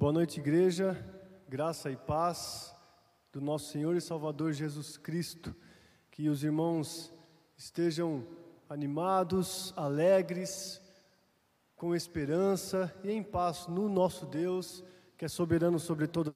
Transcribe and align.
Boa 0.00 0.12
noite, 0.12 0.38
igreja. 0.38 0.96
Graça 1.48 1.90
e 1.90 1.96
paz 1.96 2.72
do 3.32 3.40
nosso 3.40 3.72
Senhor 3.72 3.96
e 3.96 4.00
Salvador 4.00 4.52
Jesus 4.52 4.96
Cristo. 4.96 5.52
Que 6.08 6.28
os 6.28 6.44
irmãos 6.44 7.12
estejam 7.56 8.24
animados, 8.68 9.74
alegres, 9.76 10.80
com 11.74 11.96
esperança 11.96 12.94
e 13.02 13.10
em 13.10 13.24
paz 13.24 13.66
no 13.66 13.88
nosso 13.88 14.24
Deus, 14.24 14.84
que 15.16 15.24
é 15.24 15.28
soberano 15.28 15.80
sobre 15.80 16.06
todo 16.06 16.32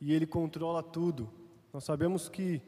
e 0.00 0.14
ele 0.14 0.26
controla 0.26 0.82
tudo. 0.82 1.30
Nós 1.74 1.84
sabemos 1.84 2.30
que 2.30 2.62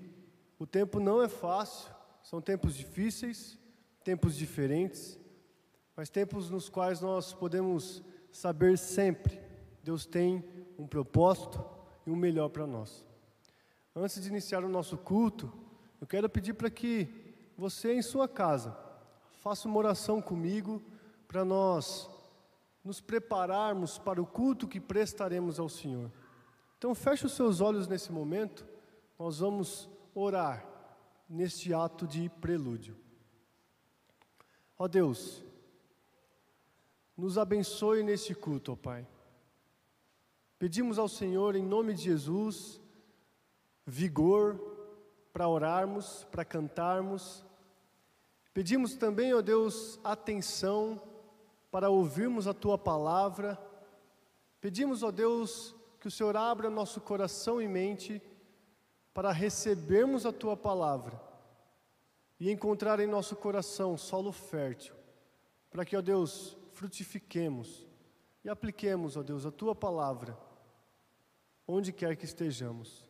o 0.58 0.66
tempo 0.66 1.00
não 1.00 1.22
é 1.22 1.30
fácil, 1.30 1.90
são 2.22 2.42
tempos 2.42 2.74
difíceis, 2.74 3.58
tempos 4.04 4.36
diferentes, 4.36 5.18
mas 5.96 6.10
tempos 6.10 6.50
nos 6.50 6.68
quais 6.68 7.00
nós 7.00 7.32
podemos 7.32 8.04
saber 8.30 8.76
sempre 8.76 9.45
Deus 9.86 10.04
tem 10.04 10.44
um 10.76 10.84
propósito 10.84 11.64
e 12.04 12.10
um 12.10 12.16
melhor 12.16 12.48
para 12.48 12.66
nós. 12.66 13.06
Antes 13.94 14.20
de 14.20 14.28
iniciar 14.28 14.64
o 14.64 14.68
nosso 14.68 14.98
culto, 14.98 15.52
eu 16.00 16.08
quero 16.08 16.28
pedir 16.28 16.54
para 16.54 16.68
que 16.68 17.08
você 17.56 17.94
em 17.94 18.02
sua 18.02 18.26
casa 18.26 18.76
faça 19.44 19.68
uma 19.68 19.78
oração 19.78 20.20
comigo 20.20 20.82
para 21.28 21.44
nós 21.44 22.10
nos 22.82 23.00
prepararmos 23.00 23.96
para 23.96 24.20
o 24.20 24.26
culto 24.26 24.66
que 24.66 24.80
prestaremos 24.80 25.60
ao 25.60 25.68
Senhor. 25.68 26.10
Então 26.76 26.92
feche 26.92 27.24
os 27.24 27.36
seus 27.36 27.60
olhos 27.60 27.86
nesse 27.86 28.10
momento, 28.10 28.66
nós 29.16 29.38
vamos 29.38 29.88
orar 30.16 30.66
neste 31.28 31.72
ato 31.72 32.08
de 32.08 32.28
prelúdio. 32.28 32.96
Ó 34.76 34.88
Deus, 34.88 35.44
nos 37.16 37.38
abençoe 37.38 38.02
neste 38.02 38.34
culto, 38.34 38.72
ó 38.72 38.76
Pai. 38.76 39.06
Pedimos 40.58 40.98
ao 40.98 41.06
Senhor, 41.06 41.54
em 41.54 41.62
nome 41.62 41.92
de 41.92 42.02
Jesus, 42.04 42.80
vigor 43.84 44.58
para 45.30 45.46
orarmos, 45.46 46.26
para 46.30 46.46
cantarmos. 46.46 47.44
Pedimos 48.54 48.94
também, 48.94 49.34
ó 49.34 49.42
Deus, 49.42 50.00
atenção 50.02 51.00
para 51.70 51.90
ouvirmos 51.90 52.46
a 52.46 52.54
tua 52.54 52.78
palavra. 52.78 53.60
Pedimos, 54.58 55.02
ó 55.02 55.10
Deus, 55.10 55.74
que 56.00 56.08
o 56.08 56.10
Senhor 56.10 56.34
abra 56.34 56.70
nosso 56.70 57.02
coração 57.02 57.60
e 57.60 57.68
mente 57.68 58.22
para 59.12 59.32
recebermos 59.32 60.24
a 60.24 60.32
tua 60.32 60.56
palavra 60.56 61.20
e 62.40 62.50
encontrar 62.50 62.98
em 62.98 63.06
nosso 63.06 63.36
coração 63.36 63.96
solo 63.98 64.32
fértil, 64.32 64.94
para 65.70 65.84
que, 65.84 65.94
ó 65.94 66.00
Deus, 66.00 66.56
frutifiquemos 66.72 67.86
e 68.42 68.48
apliquemos, 68.48 69.18
ó 69.18 69.22
Deus, 69.22 69.44
a 69.44 69.50
tua 69.50 69.74
palavra 69.74 70.45
onde 71.66 71.92
quer 71.92 72.16
que 72.16 72.24
estejamos. 72.24 73.04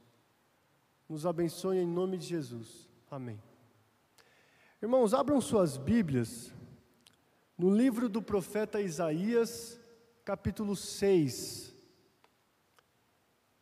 Nos 1.09 1.27
abençoe 1.27 1.79
em 1.79 1.87
nome 1.87 2.17
de 2.17 2.27
Jesus. 2.27 2.89
Amém. 3.11 3.41
Irmãos, 4.83 5.15
abram 5.15 5.41
suas 5.41 5.77
Bíblias 5.77 6.53
no 7.57 7.75
livro 7.75 8.09
do 8.09 8.21
profeta 8.21 8.81
Isaías, 8.81 9.81
capítulo 10.25 10.75
6. 10.75 11.75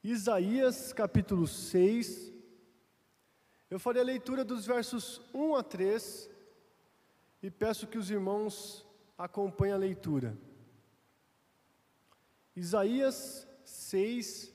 Isaías, 0.02 0.92
capítulo 0.92 1.46
6. 1.46 2.32
Eu 3.70 3.78
farei 3.78 4.02
a 4.02 4.04
leitura 4.04 4.44
dos 4.44 4.66
versos 4.66 5.20
1 5.32 5.56
a 5.56 5.62
3 5.62 6.30
e 7.42 7.50
peço 7.50 7.86
que 7.86 7.98
os 7.98 8.10
irmãos 8.10 8.86
acompanhem 9.18 9.74
a 9.74 9.78
leitura. 9.78 10.36
Isaías 12.56 13.46
6, 13.64 14.53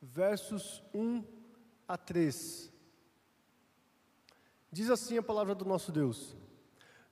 versos 0.00 0.82
1 0.94 1.24
a 1.88 1.96
3. 1.96 2.72
Diz 4.70 4.90
assim 4.90 5.16
a 5.16 5.22
palavra 5.22 5.54
do 5.54 5.64
nosso 5.64 5.90
Deus: 5.90 6.36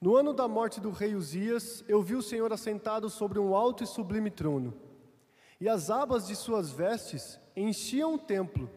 No 0.00 0.16
ano 0.16 0.32
da 0.32 0.46
morte 0.46 0.80
do 0.80 0.90
rei 0.90 1.14
Uzias, 1.14 1.84
eu 1.88 2.02
vi 2.02 2.14
o 2.14 2.22
Senhor 2.22 2.52
assentado 2.52 3.08
sobre 3.08 3.38
um 3.38 3.54
alto 3.54 3.82
e 3.82 3.86
sublime 3.86 4.30
trono, 4.30 4.74
e 5.60 5.68
as 5.68 5.90
abas 5.90 6.26
de 6.26 6.36
suas 6.36 6.70
vestes 6.70 7.40
enchiam 7.56 8.14
o 8.14 8.18
templo. 8.18 8.70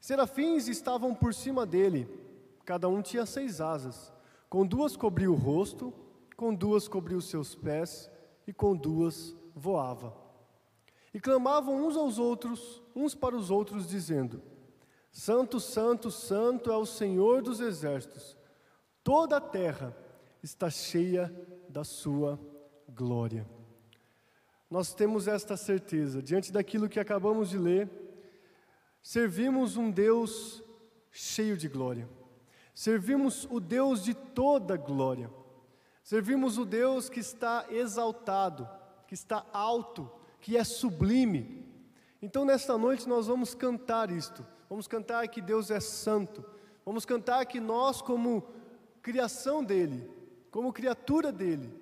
Serafins 0.00 0.66
estavam 0.66 1.14
por 1.14 1.34
cima 1.34 1.66
dele, 1.66 2.08
cada 2.64 2.88
um 2.88 3.02
tinha 3.02 3.26
seis 3.26 3.60
asas, 3.60 4.12
com 4.48 4.66
duas 4.66 4.96
cobria 4.96 5.30
o 5.30 5.34
rosto, 5.34 5.92
com 6.36 6.54
duas 6.54 6.88
cobria 6.88 7.18
os 7.18 7.28
seus 7.28 7.54
pés, 7.54 8.10
e 8.46 8.52
com 8.52 8.74
duas 8.74 9.34
voava. 9.54 10.16
E 11.12 11.20
clamavam 11.20 11.86
uns 11.86 11.96
aos 11.96 12.18
outros, 12.18 12.82
uns 12.94 13.14
para 13.14 13.36
os 13.36 13.50
outros, 13.50 13.88
dizendo: 13.88 14.42
Santo, 15.10 15.58
Santo, 15.60 16.10
Santo 16.10 16.70
é 16.70 16.76
o 16.76 16.86
Senhor 16.86 17.42
dos 17.42 17.60
exércitos, 17.60 18.36
toda 19.02 19.36
a 19.36 19.40
terra 19.40 19.96
está 20.42 20.70
cheia 20.70 21.32
da 21.68 21.84
sua 21.84 22.38
glória. 22.88 23.46
Nós 24.70 24.94
temos 24.94 25.26
esta 25.26 25.56
certeza, 25.56 26.22
diante 26.22 26.52
daquilo 26.52 26.88
que 26.88 27.00
acabamos 27.00 27.50
de 27.50 27.58
ler, 27.58 27.90
servimos 29.02 29.76
um 29.76 29.90
Deus 29.90 30.62
cheio 31.10 31.56
de 31.56 31.68
glória, 31.68 32.08
servimos 32.72 33.46
o 33.50 33.58
Deus 33.58 34.04
de 34.04 34.14
toda 34.14 34.76
glória, 34.76 35.30
servimos 36.04 36.56
o 36.56 36.64
Deus 36.64 37.08
que 37.08 37.20
está 37.20 37.66
exaltado, 37.68 38.68
que 39.08 39.14
está 39.14 39.44
alto, 39.52 40.10
que 40.40 40.56
é 40.56 40.62
sublime. 40.62 41.68
Então, 42.22 42.44
nesta 42.44 42.76
noite, 42.76 43.08
nós 43.08 43.26
vamos 43.26 43.54
cantar 43.54 44.10
isto. 44.10 44.46
Vamos 44.68 44.86
cantar 44.86 45.26
que 45.28 45.40
Deus 45.40 45.70
é 45.70 45.80
santo. 45.80 46.44
Vamos 46.84 47.04
cantar 47.04 47.44
que 47.46 47.60
nós, 47.60 48.02
como 48.02 48.44
criação 49.02 49.64
dEle, 49.64 50.08
como 50.50 50.72
criatura 50.72 51.32
dEle, 51.32 51.72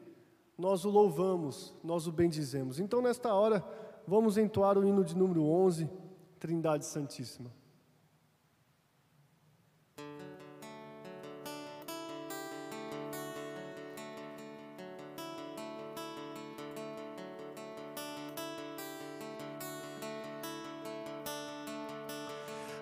nós 0.57 0.85
o 0.85 0.90
louvamos, 0.90 1.75
nós 1.83 2.07
o 2.07 2.12
bendizemos. 2.12 2.78
Então, 2.78 3.02
nesta 3.02 3.33
hora, 3.35 3.64
vamos 4.07 4.37
entoar 4.37 4.78
o 4.78 4.85
hino 4.85 5.04
de 5.04 5.16
número 5.16 5.45
11, 5.45 5.88
Trindade 6.38 6.87
Santíssima. 6.87 7.58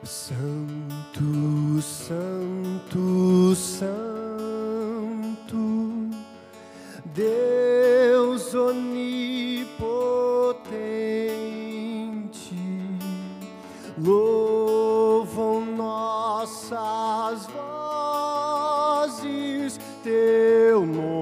Santo, 0.07 1.83
Santo, 1.83 3.57
Santo, 3.57 3.97
Deus 7.07 8.55
onipotente, 8.55 9.75
louvam 13.99 15.67
nossas 15.75 17.49
vozes 19.17 19.81
teu 20.05 20.87
nome 20.87 21.16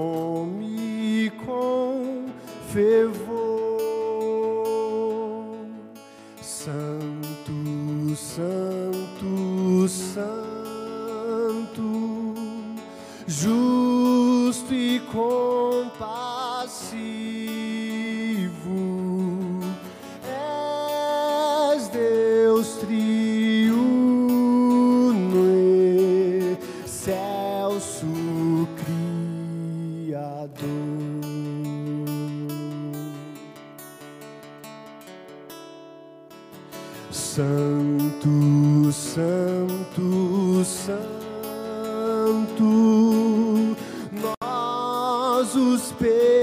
Santo, 37.10 38.92
Santo, 38.92 40.62
Santo, 40.64 41.04
nós 44.12 45.54
os 45.56 45.92
pecadores 45.92 46.33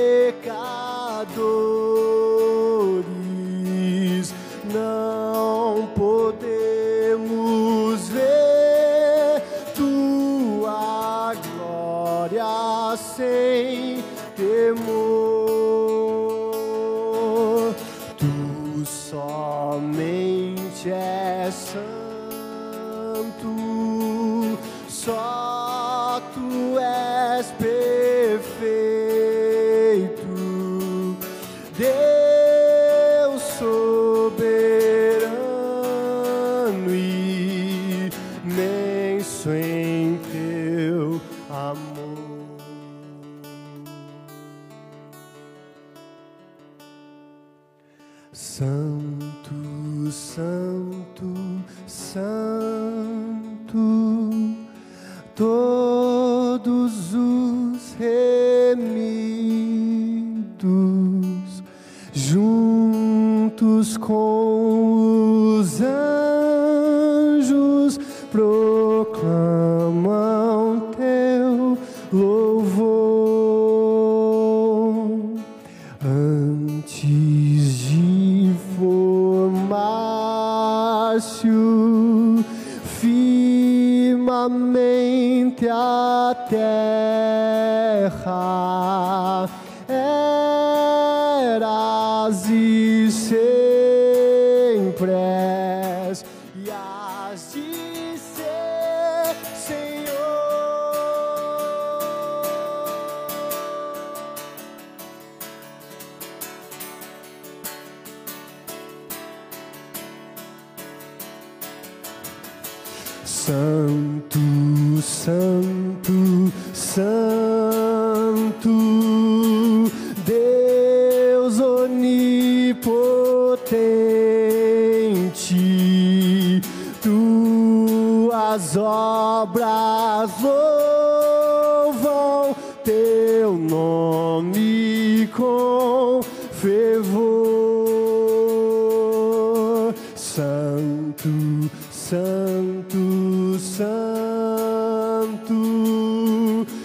Santo, 143.82 145.56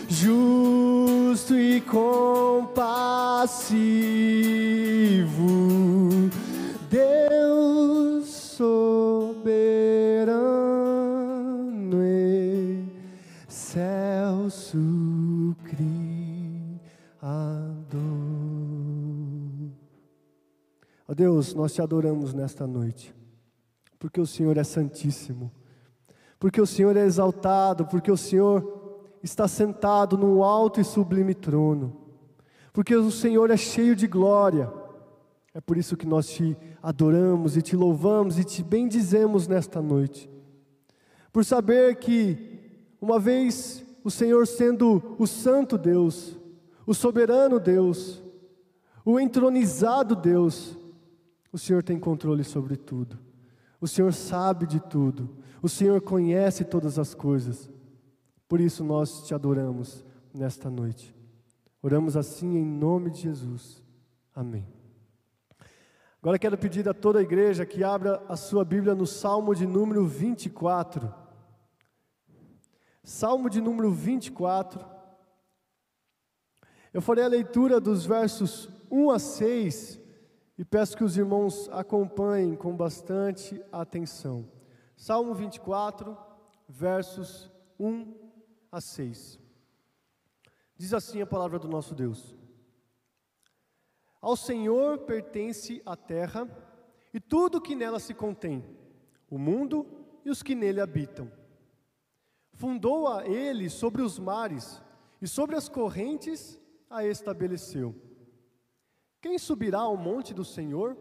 justo 0.09 1.55
e 1.55 1.83
compassivo, 1.83 2.71
Deus 6.89 8.25
soberano 8.29 9.37
excelso 13.47 14.79
Criador. 15.65 16.01
Ó 21.07 21.13
Deus, 21.15 21.53
nós 21.53 21.75
te 21.75 21.83
adoramos 21.83 22.33
nesta 22.33 22.67
noite, 22.67 23.15
porque 23.99 24.19
o 24.19 24.27
Senhor 24.27 24.57
é 24.57 24.65
santíssimo, 24.65 25.53
porque 26.39 26.61
o 26.61 26.67
Senhor 26.67 26.97
é 26.97 27.05
exaltado, 27.05 27.87
porque 27.87 28.11
o 28.11 28.17
Senhor 28.17 29.01
está 29.23 29.49
sentado 29.49 30.17
num 30.17 30.43
alto 30.43 30.81
e 30.81 30.85
sublime 30.85 31.35
trono, 31.35 31.97
porque 32.73 32.95
o 32.95 33.11
Senhor 33.11 33.51
é 33.51 33.57
cheio 33.57 33.97
de 33.97 34.07
glória. 34.07 34.73
É 35.55 35.61
por 35.61 35.79
isso 35.79 35.97
que 35.97 36.07
nós 36.07 36.29
te 36.29 36.57
adoramos 36.83 37.57
e 37.57 37.63
te 37.63 37.75
louvamos 37.75 38.39
e 38.39 38.45
te 38.45 38.63
bendizemos 38.63 39.49
nesta 39.49 39.81
noite. 39.81 40.31
Por 41.33 41.45
saber 41.45 41.97
que, 41.97 42.61
uma 43.01 43.19
vez 43.19 43.85
o 44.05 44.11
Senhor 44.11 44.47
sendo 44.47 45.17
o 45.19 45.27
Santo 45.27 45.79
Deus, 45.79 46.39
o 46.87 46.95
soberano 46.95 47.59
Deus, 47.59 48.23
o 49.05 49.19
entronizado 49.19 50.15
Deus, 50.15 50.79
o 51.51 51.59
Senhor 51.59 51.83
tem 51.83 51.99
controle 51.99 52.45
sobre 52.45 52.77
tudo. 52.77 53.19
O 53.81 53.89
Senhor 53.89 54.13
sabe 54.13 54.67
de 54.67 54.79
tudo. 54.79 55.39
O 55.67 55.69
Senhor 55.69 56.01
conhece 56.01 56.65
todas 56.65 56.97
as 56.97 57.13
coisas. 57.13 57.69
Por 58.47 58.61
isso 58.61 58.85
nós 58.85 59.27
te 59.27 59.35
adoramos 59.35 60.05
nesta 60.33 60.71
noite. 60.71 61.13
Oramos 61.83 62.17
assim 62.17 62.57
em 62.57 62.65
nome 62.65 63.11
de 63.11 63.23
Jesus. 63.23 63.83
Amém. 64.33 64.65
Agora 66.23 66.39
quero 66.39 66.57
pedir 66.57 66.89
a 66.89 66.95
toda 66.95 67.19
a 67.19 67.23
igreja 67.23 67.67
que 67.67 67.83
abra 67.83 68.23
a 68.29 68.37
sua 68.37 68.65
Bíblia 68.65 68.95
no 68.95 69.09
Salmo 69.09 69.57
de 69.57 69.67
número 69.67 70.07
24. 70.07 71.13
Salmo 73.03 73.51
de 73.51 73.61
número 73.61 73.91
24. 73.91 74.87
Eu 76.95 77.03
farei 77.03 77.25
a 77.25 77.29
leitura 77.29 77.81
dos 77.81 78.07
versos 78.07 78.71
1 78.89 79.11
a 79.11 79.19
6 79.19 80.01
e 80.57 80.65
peço 80.65 80.97
que 80.97 81.03
os 81.03 81.17
irmãos 81.17 81.69
acompanhem 81.73 82.55
com 82.55 82.77
bastante 82.77 83.61
atenção. 83.73 84.55
Salmo 84.97 85.35
24, 85.35 86.17
versos 86.67 87.53
1 87.79 88.15
a 88.73 88.81
6. 88.81 89.39
Diz 90.75 90.95
assim 90.95 91.21
a 91.21 91.27
palavra 91.27 91.59
do 91.59 91.69
nosso 91.69 91.95
Deus: 91.95 92.35
Ao 94.21 94.35
Senhor 94.35 94.99
pertence 95.01 95.83
a 95.85 95.95
terra 95.95 96.49
e 97.13 97.21
tudo 97.21 97.61
que 97.61 97.75
nela 97.75 98.01
se 98.01 98.15
contém, 98.15 98.65
o 99.31 99.39
mundo 99.39 99.87
e 100.25 100.31
os 100.31 100.43
que 100.43 100.55
nele 100.55 100.81
habitam. 100.81 101.31
Fundou-a 102.55 103.27
ele 103.27 103.69
sobre 103.69 104.01
os 104.01 104.19
mares 104.19 104.83
e 105.21 105.29
sobre 105.29 105.57
as 105.57 105.69
correntes 105.69 106.59
a 106.89 107.05
estabeleceu. 107.05 107.95
Quem 109.21 109.39
subirá 109.39 109.81
ao 109.81 109.97
monte 109.97 110.33
do 110.33 110.45
Senhor? 110.45 110.97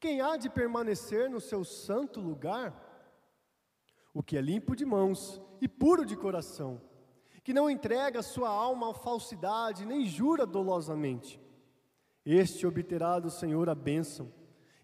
Quem 0.00 0.20
há 0.20 0.36
de 0.36 0.50
permanecer 0.50 1.30
no 1.30 1.40
seu 1.40 1.64
santo 1.64 2.20
lugar? 2.20 2.87
O 4.18 4.22
que 4.24 4.36
é 4.36 4.40
limpo 4.40 4.74
de 4.74 4.84
mãos 4.84 5.40
e 5.60 5.68
puro 5.68 6.04
de 6.04 6.16
coração, 6.16 6.82
que 7.44 7.54
não 7.54 7.70
entrega 7.70 8.20
sua 8.20 8.48
alma 8.48 8.90
à 8.90 8.92
falsidade, 8.92 9.84
nem 9.86 10.04
jura 10.04 10.44
dolosamente. 10.44 11.40
Este 12.26 12.66
obterá 12.66 13.20
do 13.20 13.30
Senhor 13.30 13.68
a 13.68 13.76
bênção 13.76 14.32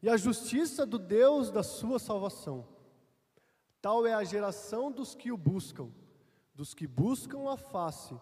e 0.00 0.08
a 0.08 0.16
justiça 0.16 0.86
do 0.86 1.00
Deus 1.00 1.50
da 1.50 1.64
sua 1.64 1.98
salvação. 1.98 2.64
Tal 3.82 4.06
é 4.06 4.14
a 4.14 4.22
geração 4.22 4.88
dos 4.88 5.16
que 5.16 5.32
o 5.32 5.36
buscam, 5.36 5.90
dos 6.54 6.72
que 6.72 6.86
buscam 6.86 7.52
a 7.52 7.56
face 7.56 8.14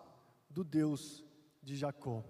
do 0.49 0.64
Deus 0.64 1.23
de 1.62 1.76
Jacó. 1.76 2.25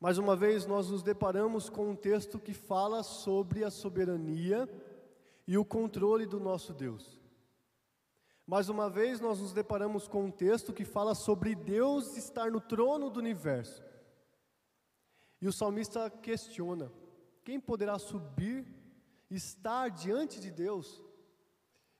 Mais 0.00 0.16
uma 0.16 0.34
vez, 0.34 0.64
nós 0.64 0.88
nos 0.88 1.02
deparamos 1.02 1.68
com 1.68 1.90
um 1.90 1.94
texto 1.94 2.38
que 2.38 2.54
fala 2.54 3.02
sobre 3.02 3.64
a 3.64 3.70
soberania 3.70 4.66
e 5.46 5.58
o 5.58 5.64
controle 5.64 6.24
do 6.24 6.40
nosso 6.40 6.72
Deus. 6.72 7.22
Mais 8.46 8.68
uma 8.68 8.90
vez, 8.90 9.20
nós 9.20 9.40
nos 9.40 9.54
deparamos 9.54 10.06
com 10.06 10.26
um 10.26 10.30
texto 10.30 10.72
que 10.72 10.84
fala 10.84 11.14
sobre 11.14 11.54
Deus 11.54 12.16
estar 12.16 12.50
no 12.50 12.60
trono 12.60 13.08
do 13.08 13.18
universo. 13.18 13.82
E 15.40 15.48
o 15.48 15.52
salmista 15.52 16.10
questiona: 16.10 16.92
quem 17.42 17.58
poderá 17.58 17.98
subir, 17.98 18.66
estar 19.30 19.90
diante 19.90 20.38
de 20.40 20.50
Deus? 20.50 21.02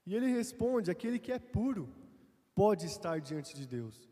E 0.05 0.15
ele 0.15 0.27
responde: 0.27 0.91
aquele 0.91 1.19
que 1.19 1.33
é 1.33 1.39
puro 1.39 1.89
pode 2.55 2.85
estar 2.85 3.21
diante 3.23 3.55
de 3.55 3.67
Deus. 3.67 4.11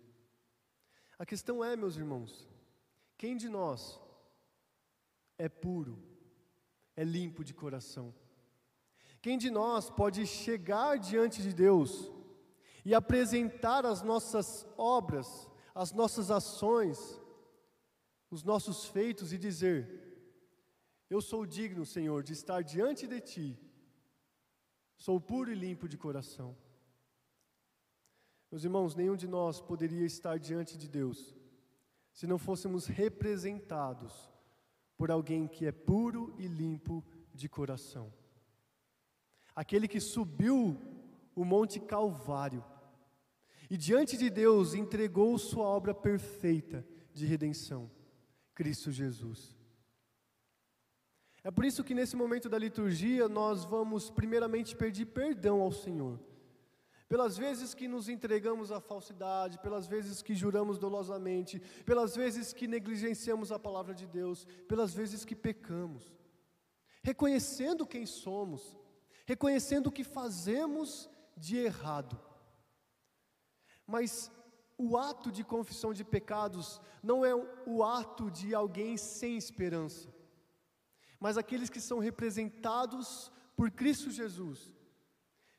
A 1.19 1.27
questão 1.27 1.63
é, 1.63 1.77
meus 1.77 1.97
irmãos, 1.97 2.49
quem 3.19 3.37
de 3.37 3.49
nós 3.51 4.01
é 5.37 5.51
puro, 5.51 6.03
é 6.97 7.05
limpo 7.05 7.45
de 7.45 7.53
coração? 7.53 8.15
Quem 9.21 9.37
de 9.37 9.51
nós 9.51 9.91
pode 9.91 10.27
chegar 10.27 10.99
diante 10.99 11.43
de 11.43 11.53
Deus 11.53 12.11
e 12.85 12.95
apresentar 12.95 13.87
as 13.87 14.03
nossas 14.03 14.67
obras, 14.77 15.49
as 15.75 15.93
nossas 15.93 16.31
ações, 16.31 17.21
os 18.31 18.43
nossos 18.43 18.87
feitos 18.87 19.33
e 19.33 19.39
dizer: 19.39 19.79
Eu 21.09 21.21
sou 21.21 21.47
digno, 21.47 21.87
Senhor, 21.87 22.23
de 22.23 22.33
estar 22.33 22.63
diante 22.63 23.07
de 23.07 23.21
Ti, 23.21 23.59
sou 24.97 25.21
puro 25.21 25.51
e 25.53 25.55
limpo 25.55 25.89
de 25.89 25.97
coração. 25.97 26.57
Meus 28.51 28.65
irmãos, 28.65 28.95
nenhum 28.95 29.17
de 29.17 29.27
nós 29.27 29.61
poderia 29.61 30.05
estar 30.05 30.39
diante 30.39 30.77
de 30.77 30.89
Deus 30.89 31.35
se 32.13 32.27
não 32.27 32.39
fôssemos 32.39 32.87
representados 32.87 34.31
por 34.97 35.11
alguém 35.11 35.49
que 35.49 35.65
é 35.67 35.73
puro 35.73 36.35
e 36.39 36.47
limpo 36.47 37.03
de 37.33 37.49
coração. 37.49 38.13
Aquele 39.57 39.89
que 39.89 39.99
subiu 40.01 40.79
o 41.35 41.45
Monte 41.45 41.81
Calvário 41.81 42.63
e 43.73 43.77
diante 43.79 44.19
de 44.19 44.29
Deus 44.29 44.75
entregou 44.75 45.39
sua 45.39 45.65
obra 45.65 45.95
perfeita 45.95 46.87
de 47.15 47.25
redenção, 47.25 47.91
Cristo 48.55 48.93
Jesus. 48.93 49.57
É 51.43 51.51
por 51.51 51.65
isso 51.65 51.83
que 51.83 51.95
nesse 51.95 52.15
momento 52.15 52.51
da 52.51 52.59
liturgia 52.59 53.31
nós 53.31 53.65
vamos 53.65 54.11
primeiramente 54.11 54.77
pedir 54.77 55.07
perdão 55.07 55.63
ao 55.63 55.73
Senhor. 55.73 56.21
Pelas 57.09 57.39
vezes 57.39 57.73
que 57.73 57.89
nos 57.89 58.11
entregamos 58.11 58.71
à 58.71 58.79
falsidade, 58.79 59.59
pelas 59.61 59.87
vezes 59.87 60.21
que 60.21 60.35
juramos 60.35 60.79
dolosamente, 60.79 61.59
pelas 61.87 62.15
vezes 62.15 62.53
que 62.53 62.69
negligenciamos 62.69 63.51
a 63.51 63.59
palavra 63.59 63.95
de 63.95 64.07
Deus, 64.07 64.47
pelas 64.69 64.93
vezes 64.93 65.25
que 65.25 65.35
pecamos. 65.35 66.13
Reconhecendo 67.03 67.87
quem 67.87 68.05
somos, 68.05 68.79
reconhecendo 69.25 69.87
o 69.87 69.93
que 69.93 70.05
fazemos 70.05 71.09
de 71.35 71.57
errado. 71.57 72.32
Mas 73.95 74.31
o 74.87 74.97
ato 75.11 75.29
de 75.37 75.45
confissão 75.55 75.93
de 75.99 76.05
pecados 76.17 76.81
não 77.03 77.19
é 77.31 77.35
o 77.75 77.85
ato 77.85 78.31
de 78.31 78.55
alguém 78.55 78.97
sem 78.97 79.37
esperança 79.37 80.09
mas 81.23 81.39
aqueles 81.39 81.71
que 81.71 81.81
são 81.81 82.01
representados 82.01 83.31
por 83.55 83.71
Cristo 83.71 84.11
Jesus, 84.11 84.75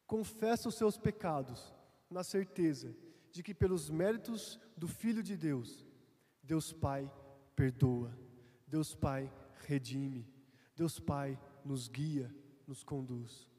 confessam 0.06 0.68
os 0.68 0.76
seus 0.76 0.98
pecados, 0.98 1.74
na 2.10 2.22
certeza 2.22 2.94
de 3.32 3.42
que 3.42 3.54
pelos 3.54 3.90
méritos 3.90 4.60
do 4.76 4.90
Filho 4.90 5.24
de 5.24 5.38
Deus, 5.38 5.88
Deus 6.44 6.74
Pai 6.74 7.10
perdoa, 7.56 8.14
Deus 8.68 8.94
Pai 8.94 9.32
redime, 9.66 10.28
Deus 10.76 11.00
Pai 11.00 11.40
nos 11.64 11.88
guia, 11.88 12.30
nos 12.68 12.84
conduz. 12.84 13.50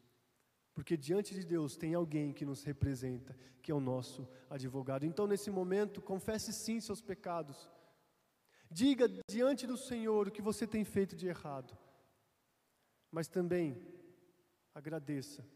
Porque 0.74 0.96
diante 0.96 1.34
de 1.34 1.44
Deus 1.46 1.76
tem 1.76 1.94
alguém 1.94 2.32
que 2.32 2.44
nos 2.44 2.64
representa, 2.64 3.36
que 3.62 3.70
é 3.70 3.74
o 3.74 3.80
nosso 3.80 4.28
advogado. 4.50 5.06
Então, 5.06 5.26
nesse 5.26 5.50
momento, 5.50 6.02
confesse 6.02 6.52
sim 6.52 6.80
seus 6.80 7.00
pecados. 7.00 7.70
Diga 8.70 9.08
diante 9.30 9.66
do 9.66 9.76
Senhor 9.76 10.28
o 10.28 10.32
que 10.32 10.42
você 10.42 10.66
tem 10.66 10.84
feito 10.84 11.14
de 11.14 11.28
errado 11.28 11.78
mas 13.14 13.28
também 13.28 13.80
agradeça 14.74 15.46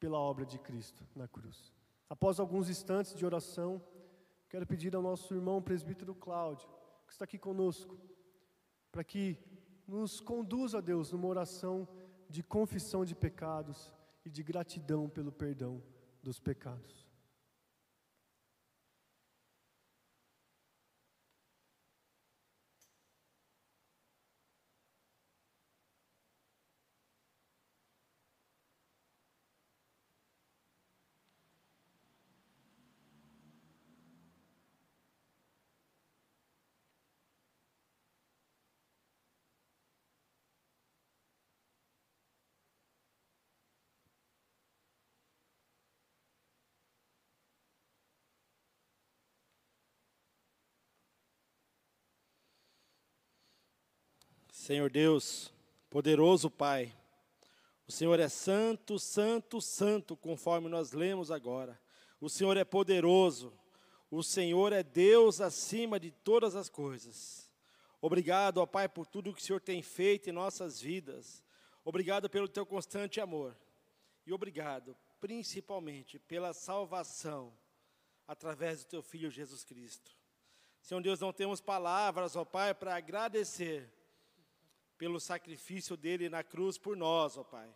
pela 0.00 0.18
obra 0.18 0.46
de 0.46 0.58
Cristo 0.58 1.06
na 1.14 1.28
cruz. 1.28 1.74
Após 2.08 2.40
alguns 2.40 2.70
instantes 2.70 3.14
de 3.14 3.26
oração, 3.26 3.84
quero 4.48 4.66
pedir 4.66 4.96
ao 4.96 5.02
nosso 5.02 5.34
irmão 5.34 5.60
presbítero 5.60 6.14
Cláudio, 6.14 6.66
que 7.06 7.12
está 7.12 7.26
aqui 7.26 7.38
conosco, 7.38 8.00
para 8.90 9.04
que 9.04 9.38
nos 9.86 10.20
conduza 10.20 10.78
a 10.78 10.80
Deus 10.80 11.12
numa 11.12 11.28
oração 11.28 11.86
de 12.34 12.42
confissão 12.42 13.04
de 13.04 13.14
pecados 13.14 13.92
e 14.24 14.28
de 14.28 14.42
gratidão 14.42 15.08
pelo 15.08 15.30
perdão 15.30 15.80
dos 16.20 16.40
pecados. 16.40 17.03
Senhor 54.64 54.88
Deus, 54.90 55.52
poderoso 55.90 56.48
Pai, 56.48 56.90
o 57.86 57.92
Senhor 57.92 58.18
é 58.18 58.30
santo, 58.30 58.98
santo, 58.98 59.60
santo, 59.60 60.16
conforme 60.16 60.70
nós 60.70 60.92
lemos 60.92 61.30
agora. 61.30 61.78
O 62.18 62.30
Senhor 62.30 62.56
é 62.56 62.64
poderoso, 62.64 63.52
o 64.10 64.22
Senhor 64.22 64.72
é 64.72 64.82
Deus 64.82 65.42
acima 65.42 66.00
de 66.00 66.10
todas 66.10 66.56
as 66.56 66.70
coisas. 66.70 67.52
Obrigado, 68.00 68.56
ó 68.56 68.64
Pai, 68.64 68.88
por 68.88 69.06
tudo 69.06 69.34
que 69.34 69.42
o 69.42 69.44
Senhor 69.44 69.60
tem 69.60 69.82
feito 69.82 70.30
em 70.30 70.32
nossas 70.32 70.80
vidas. 70.80 71.44
Obrigado 71.84 72.30
pelo 72.30 72.48
teu 72.48 72.64
constante 72.64 73.20
amor. 73.20 73.54
E 74.26 74.32
obrigado, 74.32 74.96
principalmente, 75.20 76.18
pela 76.18 76.54
salvação 76.54 77.52
através 78.26 78.82
do 78.82 78.88
teu 78.88 79.02
Filho 79.02 79.30
Jesus 79.30 79.62
Cristo. 79.62 80.16
Senhor 80.80 81.02
Deus, 81.02 81.20
não 81.20 81.34
temos 81.34 81.60
palavras, 81.60 82.34
ó 82.34 82.46
Pai, 82.46 82.72
para 82.72 82.96
agradecer 82.96 83.92
pelo 84.96 85.20
sacrifício 85.20 85.96
dele 85.96 86.28
na 86.28 86.42
cruz 86.42 86.78
por 86.78 86.96
nós, 86.96 87.36
ó 87.36 87.44
Pai. 87.44 87.68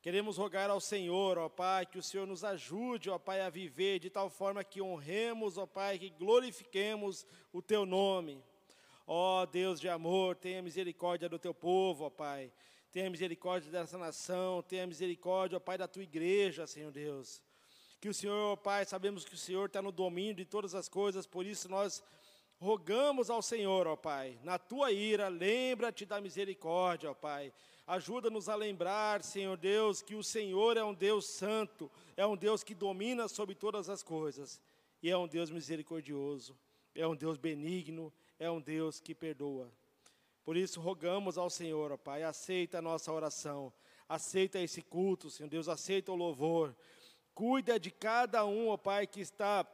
Queremos 0.00 0.36
rogar 0.36 0.68
ao 0.68 0.80
Senhor, 0.80 1.38
ó 1.38 1.48
Pai, 1.48 1.86
que 1.86 1.98
o 1.98 2.02
Senhor 2.02 2.26
nos 2.26 2.44
ajude, 2.44 3.08
ó 3.08 3.18
Pai, 3.18 3.40
a 3.40 3.48
viver 3.48 3.98
de 3.98 4.10
tal 4.10 4.28
forma 4.28 4.62
que 4.62 4.82
honremos, 4.82 5.56
ó 5.56 5.66
Pai, 5.66 5.98
que 5.98 6.10
glorifiquemos 6.10 7.26
o 7.52 7.62
Teu 7.62 7.86
nome. 7.86 8.44
Ó 9.06 9.46
Deus 9.46 9.80
de 9.80 9.88
amor, 9.88 10.36
tenha 10.36 10.60
misericórdia 10.60 11.28
do 11.28 11.38
Teu 11.38 11.54
povo, 11.54 12.04
ó 12.04 12.10
Pai. 12.10 12.52
Tenha 12.92 13.08
misericórdia 13.08 13.70
dessa 13.70 13.96
nação, 13.96 14.62
tenha 14.62 14.86
misericórdia, 14.86 15.56
ó 15.56 15.60
Pai, 15.60 15.78
da 15.78 15.88
Tua 15.88 16.02
igreja, 16.02 16.66
Senhor 16.66 16.92
Deus. 16.92 17.42
Que 17.98 18.08
o 18.10 18.14
Senhor, 18.14 18.52
ó 18.52 18.56
Pai, 18.56 18.84
sabemos 18.84 19.24
que 19.24 19.34
o 19.34 19.38
Senhor 19.38 19.66
está 19.66 19.80
no 19.80 19.90
domínio 19.90 20.34
de 20.34 20.44
todas 20.44 20.74
as 20.74 20.86
coisas, 20.86 21.26
por 21.26 21.46
isso 21.46 21.66
nós 21.66 22.04
Rogamos 22.64 23.28
ao 23.28 23.42
Senhor, 23.42 23.86
ó 23.86 23.94
Pai, 23.94 24.38
na 24.42 24.58
tua 24.58 24.90
ira, 24.90 25.28
lembra-te 25.28 26.06
da 26.06 26.18
misericórdia, 26.18 27.10
ó 27.10 27.14
Pai. 27.14 27.52
Ajuda-nos 27.86 28.48
a 28.48 28.54
lembrar, 28.54 29.22
Senhor 29.22 29.58
Deus, 29.58 30.00
que 30.00 30.14
o 30.14 30.24
Senhor 30.24 30.78
é 30.78 30.82
um 30.82 30.94
Deus 30.94 31.26
santo, 31.26 31.90
é 32.16 32.26
um 32.26 32.34
Deus 32.34 32.64
que 32.64 32.74
domina 32.74 33.28
sobre 33.28 33.54
todas 33.54 33.90
as 33.90 34.02
coisas, 34.02 34.62
e 35.02 35.10
é 35.10 35.16
um 35.16 35.28
Deus 35.28 35.50
misericordioso, 35.50 36.56
é 36.94 37.06
um 37.06 37.14
Deus 37.14 37.36
benigno, 37.36 38.10
é 38.38 38.50
um 38.50 38.62
Deus 38.62 38.98
que 38.98 39.14
perdoa. 39.14 39.70
Por 40.42 40.56
isso, 40.56 40.80
rogamos 40.80 41.36
ao 41.36 41.50
Senhor, 41.50 41.92
ó 41.92 41.98
Pai, 41.98 42.22
aceita 42.22 42.78
a 42.78 42.82
nossa 42.82 43.12
oração, 43.12 43.70
aceita 44.08 44.58
esse 44.58 44.80
culto, 44.80 45.28
Senhor 45.28 45.50
Deus, 45.50 45.68
aceita 45.68 46.10
o 46.12 46.16
louvor. 46.16 46.74
Cuida 47.34 47.78
de 47.78 47.90
cada 47.90 48.46
um, 48.46 48.68
ó 48.68 48.78
Pai, 48.78 49.06
que 49.06 49.20
está 49.20 49.66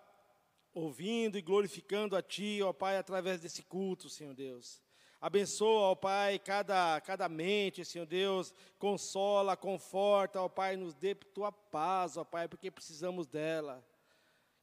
ouvindo 0.74 1.36
e 1.36 1.42
glorificando 1.42 2.16
a 2.16 2.22
Ti, 2.22 2.60
ó 2.62 2.72
Pai, 2.72 2.96
através 2.96 3.40
desse 3.40 3.62
culto, 3.62 4.08
Senhor 4.08 4.34
Deus. 4.34 4.80
Abençoa, 5.20 5.90
ó 5.90 5.94
Pai, 5.94 6.38
cada, 6.38 7.00
cada 7.02 7.28
mente, 7.28 7.84
Senhor 7.84 8.06
Deus, 8.06 8.54
consola, 8.78 9.56
conforta, 9.56 10.40
ó 10.40 10.48
Pai, 10.48 10.76
nos 10.76 10.94
dê 10.94 11.14
Tua 11.14 11.52
paz, 11.52 12.16
ó 12.16 12.24
Pai, 12.24 12.48
porque 12.48 12.70
precisamos 12.70 13.26
dela. 13.26 13.84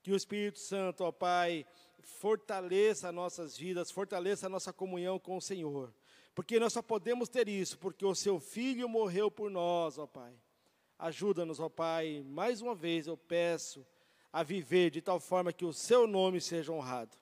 Que 0.01 0.11
o 0.11 0.15
Espírito 0.15 0.57
Santo, 0.57 1.03
ó 1.03 1.11
Pai, 1.11 1.65
fortaleça 2.01 3.11
nossas 3.11 3.55
vidas, 3.55 3.91
fortaleça 3.91 4.47
a 4.47 4.49
nossa 4.49 4.73
comunhão 4.73 5.19
com 5.19 5.37
o 5.37 5.41
Senhor. 5.41 5.93
Porque 6.33 6.59
nós 6.59 6.73
só 6.73 6.81
podemos 6.81 7.29
ter 7.29 7.47
isso, 7.47 7.77
porque 7.77 8.05
o 8.05 8.15
Seu 8.15 8.39
Filho 8.39 8.87
morreu 8.87 9.29
por 9.29 9.51
nós, 9.51 9.97
ó 9.97 10.07
Pai. 10.07 10.33
Ajuda-nos, 10.97 11.59
ó 11.59 11.69
Pai, 11.69 12.23
mais 12.25 12.61
uma 12.61 12.73
vez 12.73 13.05
eu 13.05 13.15
peço, 13.15 13.85
a 14.37 14.43
viver 14.43 14.91
de 14.91 15.01
tal 15.01 15.19
forma 15.19 15.51
que 15.51 15.65
o 15.65 15.73
seu 15.73 16.05
nome 16.05 16.39
seja 16.39 16.71
honrado. 16.71 17.17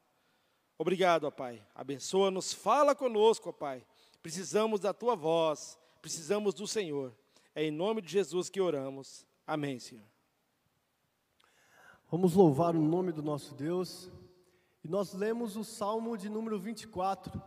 Obrigado, 0.78 1.24
ó 1.24 1.32
Pai. 1.32 1.66
Abençoa-nos, 1.74 2.52
fala 2.52 2.94
conosco, 2.94 3.48
ó 3.48 3.54
Pai. 3.54 3.88
Precisamos 4.22 4.82
da 4.82 4.94
tua 4.94 5.16
voz, 5.16 5.80
precisamos 6.02 6.54
do 6.54 6.68
Senhor. 6.68 7.16
É 7.56 7.64
em 7.64 7.72
nome 7.72 8.02
de 8.02 8.12
Jesus 8.12 8.50
que 8.50 8.60
oramos. 8.60 9.26
Amém, 9.48 9.80
Senhor. 9.80 10.04
Vamos 12.12 12.34
louvar 12.34 12.76
o 12.76 12.82
nome 12.82 13.14
do 13.14 13.24
nosso 13.24 13.56
Deus. 13.56 14.12
E 14.84 14.90
nós 14.90 15.14
lemos 15.14 15.56
o 15.56 15.64
Salmo 15.64 16.18
de 16.18 16.28
número 16.28 16.60
24. 16.60 17.42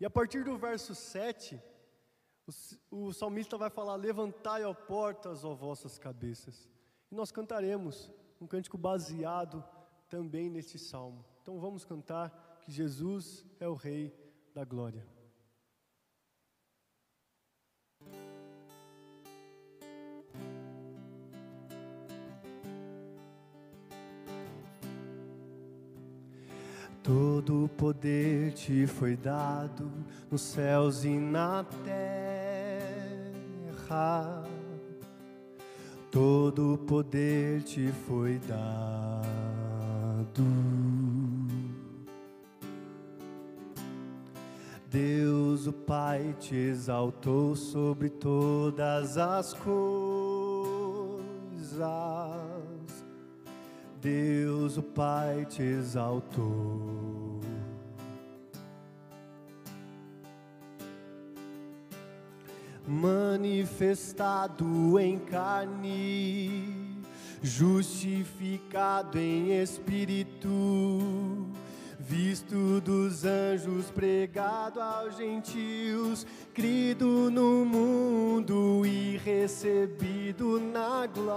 E 0.00 0.04
a 0.04 0.10
partir 0.10 0.42
do 0.42 0.58
verso 0.58 0.96
7, 0.96 1.62
o, 2.90 3.04
o 3.04 3.12
salmista 3.12 3.56
vai 3.56 3.70
falar: 3.70 3.94
Levantai, 3.94 4.64
ó 4.64 4.74
portas, 4.74 5.44
ó 5.44 5.54
vossas 5.54 5.96
cabeças. 5.96 6.68
E 7.08 7.14
nós 7.14 7.30
cantaremos 7.30 8.10
um 8.40 8.46
cântico 8.46 8.76
baseado 8.76 9.64
também 10.08 10.48
neste 10.50 10.78
salmo. 10.78 11.24
Então 11.42 11.58
vamos 11.58 11.84
cantar 11.84 12.58
que 12.60 12.70
Jesus 12.72 13.44
é 13.60 13.68
o 13.68 13.74
Rei 13.74 14.14
da 14.54 14.64
Glória. 14.64 15.06
Todo 27.02 27.70
poder 27.76 28.52
te 28.54 28.86
foi 28.88 29.16
dado 29.16 29.88
nos 30.28 30.42
céus 30.42 31.04
e 31.04 31.16
na 31.16 31.64
terra. 31.84 32.56
Todo 36.16 36.78
poder 36.78 37.62
te 37.62 37.92
foi 38.06 38.38
dado. 38.38 39.26
Deus 44.90 45.66
o 45.66 45.74
Pai 45.74 46.34
te 46.40 46.54
exaltou 46.56 47.54
sobre 47.54 48.08
todas 48.08 49.18
as 49.18 49.52
coisas. 49.52 49.76
Deus 54.00 54.78
o 54.78 54.82
Pai 54.82 55.44
te 55.44 55.60
exaltou. 55.60 57.35
Manifestado 62.86 64.98
em 64.98 65.18
carne, 65.18 67.02
justificado 67.42 69.18
em 69.18 69.60
espírito 69.60 71.36
visto 72.06 72.80
dos 72.80 73.24
anjos, 73.24 73.90
pregado 73.90 74.80
aos 74.80 75.16
gentios, 75.16 76.24
crido 76.54 77.28
no 77.30 77.64
mundo 77.64 78.86
e 78.86 79.16
recebido 79.18 80.60
na 80.60 81.06
glória. 81.06 81.36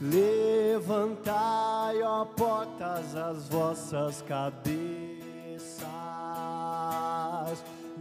Levantai, 0.00 2.00
ó 2.02 2.24
portas, 2.24 3.16
as 3.16 3.48
vossas 3.48 4.22
cabeças. 4.22 4.99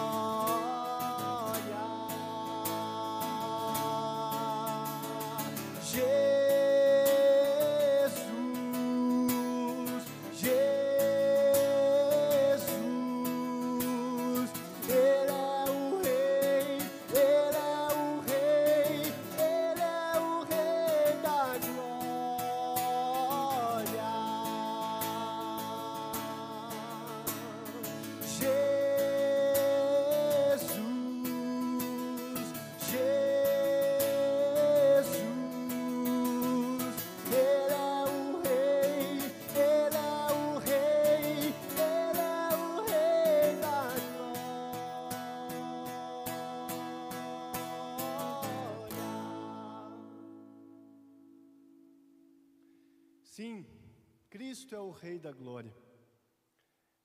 Cristo 54.69 54.75
é 54.75 54.81
o 54.81 54.91
Rei 54.91 55.19
da 55.19 55.33
Glória. 55.33 55.75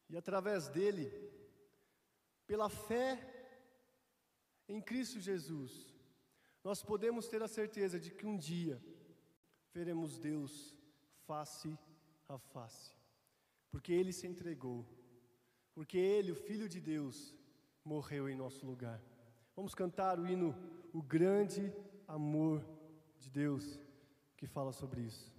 E 0.09 0.17
através 0.17 0.67
dele, 0.67 1.09
pela 2.45 2.67
fé 2.67 3.09
em 4.67 4.81
Cristo 4.81 5.17
Jesus, 5.17 5.71
nós 6.61 6.83
podemos 6.83 7.29
ter 7.29 7.41
a 7.41 7.47
certeza 7.47 7.97
de 7.97 8.11
que 8.11 8.25
um 8.25 8.37
dia 8.37 8.83
veremos 9.73 10.19
Deus 10.19 10.75
face 11.25 11.77
a 12.27 12.37
face, 12.37 12.97
porque 13.71 13.93
Ele 13.93 14.11
se 14.11 14.27
entregou, 14.27 14.85
porque 15.73 15.97
Ele, 15.97 16.33
o 16.33 16.35
Filho 16.35 16.67
de 16.67 16.81
Deus, 16.81 17.33
morreu 17.85 18.27
em 18.27 18.35
nosso 18.35 18.65
lugar. 18.65 19.01
Vamos 19.55 19.73
cantar 19.73 20.19
o 20.19 20.27
hino 20.27 20.53
O 20.91 21.01
Grande 21.01 21.73
Amor 22.09 22.61
de 23.17 23.29
Deus, 23.29 23.79
que 24.35 24.47
fala 24.47 24.73
sobre 24.73 24.99
isso. 24.99 25.32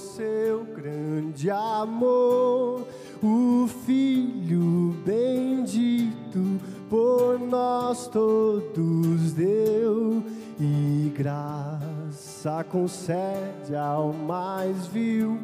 Seu 0.00 0.64
grande 0.64 1.50
amor, 1.50 2.86
o 3.22 3.68
Filho 3.86 4.94
bendito 5.04 6.60
por 6.88 7.38
nós 7.38 8.08
todos 8.08 9.32
deu 9.34 10.22
e 10.58 11.12
graça 11.16 12.64
concede 12.64 13.76
ao 13.76 14.12
mais 14.12 14.86
vil 14.88 15.38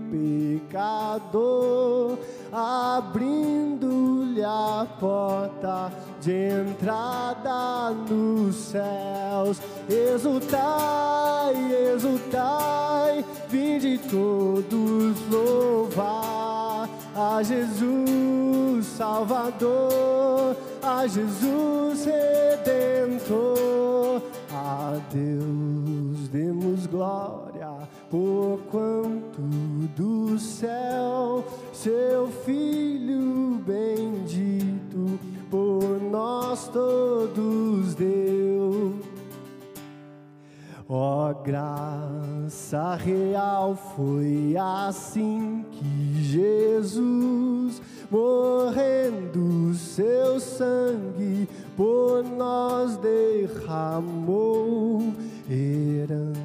pecador, 0.68 2.18
abrindo-lhe 2.52 4.42
a 4.42 4.86
porta 4.98 5.92
de 6.20 6.32
entrada 6.32 7.90
nos 8.08 8.56
céus. 8.56 9.60
Exultai, 9.88 11.54
exultai, 11.94 12.95
todos 13.98 15.16
louvar 15.30 16.88
a 17.14 17.42
Jesus 17.42 18.86
Salvador, 18.86 20.56
a 20.82 21.06
Jesus 21.06 22.04
Redentor. 22.04 24.22
A 24.52 24.98
Deus 25.12 26.28
demos 26.28 26.86
glória, 26.86 27.70
por 28.10 28.58
quanto 28.70 29.42
do 29.96 30.38
céu 30.38 31.44
seu 31.72 32.28
Filho 32.44 33.60
bendito 33.66 35.18
por 35.50 36.00
nós 36.10 36.68
todos 36.68 37.94
deu 37.94 38.45
Ó 40.88 41.30
oh, 41.30 41.34
graça 41.42 42.94
real, 42.94 43.76
foi 43.96 44.54
assim 44.56 45.64
que 45.72 46.22
Jesus, 46.22 47.82
morrendo 48.08 49.74
seu 49.74 50.38
sangue, 50.38 51.48
por 51.76 52.22
nós 52.22 52.96
derramou 52.98 54.16
herança 55.50 56.36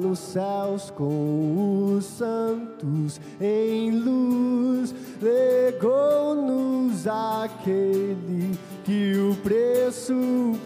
nos 0.00 0.18
céus 0.18 0.90
com 0.90 1.94
os 1.96 2.04
santos 2.06 3.20
em 3.40 3.92
luz, 3.92 4.92
legou-nos 5.22 7.06
aquele 7.06 8.58
que 8.84 9.12
o 9.16 9.36
preço 9.36 10.14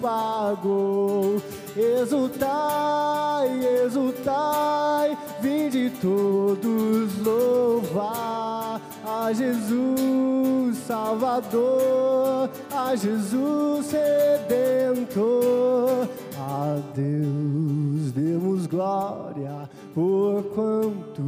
pagou. 0.01 1.43
Exultai, 1.77 3.49
exultai, 3.85 5.19
vinde 5.41 5.91
todos 6.01 7.19
louvar 7.19 8.81
a 9.05 9.33
Jesus 9.33 10.79
Salvador, 10.87 12.49
a 12.71 12.95
Jesus 12.95 13.91
Redentor. 13.91 14.89
A 16.39 16.79
Deus 16.95 18.13
demos 18.13 18.69
glória, 18.69 19.69
por 19.93 20.45
quanto 20.55 21.23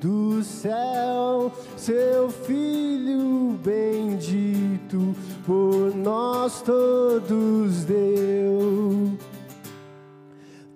do 0.00 0.42
céu 0.42 1.52
seu 1.76 2.28
Filho 2.28 3.56
bendito 3.62 5.14
por 5.46 5.94
nós 5.94 6.60
todos 6.62 7.84
deu. 7.84 9.16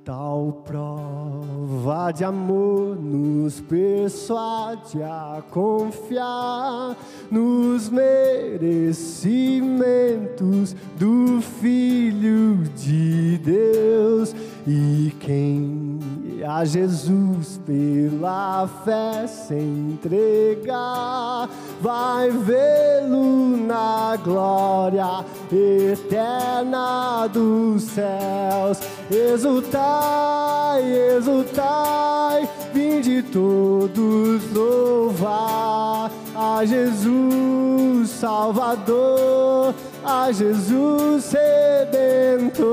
Tal 0.07 0.63
prova 0.65 2.13
de 2.13 2.23
amor 2.23 2.95
nos 2.95 3.61
persuade 3.61 5.03
a 5.03 5.43
confiar 5.51 6.97
nos 7.29 7.89
merecimentos 7.89 10.77
do 10.97 11.41
Filho 11.61 12.59
de 12.77 13.39
Deus. 13.39 14.33
E 14.65 15.13
quem 15.19 15.96
a 16.45 16.65
Jesus 16.65 17.61
pela 17.65 18.69
fé 18.85 19.27
se 19.27 19.55
entregar, 19.55 21.49
vai 21.81 22.31
vê-lo 22.31 23.57
na 23.67 24.17
glória 24.23 25.25
eterna 25.53 27.27
dos 27.29 27.83
céus. 27.85 28.81
Exultai, 29.11 30.83
exultai, 31.17 32.49
vinde 32.73 33.23
todos 33.23 34.53
louvar 34.53 36.11
a 36.35 36.65
Jesus 36.65 38.11
Salvador, 38.11 39.75
a 40.07 40.31
Jesus 40.31 41.33
Redentor. 41.33 42.67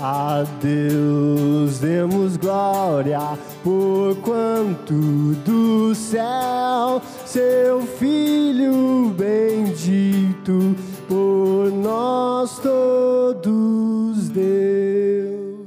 A 0.00 0.44
Deus 0.60 1.78
demos 1.78 2.36
glória, 2.36 3.18
por 3.64 4.14
quanto 4.22 5.34
do 5.44 5.94
céu 5.94 7.00
seu 7.24 7.80
Filho 7.80 9.10
bendito 9.16 10.76
por 11.08 11.72
nós 11.72 12.58
todos 12.60 14.28
deu. 14.28 15.66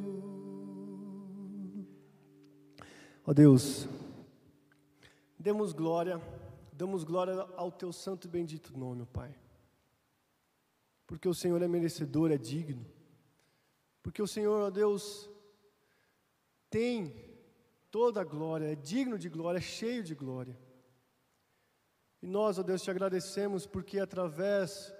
Ó 3.25 3.33
Deus, 3.33 3.87
demos 5.39 5.73
glória, 5.73 6.21
damos 6.71 7.03
glória 7.03 7.45
ao 7.57 7.71
teu 7.71 7.91
santo 7.91 8.27
e 8.27 8.29
bendito 8.29 8.77
nome, 8.77 9.05
Pai. 9.11 9.33
Porque 11.11 11.27
o 11.27 11.33
Senhor 11.33 11.61
é 11.61 11.67
merecedor, 11.67 12.31
é 12.31 12.37
digno 12.37 12.85
porque 14.01 14.21
o 14.21 14.27
Senhor, 14.27 14.61
ó 14.61 14.69
Deus, 14.69 15.29
tem 16.69 17.13
toda 17.91 18.21
a 18.21 18.25
glória, 18.25 18.71
é 18.71 18.75
digno 18.75 19.17
de 19.17 19.29
glória, 19.29 19.59
é 19.59 19.61
cheio 19.61 20.03
de 20.03 20.15
glória. 20.15 20.57
E 22.21 22.27
nós, 22.27 22.57
ó 22.57 22.63
Deus, 22.63 22.81
te 22.81 22.89
agradecemos 22.89 23.67
porque 23.67 23.99
através 23.99 24.93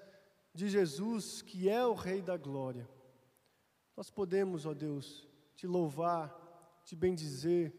de 0.53 0.67
Jesus, 0.67 1.41
que 1.41 1.69
é 1.69 1.85
o 1.85 1.93
Rei 1.93 2.21
da 2.21 2.37
glória, 2.37 2.87
nós 3.95 4.09
podemos, 4.09 4.65
ó 4.65 4.73
Deus, 4.73 5.27
te 5.55 5.65
louvar, 5.65 6.81
te 6.83 6.95
bendizer 6.95 7.73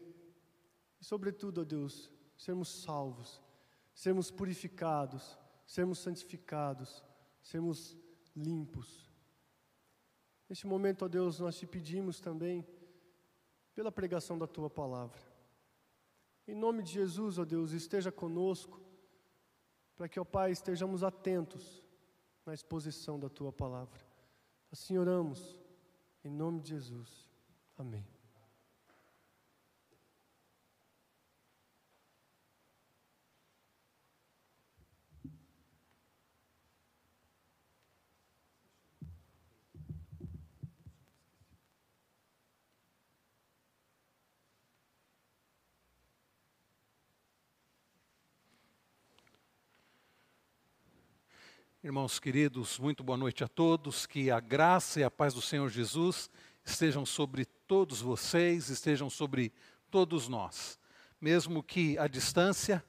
e, 0.99 1.05
sobretudo, 1.05 1.61
ó 1.61 1.63
Deus, 1.63 2.11
sermos 2.37 2.69
salvos, 2.83 3.41
sermos 3.93 4.31
purificados, 4.31 5.37
sermos 5.65 5.99
santificados, 5.99 7.03
sermos 7.41 7.97
limpos. 8.35 9.11
Neste 10.49 10.67
momento, 10.67 11.05
ó 11.05 11.07
Deus, 11.07 11.39
nós 11.39 11.57
te 11.57 11.65
pedimos 11.65 12.19
também 12.19 12.65
pela 13.73 13.91
pregação 13.91 14.37
da 14.37 14.47
tua 14.47 14.69
palavra. 14.69 15.19
Em 16.47 16.55
nome 16.55 16.83
de 16.83 16.91
Jesus, 16.91 17.37
ó 17.37 17.45
Deus, 17.45 17.71
esteja 17.71 18.11
conosco, 18.11 18.81
para 19.95 20.09
que, 20.09 20.19
ó 20.19 20.23
Pai, 20.23 20.51
estejamos 20.51 21.03
atentos 21.03 21.83
na 22.45 22.53
exposição 22.53 23.19
da 23.19 23.29
tua 23.29 23.51
palavra. 23.51 23.99
Assim 24.71 24.97
oramos, 24.97 25.59
em 26.23 26.29
nome 26.29 26.59
de 26.59 26.69
Jesus. 26.69 27.29
Amém. 27.77 28.05
Irmãos 51.85 52.17
queridos, 52.17 52.79
muito 52.79 53.03
boa 53.03 53.17
noite 53.17 53.43
a 53.43 53.47
todos. 53.49 54.05
Que 54.05 54.31
a 54.31 54.39
graça 54.39 55.01
e 55.01 55.03
a 55.03 55.11
paz 55.11 55.33
do 55.33 55.41
Senhor 55.41 55.67
Jesus 55.67 56.29
estejam 56.63 57.05
sobre 57.05 57.43
todos 57.43 57.99
vocês, 57.99 58.69
estejam 58.69 59.09
sobre 59.09 59.51
todos 59.91 60.29
nós, 60.29 60.79
mesmo 61.19 61.61
que 61.61 61.97
à 61.97 62.07
distância, 62.07 62.81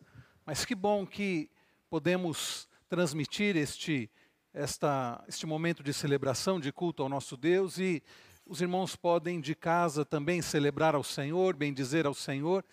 mas 0.46 0.64
que 0.64 0.76
bom 0.76 1.04
que 1.04 1.50
podemos 1.90 2.68
transmitir 2.88 3.56
este, 3.56 4.08
esta, 4.52 5.24
este 5.26 5.44
momento 5.44 5.82
de 5.82 5.92
celebração, 5.92 6.60
de 6.60 6.70
culto 6.70 7.02
ao 7.02 7.08
nosso 7.08 7.36
Deus. 7.36 7.78
E 7.78 8.00
os 8.46 8.60
irmãos 8.60 8.94
podem 8.94 9.40
de 9.40 9.56
casa 9.56 10.04
também 10.04 10.40
celebrar 10.40 10.94
ao 10.94 11.02
Senhor, 11.02 11.56
bendizer 11.56 12.06
ao 12.06 12.14
Senhor 12.14 12.64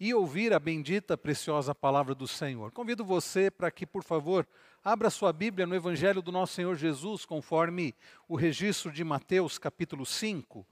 e 0.00 0.14
ouvir 0.14 0.52
a 0.52 0.58
bendita, 0.58 1.16
preciosa 1.16 1.74
palavra 1.74 2.14
do 2.14 2.28
Senhor. 2.28 2.70
Convido 2.72 3.04
você 3.04 3.50
para 3.50 3.70
que, 3.70 3.86
por 3.86 4.02
favor, 4.02 4.46
Abra 4.84 5.10
sua 5.10 5.32
Bíblia 5.32 5.66
no 5.66 5.74
Evangelho 5.74 6.22
do 6.22 6.30
nosso 6.30 6.54
Senhor 6.54 6.76
Jesus, 6.76 7.26
conforme 7.26 7.94
o 8.28 8.36
registro 8.36 8.92
de 8.92 9.02
Mateus 9.02 9.58
capítulo 9.58 10.06
5. 10.06 10.64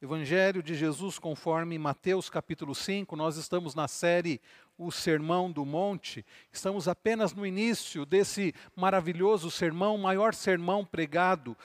Evangelho 0.00 0.62
de 0.62 0.76
Jesus 0.76 1.18
conforme 1.18 1.76
Mateus 1.76 2.30
capítulo 2.30 2.72
5. 2.72 3.16
Nós 3.16 3.36
estamos 3.36 3.74
na 3.74 3.88
série 3.88 4.40
O 4.78 4.92
Sermão 4.92 5.50
do 5.50 5.66
Monte. 5.66 6.24
Estamos 6.52 6.86
apenas 6.86 7.34
no 7.34 7.44
início 7.44 8.06
desse 8.06 8.54
maravilhoso 8.76 9.50
sermão, 9.50 9.98
maior 9.98 10.32
sermão 10.32 10.84
pregado 10.84 11.56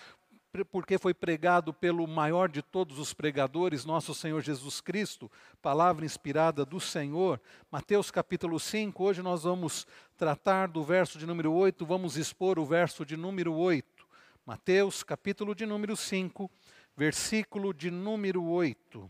porque 0.64 1.00
foi 1.00 1.16
pregado 1.16 1.74
pelo 1.74 2.06
maior 2.06 2.48
de 2.48 2.62
todos 2.62 3.00
os 3.00 3.12
pregadores, 3.12 3.86
nosso 3.86 4.14
Senhor 4.14 4.40
Jesus 4.42 4.80
Cristo, 4.80 5.32
palavra 5.64 6.06
inspirada 6.06 6.64
do 6.64 6.80
Senhor. 6.80 7.42
Mateus 7.72 8.12
capítulo 8.12 8.60
5, 8.60 9.04
hoje 9.04 9.24
nós 9.24 9.42
vamos 9.44 9.88
tratar 10.16 10.68
do 10.68 10.84
verso 10.84 11.18
de 11.18 11.26
número 11.26 11.52
8, 11.52 11.84
vamos 11.88 12.18
expor 12.18 12.60
o 12.60 12.66
verso 12.66 13.04
de 13.04 13.18
número 13.18 13.52
8. 13.56 14.06
Mateus 14.46 15.02
capítulo 15.02 15.56
de 15.56 15.66
número 15.66 15.98
5, 15.98 16.52
versículo 16.96 17.74
de 17.74 17.90
número 17.90 18.44
8. 18.44 19.10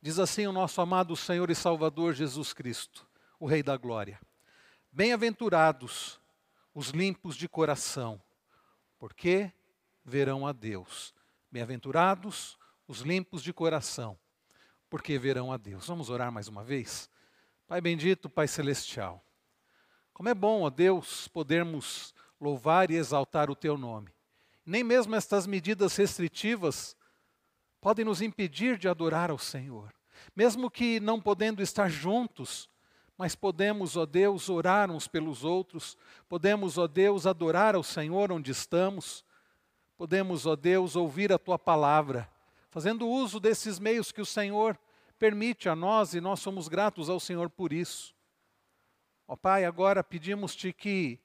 Diz 0.00 0.18
assim 0.18 0.46
o 0.46 0.52
nosso 0.52 0.80
amado 0.80 1.14
Senhor 1.14 1.50
e 1.50 1.54
Salvador 1.54 2.14
Jesus 2.14 2.54
Cristo, 2.54 3.06
o 3.38 3.46
Rei 3.46 3.62
da 3.62 3.76
Glória: 3.76 4.18
Bem-aventurados 4.90 6.18
os 6.74 6.88
limpos 6.88 7.36
de 7.36 7.46
coração, 7.46 8.18
porque 8.98 9.52
verão 10.06 10.46
a 10.46 10.52
Deus. 10.52 11.12
Bem-aventurados 11.50 12.56
os 12.86 13.00
limpos 13.00 13.42
de 13.42 13.52
coração, 13.52 14.16
porque 14.88 15.18
verão 15.18 15.52
a 15.52 15.56
Deus. 15.56 15.88
Vamos 15.88 16.08
orar 16.08 16.30
mais 16.30 16.46
uma 16.46 16.62
vez? 16.62 17.10
Pai 17.66 17.80
bendito, 17.80 18.30
Pai 18.30 18.46
celestial, 18.46 19.24
como 20.14 20.28
é 20.28 20.34
bom, 20.34 20.62
ó 20.62 20.70
Deus, 20.70 21.26
podermos 21.28 22.14
louvar 22.40 22.90
e 22.90 22.94
exaltar 22.94 23.50
o 23.50 23.56
Teu 23.56 23.76
nome. 23.76 24.08
Nem 24.64 24.84
mesmo 24.84 25.14
estas 25.16 25.46
medidas 25.46 25.96
restritivas 25.96 26.96
podem 27.80 28.04
nos 28.04 28.22
impedir 28.22 28.78
de 28.78 28.88
adorar 28.88 29.30
ao 29.30 29.38
Senhor. 29.38 29.92
Mesmo 30.34 30.70
que 30.70 31.00
não 31.00 31.20
podendo 31.20 31.60
estar 31.60 31.88
juntos, 31.90 32.70
mas 33.18 33.34
podemos, 33.34 33.96
ó 33.96 34.06
Deus, 34.06 34.48
orar 34.48 34.90
uns 34.90 35.08
pelos 35.08 35.44
outros, 35.44 35.96
podemos, 36.28 36.78
ó 36.78 36.86
Deus, 36.86 37.26
adorar 37.26 37.74
ao 37.74 37.82
Senhor 37.82 38.30
onde 38.30 38.50
estamos, 38.50 39.24
podemos, 39.96 40.46
ó 40.46 40.54
Deus, 40.54 40.94
ouvir 40.94 41.32
a 41.32 41.38
tua 41.38 41.58
palavra, 41.58 42.30
fazendo 42.70 43.08
uso 43.08 43.40
desses 43.40 43.78
meios 43.78 44.12
que 44.12 44.20
o 44.20 44.26
Senhor 44.26 44.78
permite 45.18 45.68
a 45.68 45.74
nós 45.74 46.14
e 46.14 46.20
nós 46.20 46.40
somos 46.40 46.68
gratos 46.68 47.08
ao 47.08 47.18
Senhor 47.18 47.48
por 47.48 47.72
isso. 47.72 48.14
Ó 49.26 49.34
Pai, 49.34 49.64
agora 49.64 50.04
pedimos-te 50.04 50.72
que 50.72 51.18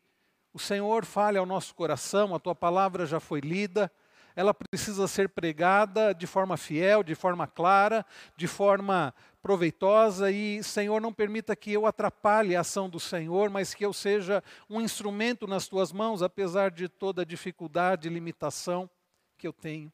o 0.54 0.60
Senhor 0.60 1.06
fale 1.06 1.38
ao 1.38 1.46
nosso 1.46 1.76
coração, 1.76 2.34
a 2.34 2.40
tua 2.40 2.56
palavra 2.56 3.06
já 3.06 3.20
foi 3.20 3.42
lida, 3.42 3.92
ela 4.36 4.54
precisa 4.54 5.08
ser 5.08 5.30
pregada 5.30 6.14
de 6.14 6.28
forma 6.28 6.58
fiel, 6.58 7.04
de 7.04 7.16
forma 7.16 7.48
clara, 7.48 8.06
de 8.36 8.48
forma 8.48 9.14
proveitosa 9.42 10.32
e, 10.32 10.64
Senhor, 10.64 11.02
não 11.02 11.12
permita 11.12 11.56
que 11.56 11.72
eu 11.72 11.86
atrapalhe 11.86 12.56
a 12.56 12.62
ação 12.62 12.90
do 12.90 13.00
Senhor, 13.00 13.50
mas 13.50 13.74
que 13.74 13.86
eu 13.86 13.92
seja 13.92 14.44
um 14.70 14.80
instrumento 14.80 15.48
nas 15.48 15.68
tuas 15.68 15.92
mãos, 15.92 16.22
apesar 16.22 16.70
de 16.70 16.88
toda 16.88 17.24
a 17.24 17.26
dificuldade 17.26 18.08
e 18.08 18.14
limitação 18.14 18.90
que 19.38 19.48
eu 19.48 19.54
tenho. 19.54 19.92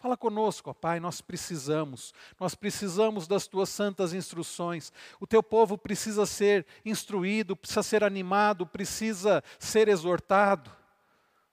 Fala 0.00 0.16
conosco, 0.16 0.70
ó 0.70 0.74
Pai, 0.74 1.00
nós 1.00 1.20
precisamos, 1.20 2.14
nós 2.38 2.54
precisamos 2.54 3.26
das 3.26 3.48
tuas 3.48 3.68
santas 3.68 4.12
instruções. 4.12 4.92
O 5.18 5.26
teu 5.26 5.42
povo 5.42 5.76
precisa 5.76 6.24
ser 6.24 6.64
instruído, 6.84 7.56
precisa 7.56 7.82
ser 7.82 8.04
animado, 8.04 8.64
precisa 8.64 9.42
ser 9.58 9.88
exortado. 9.88 10.77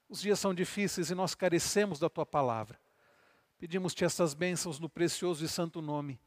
Os 0.07 0.21
dias 0.21 0.39
são 0.39 0.53
difíceis 0.53 1.09
e 1.09 1.15
nós 1.15 1.33
carecemos 1.33 1.99
da 1.99 2.09
tua 2.09 2.25
palavra. 2.25 2.79
Pedimos-te 3.57 4.05
essas 4.05 4.33
bênçãos 4.33 4.79
no 4.79 4.89
precioso 4.89 5.43
e 5.43 5.47
santo 5.47 5.81
nome 5.81 6.19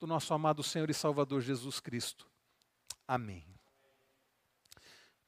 do 0.00 0.06
nosso 0.06 0.34
amado 0.34 0.62
Senhor 0.62 0.90
e 0.90 0.94
Salvador 0.94 1.40
Jesus 1.40 1.78
Cristo. 1.78 2.28
Amém. 3.06 3.44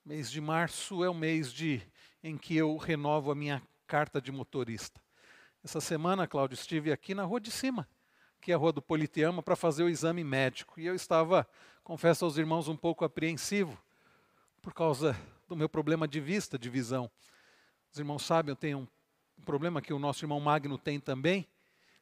Mês 0.04 0.30
de 0.30 0.40
março 0.40 1.04
é 1.04 1.10
o 1.10 1.14
mês 1.14 1.52
de, 1.52 1.82
em 2.22 2.36
que 2.36 2.56
eu 2.56 2.76
renovo 2.76 3.30
a 3.30 3.34
minha 3.34 3.62
carta 3.86 4.20
de 4.20 4.32
motorista. 4.32 5.00
Essa 5.62 5.80
semana, 5.80 6.26
Cláudio, 6.26 6.54
estive 6.54 6.92
aqui 6.92 7.14
na 7.14 7.24
rua 7.24 7.40
de 7.40 7.50
cima, 7.50 7.88
que 8.40 8.52
é 8.52 8.54
a 8.54 8.58
rua 8.58 8.72
do 8.72 8.80
Politeama, 8.80 9.42
para 9.42 9.56
fazer 9.56 9.82
o 9.82 9.88
exame 9.88 10.22
médico. 10.22 10.78
E 10.78 10.86
eu 10.86 10.94
estava, 10.94 11.48
confesso 11.82 12.24
aos 12.24 12.36
irmãos, 12.38 12.68
um 12.68 12.76
pouco 12.76 13.04
apreensivo 13.04 13.76
por 14.62 14.72
causa 14.72 15.16
do 15.48 15.56
meu 15.56 15.68
problema 15.68 16.06
de 16.06 16.20
vista, 16.20 16.58
de 16.58 16.70
visão. 16.70 17.10
Os 17.96 18.00
irmãos 18.00 18.26
sabem, 18.26 18.52
eu 18.52 18.56
tenho 18.56 18.86
um 19.38 19.42
problema 19.42 19.80
que 19.80 19.90
o 19.90 19.98
nosso 19.98 20.22
irmão 20.22 20.38
Magno 20.38 20.76
tem 20.76 21.00
também, 21.00 21.48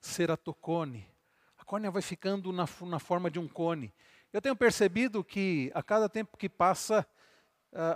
ceratocone. 0.00 1.08
A 1.56 1.64
córnea 1.64 1.88
vai 1.88 2.02
ficando 2.02 2.52
na, 2.52 2.66
na 2.80 2.98
forma 2.98 3.30
de 3.30 3.38
um 3.38 3.46
cone. 3.46 3.94
Eu 4.32 4.42
tenho 4.42 4.56
percebido 4.56 5.22
que 5.22 5.70
a 5.72 5.84
cada 5.84 6.08
tempo 6.08 6.36
que 6.36 6.48
passa, 6.48 7.06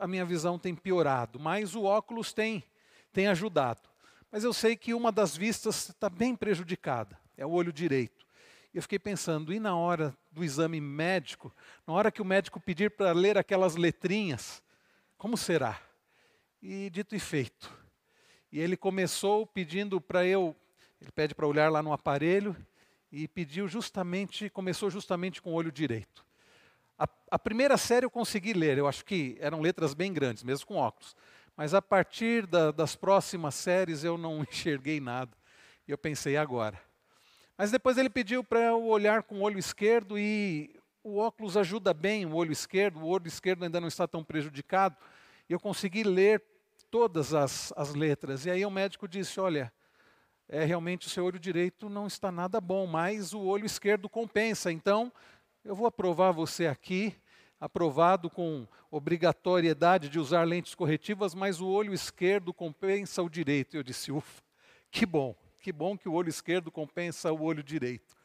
a 0.01 0.07
minha 0.07 0.25
visão 0.25 0.61
tem 0.61 0.77
piorado, 0.77 1.41
mas 1.41 1.75
o 1.75 1.83
óculos 1.83 2.33
tem, 2.33 2.63
tem 3.13 3.27
ajudado. 3.27 3.89
Mas 4.31 4.45
eu 4.45 4.53
sei 4.53 4.77
que 4.77 4.95
uma 4.95 5.11
das 5.11 5.37
vistas 5.37 5.89
está 5.89 6.09
bem 6.09 6.37
prejudicada, 6.37 7.19
é 7.37 7.45
o 7.45 7.51
olho 7.51 7.73
direito. 7.73 8.25
Eu 8.73 8.81
fiquei 8.81 9.01
pensando, 9.01 9.53
e 9.53 9.59
na 9.59 9.77
hora 9.77 10.17
do 10.31 10.45
exame 10.45 10.81
médico, 10.81 11.53
na 11.85 11.95
hora 11.95 12.13
que 12.13 12.23
o 12.23 12.25
médico 12.25 12.61
pedir 12.61 12.93
para 12.93 13.11
ler 13.11 13.37
aquelas 13.37 13.75
letrinhas, 13.75 14.63
como 15.17 15.37
será? 15.37 15.81
E 16.63 16.89
dito 16.91 17.17
e 17.17 17.19
feito. 17.19 17.78
E 18.51 18.61
ele 18.61 18.77
começou 18.77 19.47
pedindo 19.47 20.01
para 20.01 20.25
eu, 20.25 20.57
ele 21.01 21.11
pede 21.13 21.35
para 21.35 21.47
olhar 21.47 21.71
lá 21.71 21.83
no 21.83 21.93
aparelho, 21.93 22.57
e 23.11 23.27
pediu 23.27 23.67
justamente, 23.67 24.51
começou 24.51 24.91
justamente 24.91 25.41
com 25.41 25.51
o 25.51 25.55
olho 25.55 25.73
direito. 25.73 26.25
A, 26.99 27.09
a 27.31 27.39
primeira 27.39 27.77
série 27.77 28.05
eu 28.05 28.11
consegui 28.11 28.53
ler, 28.53 28.77
eu 28.77 28.87
acho 28.87 29.05
que 29.05 29.37
eram 29.41 29.61
letras 29.61 29.95
bem 29.95 30.13
grandes, 30.13 30.43
mesmo 30.43 30.67
com 30.67 30.77
óculos. 30.77 31.17
Mas 31.57 31.75
a 31.75 31.83
partir 31.83 32.47
da, 32.47 32.71
das 32.71 32.95
próximas 32.95 33.55
séries 33.55 34.05
eu 34.05 34.19
não 34.19 34.43
enxerguei 34.49 35.01
nada. 35.01 35.31
E 35.87 35.91
eu 35.91 35.99
pensei, 35.99 36.37
agora? 36.37 36.81
Mas 37.57 37.71
depois 37.71 37.97
ele 37.99 38.11
pediu 38.11 38.45
para 38.45 38.61
eu 38.61 38.85
olhar 38.87 39.23
com 39.23 39.37
o 39.37 39.43
olho 39.43 39.59
esquerdo 39.59 40.19
e 40.19 40.79
o 41.03 41.17
óculos 41.19 41.57
ajuda 41.57 41.95
bem 41.95 42.27
o 42.27 42.35
olho 42.35 42.53
esquerdo, 42.53 43.01
o 43.01 43.07
olho 43.07 43.27
esquerdo 43.27 43.65
ainda 43.65 43.81
não 43.81 43.89
está 43.89 44.07
tão 44.07 44.23
prejudicado. 44.23 44.97
E 45.49 45.53
eu 45.53 45.59
consegui 45.59 46.05
ler 46.05 46.43
todas 46.91 47.35
as, 47.35 47.73
as 47.77 47.95
letras. 47.95 48.47
E 48.47 48.51
aí 48.51 48.65
o 48.65 48.71
médico 48.71 49.09
disse: 49.09 49.41
Olha, 49.41 49.73
é, 50.49 50.65
realmente 50.65 51.07
o 51.07 51.11
seu 51.11 51.25
olho 51.25 51.39
direito 51.39 51.89
não 51.89 52.07
está 52.07 52.33
nada 52.33 52.61
bom, 52.61 52.87
mas 52.87 53.33
o 53.33 53.41
olho 53.41 53.67
esquerdo 53.67 54.09
compensa. 54.09 54.73
Então, 54.73 55.13
eu 55.65 55.75
vou 55.75 55.87
aprovar 55.87 56.33
você 56.33 56.67
aqui 56.67 57.15
aprovado 57.61 58.31
com 58.31 58.67
obrigatoriedade 58.91 60.09
de 60.09 60.19
usar 60.19 60.45
lentes 60.45 60.75
corretivas, 60.75 61.35
mas 61.35 61.61
o 61.61 61.67
olho 61.67 61.93
esquerdo 61.93 62.55
compensa 62.55 63.23
o 63.23 63.29
direito. 63.29 63.77
Eu 63.77 63.83
disse, 63.83 64.13
ufa, 64.13 64.43
que 64.91 65.05
bom, 65.05 65.35
que 65.61 65.73
bom 65.73 65.99
que 65.99 66.09
o 66.09 66.13
olho 66.13 66.29
esquerdo 66.29 66.71
compensa 66.71 67.33
o 67.33 67.43
olho 67.43 67.63
direito. 67.63 68.17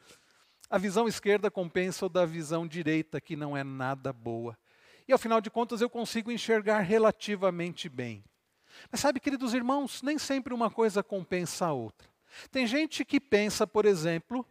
A 0.70 0.78
visão 0.78 1.06
esquerda 1.06 1.50
compensa 1.50 2.06
o 2.06 2.08
da 2.08 2.24
visão 2.24 2.66
direita, 2.66 3.20
que 3.20 3.36
não 3.36 3.56
é 3.56 3.62
nada 3.64 4.12
boa. 4.12 4.56
E 5.06 5.12
ao 5.12 5.18
final 5.18 5.40
de 5.40 5.50
contas 5.50 5.80
eu 5.80 5.90
consigo 5.90 6.30
enxergar 6.30 6.80
relativamente 6.80 7.88
bem. 7.88 8.24
Mas 8.90 9.00
sabe, 9.00 9.20
queridos 9.20 9.54
irmãos, 9.54 10.02
nem 10.02 10.18
sempre 10.18 10.54
uma 10.54 10.70
coisa 10.70 11.02
compensa 11.02 11.66
a 11.66 11.72
outra. 11.72 12.08
Tem 12.50 12.66
gente 12.66 13.04
que 13.04 13.20
pensa, 13.20 13.66
por 13.66 13.84
exemplo, 13.84 14.46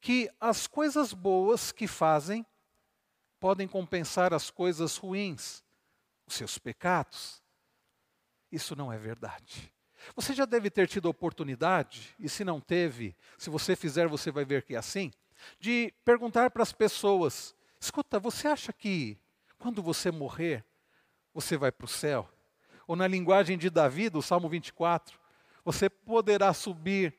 que 0.00 0.30
as 0.40 0.66
coisas 0.66 1.12
boas 1.12 1.72
que 1.72 1.86
fazem 1.86 2.44
podem 3.40 3.68
compensar 3.68 4.32
as 4.32 4.50
coisas 4.50 4.96
ruins, 4.96 5.62
os 6.26 6.34
seus 6.34 6.58
pecados. 6.58 7.42
Isso 8.50 8.76
não 8.76 8.92
é 8.92 8.98
verdade. 8.98 9.72
Você 10.14 10.34
já 10.34 10.44
deve 10.44 10.70
ter 10.70 10.86
tido 10.86 11.06
oportunidade, 11.06 12.14
e 12.18 12.28
se 12.28 12.44
não 12.44 12.60
teve, 12.60 13.16
se 13.38 13.48
você 13.48 13.74
fizer, 13.74 14.06
você 14.06 14.30
vai 14.30 14.44
ver 14.44 14.62
que 14.62 14.74
é 14.74 14.78
assim, 14.78 15.10
de 15.58 15.92
perguntar 16.04 16.50
para 16.50 16.62
as 16.62 16.72
pessoas: 16.72 17.54
escuta, 17.80 18.18
você 18.18 18.48
acha 18.48 18.72
que 18.72 19.18
quando 19.58 19.82
você 19.82 20.10
morrer, 20.10 20.64
você 21.32 21.56
vai 21.56 21.72
para 21.72 21.86
o 21.86 21.88
céu? 21.88 22.28
Ou 22.86 22.96
na 22.96 23.06
linguagem 23.06 23.56
de 23.56 23.70
Davi, 23.70 24.08
do 24.08 24.20
Salmo 24.20 24.48
24, 24.48 25.18
você 25.64 25.88
poderá 25.88 26.52
subir 26.52 27.14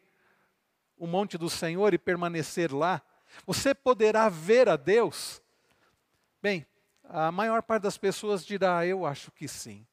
o 0.97 1.07
monte 1.07 1.38
do 1.38 1.49
Senhor 1.49 1.93
e 1.93 1.97
permanecer 1.97 2.74
lá? 2.74 3.01
Você 3.45 3.74
poderá 3.74 4.30
ver 4.30 4.70
a 4.70 4.76
Deus? 4.76 5.41
Bem, 6.41 6.66
a 7.03 7.32
maior 7.32 7.61
parte 7.61 7.84
das 7.84 7.97
pessoas 7.97 8.45
dirá: 8.45 8.86
Eu 8.86 9.05
acho 9.05 9.32
que 9.32 9.47
sim. 9.47 9.86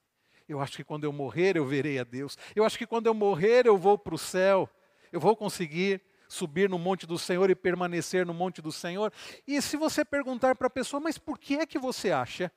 Eu 0.48 0.60
acho 0.60 0.76
que 0.76 0.84
quando 0.84 1.04
eu 1.04 1.12
morrer 1.12 1.56
eu 1.56 1.64
verei 1.64 1.98
a 1.98 2.04
Deus. 2.04 2.36
Eu 2.54 2.64
acho 2.64 2.76
que 2.76 2.86
quando 2.86 3.06
eu 3.06 3.14
morrer 3.14 3.66
eu 3.66 3.76
vou 3.76 3.96
para 3.96 4.14
o 4.14 4.18
céu. 4.18 4.68
Eu 5.10 5.20
vou 5.20 5.36
conseguir 5.36 6.02
subir 6.28 6.68
no 6.68 6.78
monte 6.78 7.06
do 7.06 7.18
Senhor 7.18 7.50
e 7.50 7.54
permanecer 7.54 8.24
no 8.24 8.34
monte 8.34 8.62
do 8.62 8.72
Senhor. 8.72 9.12
E 9.46 9.60
se 9.60 9.76
você 9.76 10.04
perguntar 10.04 10.54
para 10.54 10.66
a 10.66 10.70
pessoa, 10.70 11.00
mas 11.00 11.18
por 11.18 11.38
que 11.38 11.56
é 11.56 11.66
que 11.66 11.78
você 11.78 12.10
acha 12.10 12.50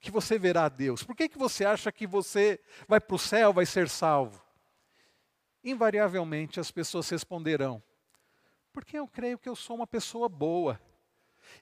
que 0.00 0.10
você 0.10 0.38
verá 0.38 0.64
a 0.64 0.68
Deus? 0.68 1.02
Por 1.02 1.16
que, 1.16 1.28
que 1.28 1.38
você 1.38 1.64
acha 1.64 1.90
que 1.90 2.06
você 2.06 2.60
vai 2.86 3.00
para 3.00 3.16
o 3.16 3.18
céu, 3.18 3.52
vai 3.52 3.66
ser 3.66 3.88
salvo? 3.88 4.42
Invariavelmente 5.62 6.60
as 6.60 6.70
pessoas 6.70 7.08
responderão: 7.08 7.82
porque 8.72 8.98
eu 8.98 9.08
creio 9.08 9.38
que 9.38 9.48
eu 9.48 9.56
sou 9.56 9.76
uma 9.76 9.86
pessoa 9.86 10.28
boa 10.28 10.80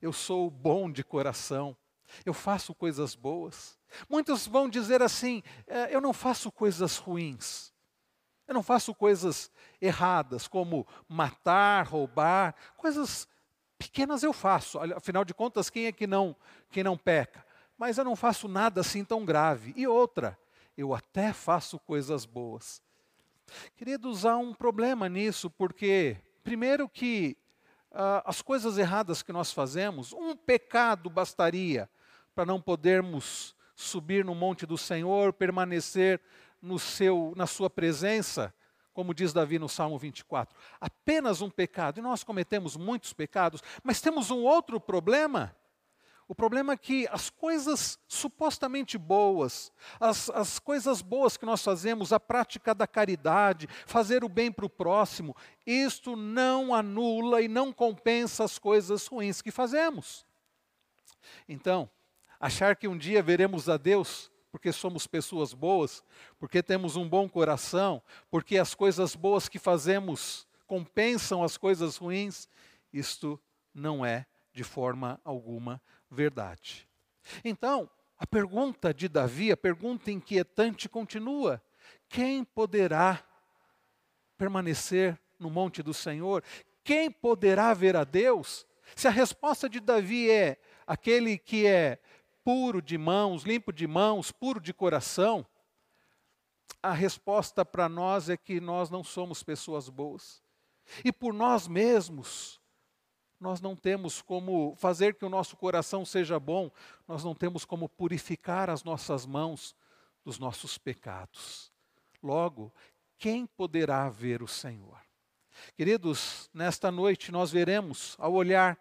eu 0.00 0.12
sou 0.12 0.50
bom 0.50 0.90
de 0.90 1.04
coração, 1.04 1.76
eu 2.24 2.34
faço 2.34 2.74
coisas 2.74 3.14
boas. 3.14 3.78
Muitos 4.08 4.46
vão 4.46 4.68
dizer 4.68 5.02
assim: 5.02 5.42
é, 5.66 5.94
eu 5.94 6.00
não 6.00 6.12
faço 6.12 6.50
coisas 6.50 6.96
ruins, 6.96 7.72
eu 8.46 8.54
não 8.54 8.62
faço 8.62 8.94
coisas 8.94 9.50
erradas, 9.80 10.46
como 10.46 10.86
matar, 11.08 11.86
roubar, 11.86 12.54
coisas 12.76 13.28
pequenas 13.78 14.22
eu 14.22 14.32
faço. 14.32 14.78
Afinal 14.94 15.24
de 15.24 15.34
contas, 15.34 15.70
quem 15.70 15.86
é 15.86 15.92
que 15.92 16.06
não, 16.06 16.36
quem 16.70 16.82
não 16.82 16.96
peca? 16.96 17.44
Mas 17.78 17.98
eu 17.98 18.04
não 18.04 18.16
faço 18.16 18.48
nada 18.48 18.80
assim 18.80 19.04
tão 19.04 19.24
grave. 19.24 19.72
E 19.76 19.86
outra, 19.86 20.38
eu 20.76 20.94
até 20.94 21.32
faço 21.32 21.78
coisas 21.78 22.24
boas. 22.24 22.82
Queridos, 23.76 24.24
há 24.24 24.36
um 24.36 24.52
problema 24.52 25.08
nisso, 25.08 25.50
porque, 25.50 26.16
primeiro, 26.42 26.88
que 26.88 27.36
uh, 27.92 28.22
as 28.24 28.42
coisas 28.42 28.78
erradas 28.78 29.22
que 29.22 29.32
nós 29.32 29.52
fazemos, 29.52 30.12
um 30.12 30.36
pecado 30.36 31.08
bastaria 31.08 31.88
para 32.34 32.44
não 32.44 32.60
podermos 32.60 33.54
subir 33.74 34.24
no 34.24 34.34
monte 34.34 34.66
do 34.66 34.76
Senhor, 34.76 35.32
permanecer 35.32 36.20
no 36.60 36.78
seu, 36.78 37.32
na 37.36 37.46
sua 37.46 37.70
presença, 37.70 38.52
como 38.92 39.14
diz 39.14 39.32
Davi 39.32 39.58
no 39.58 39.68
Salmo 39.68 39.98
24. 39.98 40.56
Apenas 40.80 41.42
um 41.42 41.50
pecado, 41.50 41.98
e 41.98 42.02
nós 42.02 42.24
cometemos 42.24 42.76
muitos 42.76 43.12
pecados, 43.12 43.62
mas 43.82 44.00
temos 44.00 44.30
um 44.30 44.42
outro 44.42 44.80
problema. 44.80 45.54
O 46.28 46.34
problema 46.34 46.72
é 46.72 46.76
que 46.76 47.06
as 47.12 47.30
coisas 47.30 48.00
supostamente 48.08 48.98
boas, 48.98 49.70
as, 50.00 50.28
as 50.30 50.58
coisas 50.58 51.00
boas 51.00 51.36
que 51.36 51.46
nós 51.46 51.62
fazemos, 51.62 52.12
a 52.12 52.18
prática 52.18 52.74
da 52.74 52.86
caridade, 52.86 53.68
fazer 53.86 54.24
o 54.24 54.28
bem 54.28 54.50
para 54.50 54.66
o 54.66 54.70
próximo, 54.70 55.36
isto 55.64 56.16
não 56.16 56.74
anula 56.74 57.40
e 57.40 57.46
não 57.46 57.72
compensa 57.72 58.42
as 58.42 58.58
coisas 58.58 59.06
ruins 59.06 59.40
que 59.40 59.52
fazemos. 59.52 60.26
Então, 61.48 61.88
achar 62.40 62.74
que 62.74 62.88
um 62.88 62.98
dia 62.98 63.22
veremos 63.22 63.68
a 63.68 63.76
Deus 63.76 64.30
porque 64.50 64.72
somos 64.72 65.06
pessoas 65.06 65.52
boas, 65.52 66.02
porque 66.38 66.62
temos 66.62 66.96
um 66.96 67.08
bom 67.08 67.28
coração, 67.28 68.02
porque 68.30 68.58
as 68.58 68.74
coisas 68.74 69.14
boas 69.14 69.48
que 69.48 69.58
fazemos 69.58 70.46
compensam 70.66 71.44
as 71.44 71.56
coisas 71.56 71.98
ruins, 71.98 72.48
isto 72.92 73.38
não 73.72 74.04
é 74.04 74.26
de 74.52 74.64
forma 74.64 75.20
alguma 75.22 75.80
verdade. 76.10 76.88
Então, 77.44 77.88
a 78.18 78.26
pergunta 78.26 78.94
de 78.94 79.08
Davi, 79.08 79.52
a 79.52 79.56
pergunta 79.56 80.10
inquietante 80.10 80.88
continua: 80.88 81.62
quem 82.08 82.44
poderá 82.44 83.22
permanecer 84.36 85.18
no 85.38 85.50
monte 85.50 85.82
do 85.82 85.92
Senhor? 85.92 86.42
Quem 86.82 87.10
poderá 87.10 87.74
ver 87.74 87.96
a 87.96 88.04
Deus? 88.04 88.66
Se 88.94 89.08
a 89.08 89.10
resposta 89.10 89.68
de 89.68 89.80
Davi 89.80 90.30
é 90.30 90.58
aquele 90.86 91.36
que 91.36 91.66
é 91.66 91.98
puro 92.44 92.80
de 92.80 92.96
mãos, 92.96 93.42
limpo 93.42 93.72
de 93.72 93.86
mãos, 93.86 94.30
puro 94.30 94.60
de 94.60 94.72
coração, 94.72 95.44
a 96.82 96.92
resposta 96.92 97.64
para 97.64 97.88
nós 97.88 98.30
é 98.30 98.36
que 98.36 98.60
nós 98.60 98.88
não 98.88 99.02
somos 99.02 99.42
pessoas 99.42 99.88
boas. 99.88 100.40
E 101.04 101.10
por 101.10 101.34
nós 101.34 101.66
mesmos, 101.66 102.60
nós 103.40 103.60
não 103.60 103.76
temos 103.76 104.22
como 104.22 104.74
fazer 104.76 105.14
que 105.14 105.24
o 105.24 105.28
nosso 105.28 105.56
coração 105.56 106.04
seja 106.04 106.38
bom, 106.40 106.70
nós 107.06 107.22
não 107.22 107.34
temos 107.34 107.64
como 107.64 107.88
purificar 107.88 108.70
as 108.70 108.82
nossas 108.82 109.26
mãos 109.26 109.74
dos 110.24 110.38
nossos 110.38 110.78
pecados. 110.78 111.70
Logo, 112.22 112.72
quem 113.18 113.46
poderá 113.46 114.08
ver 114.08 114.42
o 114.42 114.48
Senhor? 114.48 114.98
Queridos, 115.76 116.50
nesta 116.52 116.90
noite 116.90 117.30
nós 117.30 117.50
veremos, 117.50 118.16
ao 118.18 118.32
olhar 118.32 118.78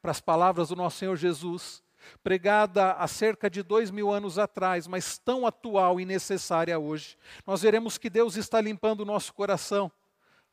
para 0.00 0.10
as 0.10 0.20
palavras 0.20 0.68
do 0.68 0.76
nosso 0.76 0.98
Senhor 0.98 1.16
Jesus, 1.16 1.82
pregada 2.22 2.92
há 2.92 3.06
cerca 3.08 3.50
de 3.50 3.62
dois 3.62 3.90
mil 3.90 4.10
anos 4.12 4.38
atrás, 4.38 4.86
mas 4.86 5.18
tão 5.18 5.46
atual 5.46 6.00
e 6.00 6.04
necessária 6.04 6.78
hoje, 6.78 7.16
nós 7.46 7.62
veremos 7.62 7.98
que 7.98 8.08
Deus 8.08 8.36
está 8.36 8.60
limpando 8.60 9.00
o 9.00 9.04
nosso 9.04 9.34
coração 9.34 9.90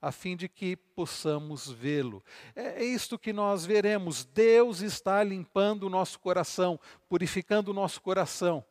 a 0.03 0.11
fim 0.11 0.35
de 0.35 0.49
que 0.49 0.75
possamos 0.75 1.71
vê-lo. 1.71 2.21
É, 2.53 2.83
é 2.83 2.83
isto 2.83 3.17
que 3.17 3.31
nós 3.31 3.65
veremos. 3.65 4.25
Deus 4.25 4.81
está 4.81 5.23
limpando 5.23 5.83
o 5.83 5.89
nosso 5.89 6.19
coração, 6.19 6.77
purificando 7.07 7.71
o 7.71 7.73
nosso 7.73 8.01
coração, 8.01 8.65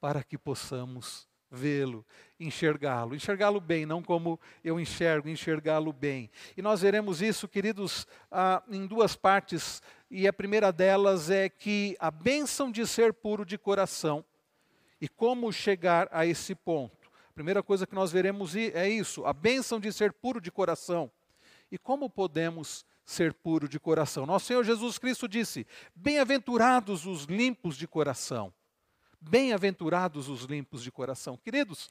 para 0.00 0.24
que 0.24 0.38
possamos 0.38 1.28
vê-lo, 1.50 2.06
enxergá-lo, 2.38 3.14
enxergá-lo 3.14 3.60
bem, 3.60 3.84
não 3.84 4.02
como 4.02 4.40
eu 4.64 4.80
enxergo, 4.80 5.28
enxergá-lo 5.28 5.92
bem. 5.92 6.30
E 6.56 6.62
nós 6.62 6.80
veremos 6.80 7.20
isso, 7.20 7.46
queridos, 7.46 8.06
ah, 8.30 8.62
em 8.70 8.86
duas 8.86 9.14
partes, 9.14 9.82
e 10.10 10.26
a 10.26 10.32
primeira 10.32 10.72
delas 10.72 11.28
é 11.28 11.50
que 11.50 11.94
a 12.00 12.10
bênção 12.10 12.72
de 12.72 12.86
ser 12.86 13.12
puro 13.12 13.44
de 13.44 13.58
coração 13.58 14.24
e 14.98 15.06
como 15.06 15.52
chegar 15.52 16.08
a 16.10 16.24
esse 16.24 16.54
ponto. 16.54 16.99
Primeira 17.40 17.62
coisa 17.62 17.86
que 17.86 17.94
nós 17.94 18.12
veremos 18.12 18.54
é 18.54 18.86
isso, 18.86 19.24
a 19.24 19.32
bênção 19.32 19.80
de 19.80 19.90
ser 19.90 20.12
puro 20.12 20.42
de 20.42 20.50
coração. 20.50 21.10
E 21.72 21.78
como 21.78 22.10
podemos 22.10 22.84
ser 23.02 23.32
puro 23.32 23.66
de 23.66 23.80
coração? 23.80 24.26
Nosso 24.26 24.44
Senhor 24.44 24.62
Jesus 24.62 24.98
Cristo 24.98 25.26
disse: 25.26 25.66
Bem-aventurados 25.94 27.06
os 27.06 27.24
limpos 27.24 27.78
de 27.78 27.88
coração. 27.88 28.52
Bem-aventurados 29.18 30.28
os 30.28 30.42
limpos 30.42 30.82
de 30.82 30.92
coração. 30.92 31.38
Queridos, 31.38 31.88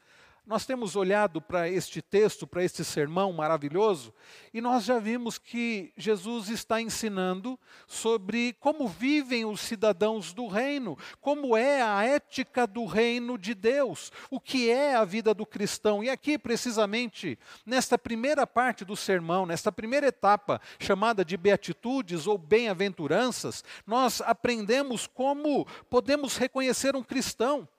nós 0.50 0.66
temos 0.66 0.95
olhado 0.95 1.39
para 1.39 1.70
este 1.70 2.02
texto, 2.02 2.47
para 2.47 2.64
este 2.64 2.84
sermão 2.84 3.32
maravilhoso, 3.32 4.12
e 4.52 4.60
nós 4.60 4.84
já 4.84 4.97
vimos 4.97 5.38
que 5.38 5.93
Jesus 5.95 6.50
está 6.50 6.82
ensinando 6.82 7.58
sobre 7.86 8.54
como 8.60 8.88
vivem 8.88 9.45
os 9.45 9.62
cidadãos 9.62 10.34
do 10.34 10.47
reino, 10.47 10.97
como 11.22 11.56
é 11.56 11.84
a 11.84 12.04
ética 12.04 12.66
do 12.66 12.86
reino 12.86 13.38
de 13.38 13.54
Deus, 13.54 14.12
o 14.32 14.39
que 14.39 14.72
é 14.72 14.95
a 14.95 15.06
vida 15.06 15.36
do 15.36 15.45
cristão. 15.45 16.04
E 16.04 16.10
aqui, 16.10 16.36
precisamente, 16.36 17.38
nesta 17.64 17.95
primeira 17.95 18.47
parte 18.47 18.84
do 18.84 18.95
sermão, 18.95 19.45
nesta 19.45 19.72
primeira 19.72 20.08
etapa 20.08 20.60
chamada 20.80 21.24
de 21.24 21.38
beatitudes 21.38 22.26
ou 22.26 22.39
bem-aventuranças, 22.39 23.64
nós 23.86 24.20
aprendemos 24.22 25.06
como 25.06 25.68
podemos 25.91 26.38
reconhecer 26.38 26.95
um 26.95 27.04
cristão. 27.04 27.70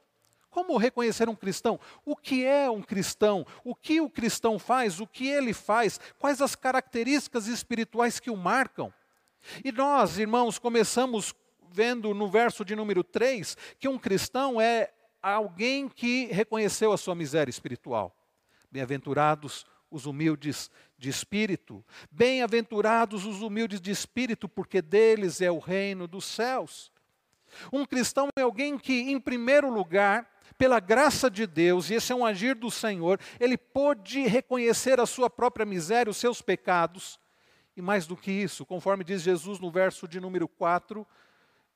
Como 0.50 0.76
reconhecer 0.76 1.28
um 1.28 1.34
cristão? 1.34 1.78
O 2.04 2.16
que 2.16 2.44
é 2.44 2.68
um 2.68 2.82
cristão? 2.82 3.46
O 3.64 3.74
que 3.74 4.00
o 4.00 4.10
cristão 4.10 4.58
faz? 4.58 5.00
O 5.00 5.06
que 5.06 5.28
ele 5.28 5.52
faz? 5.52 6.00
Quais 6.18 6.42
as 6.42 6.54
características 6.54 7.46
espirituais 7.46 8.18
que 8.18 8.30
o 8.30 8.36
marcam? 8.36 8.92
E 9.64 9.70
nós, 9.70 10.18
irmãos, 10.18 10.58
começamos 10.58 11.34
vendo 11.72 12.12
no 12.12 12.28
verso 12.28 12.64
de 12.64 12.74
número 12.74 13.04
3 13.04 13.56
que 13.78 13.88
um 13.88 13.98
cristão 13.98 14.60
é 14.60 14.92
alguém 15.22 15.88
que 15.88 16.26
reconheceu 16.26 16.92
a 16.92 16.98
sua 16.98 17.14
miséria 17.14 17.50
espiritual. 17.50 18.14
Bem-aventurados 18.70 19.64
os 19.90 20.06
humildes 20.06 20.70
de 20.96 21.08
espírito. 21.08 21.84
Bem-aventurados 22.10 23.26
os 23.26 23.42
humildes 23.42 23.80
de 23.80 23.90
espírito, 23.90 24.48
porque 24.48 24.80
deles 24.80 25.40
é 25.40 25.50
o 25.50 25.58
reino 25.58 26.06
dos 26.06 26.24
céus. 26.24 26.92
Um 27.72 27.84
cristão 27.84 28.28
é 28.36 28.42
alguém 28.42 28.78
que, 28.78 29.10
em 29.10 29.18
primeiro 29.18 29.68
lugar, 29.68 30.30
pela 30.60 30.78
graça 30.78 31.30
de 31.30 31.46
Deus, 31.46 31.88
e 31.88 31.94
esse 31.94 32.12
é 32.12 32.14
um 32.14 32.22
agir 32.22 32.54
do 32.54 32.70
Senhor, 32.70 33.18
ele 33.40 33.56
pôde 33.56 34.20
reconhecer 34.26 35.00
a 35.00 35.06
sua 35.06 35.30
própria 35.30 35.64
miséria, 35.64 36.10
os 36.10 36.18
seus 36.18 36.42
pecados, 36.42 37.18
e 37.74 37.80
mais 37.80 38.06
do 38.06 38.14
que 38.14 38.30
isso, 38.30 38.66
conforme 38.66 39.02
diz 39.02 39.22
Jesus 39.22 39.58
no 39.58 39.70
verso 39.70 40.06
de 40.06 40.20
número 40.20 40.46
4, 40.46 41.06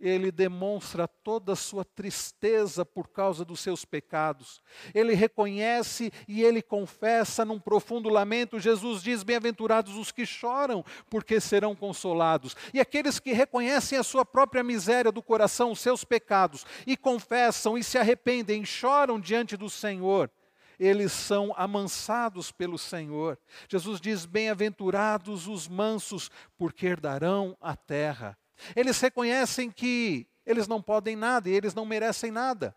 ele 0.05 0.30
demonstra 0.30 1.09
toda 1.09 1.55
a 1.55 1.57
sua 1.57 1.82
tristeza 1.82 2.84
por 2.84 3.09
causa 3.09 3.42
dos 3.42 3.61
seus 3.61 3.86
pecados. 3.86 4.61
Ele 4.94 5.14
reconhece 5.14 6.12
e 6.28 6.42
ele 6.42 6.61
confessa 6.61 7.42
num 7.42 7.59
profundo 7.59 8.11
lamento. 8.11 8.61
Jesus 8.61 9.02
diz: 9.02 9.22
Bem-aventurados 9.22 9.96
os 9.96 10.12
que 10.12 10.26
choram, 10.26 10.84
porque 11.09 11.40
serão 11.40 11.74
consolados. 11.74 12.55
E 12.74 12.80
aqueles 12.80 13.18
que 13.18 13.32
reconhecem 13.32 13.98
a 13.98 14.02
sua 14.02 14.26
própria 14.26 14.62
miséria 14.62 15.11
do 15.11 15.22
coração, 15.22 15.72
os 15.72 15.80
seus 15.80 16.05
pecados, 16.05 16.66
e 16.86 16.98
confessam 16.98 17.78
e 17.78 17.82
se 17.82 17.96
arrependem, 17.96 18.62
choram 18.62 19.18
diante 19.18 19.57
do 19.57 19.70
Senhor 19.70 20.30
eles 20.76 21.12
são 21.12 21.55
amansados 21.57 22.50
pelo 22.50 22.76
Senhor. 22.76 23.38
Jesus 23.68 24.00
diz: 24.00 24.26
Bem-aventurados 24.26 25.46
os 25.46 25.68
mansos, 25.68 26.28
porque 26.59 26.86
herdarão 26.86 27.57
a 27.61 27.76
terra. 27.76 28.36
Eles 28.74 29.00
reconhecem 29.00 29.70
que 29.70 30.26
eles 30.46 30.68
não 30.68 30.82
podem 30.82 31.16
nada 31.16 31.48
e 31.48 31.52
eles 31.52 31.74
não 31.74 31.84
merecem 31.84 32.30
nada 32.30 32.74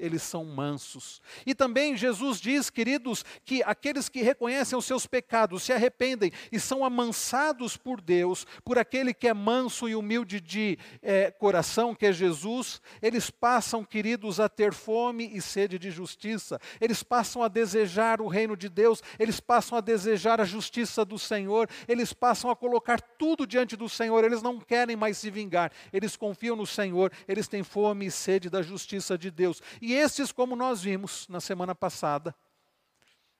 eles 0.00 0.22
são 0.22 0.44
mansos. 0.44 1.20
E 1.46 1.54
também 1.54 1.96
Jesus 1.96 2.40
diz, 2.40 2.70
queridos, 2.70 3.24
que 3.44 3.62
aqueles 3.62 4.08
que 4.08 4.22
reconhecem 4.22 4.76
os 4.76 4.84
seus 4.84 5.06
pecados, 5.06 5.62
se 5.62 5.72
arrependem 5.72 6.32
e 6.50 6.58
são 6.58 6.84
amansados 6.84 7.76
por 7.76 8.00
Deus, 8.00 8.46
por 8.64 8.78
aquele 8.78 9.12
que 9.12 9.28
é 9.28 9.34
manso 9.34 9.88
e 9.88 9.94
humilde 9.94 10.40
de 10.40 10.78
é, 11.02 11.30
coração, 11.30 11.94
que 11.94 12.06
é 12.06 12.12
Jesus, 12.12 12.80
eles 13.02 13.30
passam, 13.30 13.84
queridos, 13.84 14.40
a 14.40 14.48
ter 14.48 14.72
fome 14.72 15.30
e 15.32 15.40
sede 15.40 15.78
de 15.78 15.90
justiça, 15.90 16.58
eles 16.80 17.02
passam 17.02 17.42
a 17.42 17.48
desejar 17.48 18.20
o 18.20 18.28
reino 18.28 18.56
de 18.56 18.68
Deus, 18.68 19.02
eles 19.18 19.38
passam 19.38 19.76
a 19.76 19.80
desejar 19.80 20.40
a 20.40 20.44
justiça 20.44 21.04
do 21.04 21.18
Senhor, 21.18 21.68
eles 21.86 22.12
passam 22.12 22.50
a 22.50 22.56
colocar 22.56 23.00
tudo 23.00 23.46
diante 23.46 23.76
do 23.76 23.88
Senhor, 23.88 24.24
eles 24.24 24.42
não 24.42 24.58
querem 24.58 24.96
mais 24.96 25.18
se 25.18 25.30
vingar, 25.30 25.70
eles 25.92 26.16
confiam 26.16 26.56
no 26.56 26.66
Senhor, 26.66 27.12
eles 27.28 27.46
têm 27.46 27.62
fome 27.62 28.06
e 28.06 28.10
sede 28.10 28.48
da 28.48 28.62
justiça 28.62 29.18
de 29.18 29.30
Deus. 29.30 29.60
E 29.80 29.89
e 29.90 29.94
esses, 29.94 30.30
como 30.30 30.54
nós 30.54 30.82
vimos 30.82 31.26
na 31.28 31.40
semana 31.40 31.74
passada, 31.74 32.32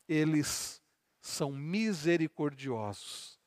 eles 0.09 0.83
são 1.21 1.53
misericordiosos. 1.53 3.39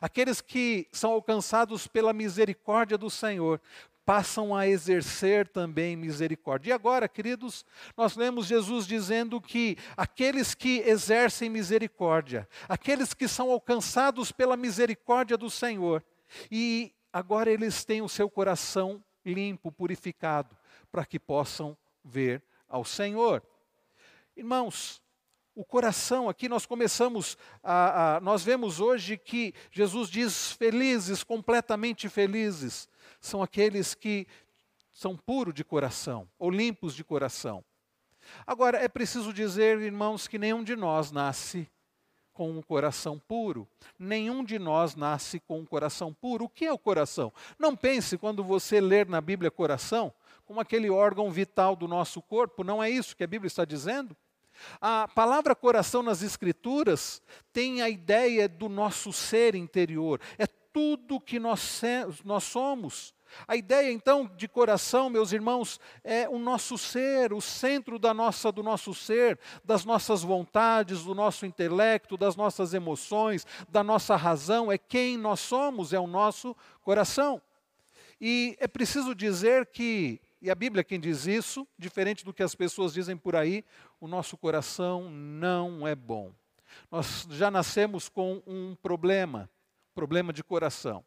Aqueles 0.00 0.40
que 0.40 0.88
são 0.92 1.10
alcançados 1.10 1.88
pela 1.88 2.12
misericórdia 2.12 2.96
do 2.96 3.10
Senhor 3.10 3.60
passam 4.04 4.54
a 4.54 4.68
exercer 4.68 5.48
também 5.48 5.96
misericórdia. 5.96 6.70
E 6.70 6.72
agora, 6.72 7.08
queridos, 7.08 7.66
nós 7.96 8.14
lemos 8.14 8.46
Jesus 8.46 8.86
dizendo 8.86 9.40
que 9.40 9.76
aqueles 9.96 10.54
que 10.54 10.78
exercem 10.86 11.50
misericórdia, 11.50 12.48
aqueles 12.68 13.12
que 13.12 13.26
são 13.26 13.50
alcançados 13.50 14.30
pela 14.30 14.56
misericórdia 14.56 15.36
do 15.36 15.50
Senhor, 15.50 16.04
e 16.48 16.94
agora 17.12 17.50
eles 17.50 17.84
têm 17.84 18.02
o 18.02 18.08
seu 18.08 18.30
coração 18.30 19.02
limpo, 19.24 19.72
purificado, 19.72 20.56
para 20.92 21.04
que 21.04 21.18
possam 21.18 21.76
ver 22.04 22.40
ao 22.72 22.84
Senhor. 22.84 23.42
Irmãos, 24.34 25.02
o 25.54 25.62
coração, 25.62 26.30
aqui 26.30 26.48
nós 26.48 26.64
começamos 26.64 27.36
a, 27.62 28.16
a, 28.16 28.20
Nós 28.20 28.42
vemos 28.42 28.80
hoje 28.80 29.18
que 29.18 29.54
Jesus 29.70 30.08
diz: 30.08 30.52
felizes, 30.52 31.22
completamente 31.22 32.08
felizes, 32.08 32.88
são 33.20 33.42
aqueles 33.42 33.94
que 33.94 34.26
são 34.90 35.14
puros 35.14 35.52
de 35.52 35.62
coração, 35.62 36.26
ou 36.38 36.50
limpos 36.50 36.94
de 36.94 37.04
coração. 37.04 37.62
Agora, 38.46 38.78
é 38.78 38.88
preciso 38.88 39.32
dizer, 39.32 39.78
irmãos, 39.80 40.26
que 40.26 40.38
nenhum 40.38 40.64
de 40.64 40.74
nós 40.74 41.10
nasce 41.10 41.68
com 42.32 42.50
um 42.50 42.62
coração 42.62 43.18
puro. 43.18 43.68
Nenhum 43.98 44.42
de 44.42 44.58
nós 44.58 44.94
nasce 44.94 45.38
com 45.40 45.58
um 45.58 45.66
coração 45.66 46.14
puro. 46.14 46.46
O 46.46 46.48
que 46.48 46.64
é 46.64 46.72
o 46.72 46.78
coração? 46.78 47.32
Não 47.58 47.76
pense 47.76 48.16
quando 48.16 48.42
você 48.42 48.80
ler 48.80 49.06
na 49.06 49.20
Bíblia 49.20 49.50
coração 49.50 50.14
como 50.52 50.60
aquele 50.60 50.90
órgão 50.90 51.30
vital 51.30 51.74
do 51.74 51.88
nosso 51.88 52.20
corpo, 52.20 52.62
não 52.62 52.82
é 52.82 52.90
isso 52.90 53.16
que 53.16 53.24
a 53.24 53.26
Bíblia 53.26 53.46
está 53.46 53.64
dizendo. 53.64 54.14
A 54.82 55.08
palavra 55.08 55.54
coração 55.54 56.02
nas 56.02 56.20
Escrituras 56.20 57.22
tem 57.54 57.80
a 57.80 57.88
ideia 57.88 58.46
do 58.46 58.68
nosso 58.68 59.14
ser 59.14 59.54
interior, 59.54 60.20
é 60.36 60.46
tudo 60.46 61.18
que 61.18 61.40
nós, 61.40 61.80
nós 62.22 62.44
somos. 62.44 63.14
A 63.48 63.56
ideia 63.56 63.90
então 63.90 64.30
de 64.36 64.46
coração, 64.46 65.08
meus 65.08 65.32
irmãos, 65.32 65.80
é 66.04 66.28
o 66.28 66.38
nosso 66.38 66.76
ser, 66.76 67.32
o 67.32 67.40
centro 67.40 67.98
da 67.98 68.12
nossa 68.12 68.52
do 68.52 68.62
nosso 68.62 68.92
ser, 68.92 69.38
das 69.64 69.86
nossas 69.86 70.22
vontades, 70.22 71.02
do 71.02 71.14
nosso 71.14 71.46
intelecto, 71.46 72.18
das 72.18 72.36
nossas 72.36 72.74
emoções, 72.74 73.46
da 73.70 73.82
nossa 73.82 74.16
razão, 74.16 74.70
é 74.70 74.76
quem 74.76 75.16
nós 75.16 75.40
somos, 75.40 75.94
é 75.94 75.98
o 75.98 76.06
nosso 76.06 76.54
coração. 76.82 77.40
E 78.24 78.56
é 78.60 78.68
preciso 78.68 79.16
dizer 79.16 79.66
que, 79.66 80.20
e 80.42 80.50
a 80.50 80.54
Bíblia 80.56 80.82
quem 80.82 80.98
diz 80.98 81.24
isso, 81.24 81.66
diferente 81.78 82.24
do 82.24 82.34
que 82.34 82.42
as 82.42 82.52
pessoas 82.52 82.92
dizem 82.92 83.16
por 83.16 83.36
aí, 83.36 83.64
o 84.00 84.08
nosso 84.08 84.36
coração 84.36 85.08
não 85.08 85.86
é 85.86 85.94
bom. 85.94 86.32
Nós 86.90 87.28
já 87.30 87.48
nascemos 87.48 88.08
com 88.08 88.42
um 88.44 88.74
problema, 88.74 89.48
problema 89.94 90.32
de 90.32 90.42
coração. 90.42 91.04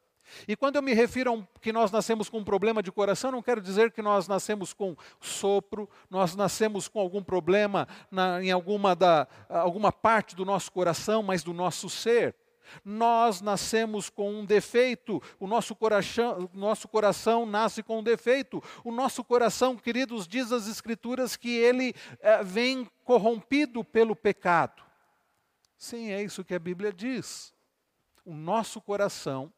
E 0.47 0.55
quando 0.55 0.77
eu 0.77 0.81
me 0.81 0.93
refiro 0.93 1.29
a 1.29 1.33
um, 1.33 1.45
que 1.61 1.73
nós 1.73 1.91
nascemos 1.91 2.29
com 2.29 2.39
um 2.39 2.43
problema 2.43 2.81
de 2.81 2.93
coração, 2.93 3.29
não 3.29 3.41
quero 3.41 3.61
dizer 3.61 3.91
que 3.91 4.01
nós 4.01 4.25
nascemos 4.27 4.73
com 4.73 4.95
sopro, 5.19 5.89
nós 6.09 6.33
nascemos 6.35 6.87
com 6.87 6.99
algum 6.99 7.21
problema 7.21 7.87
na, 8.09 8.41
em 8.41 8.51
alguma, 8.51 8.95
da, 8.95 9.27
alguma 9.49 9.91
parte 9.91 10.33
do 10.33 10.45
nosso 10.45 10.71
coração, 10.71 11.21
mas 11.21 11.43
do 11.43 11.53
nosso 11.53 11.89
ser. 11.89 12.33
Nós 12.83 13.41
nascemos 13.41 14.09
com 14.09 14.31
um 14.31 14.45
defeito, 14.45 15.21
o 15.39 15.47
nosso 15.47 15.75
coração, 15.75 16.49
nosso 16.53 16.87
coração 16.87 17.45
nasce 17.45 17.83
com 17.83 17.99
um 17.99 18.03
defeito. 18.03 18.61
O 18.83 18.91
nosso 18.91 19.23
coração, 19.23 19.75
queridos, 19.75 20.27
diz 20.27 20.51
as 20.51 20.67
Escrituras 20.67 21.35
que 21.35 21.49
ele 21.49 21.93
é, 22.19 22.43
vem 22.43 22.89
corrompido 23.03 23.83
pelo 23.83 24.15
pecado. 24.15 24.83
Sim, 25.77 26.11
é 26.11 26.23
isso 26.23 26.43
que 26.43 26.55
a 26.55 26.59
Bíblia 26.59 26.91
diz. 26.91 27.53
O 28.25 28.33
nosso 28.33 28.81
coração 28.81 29.51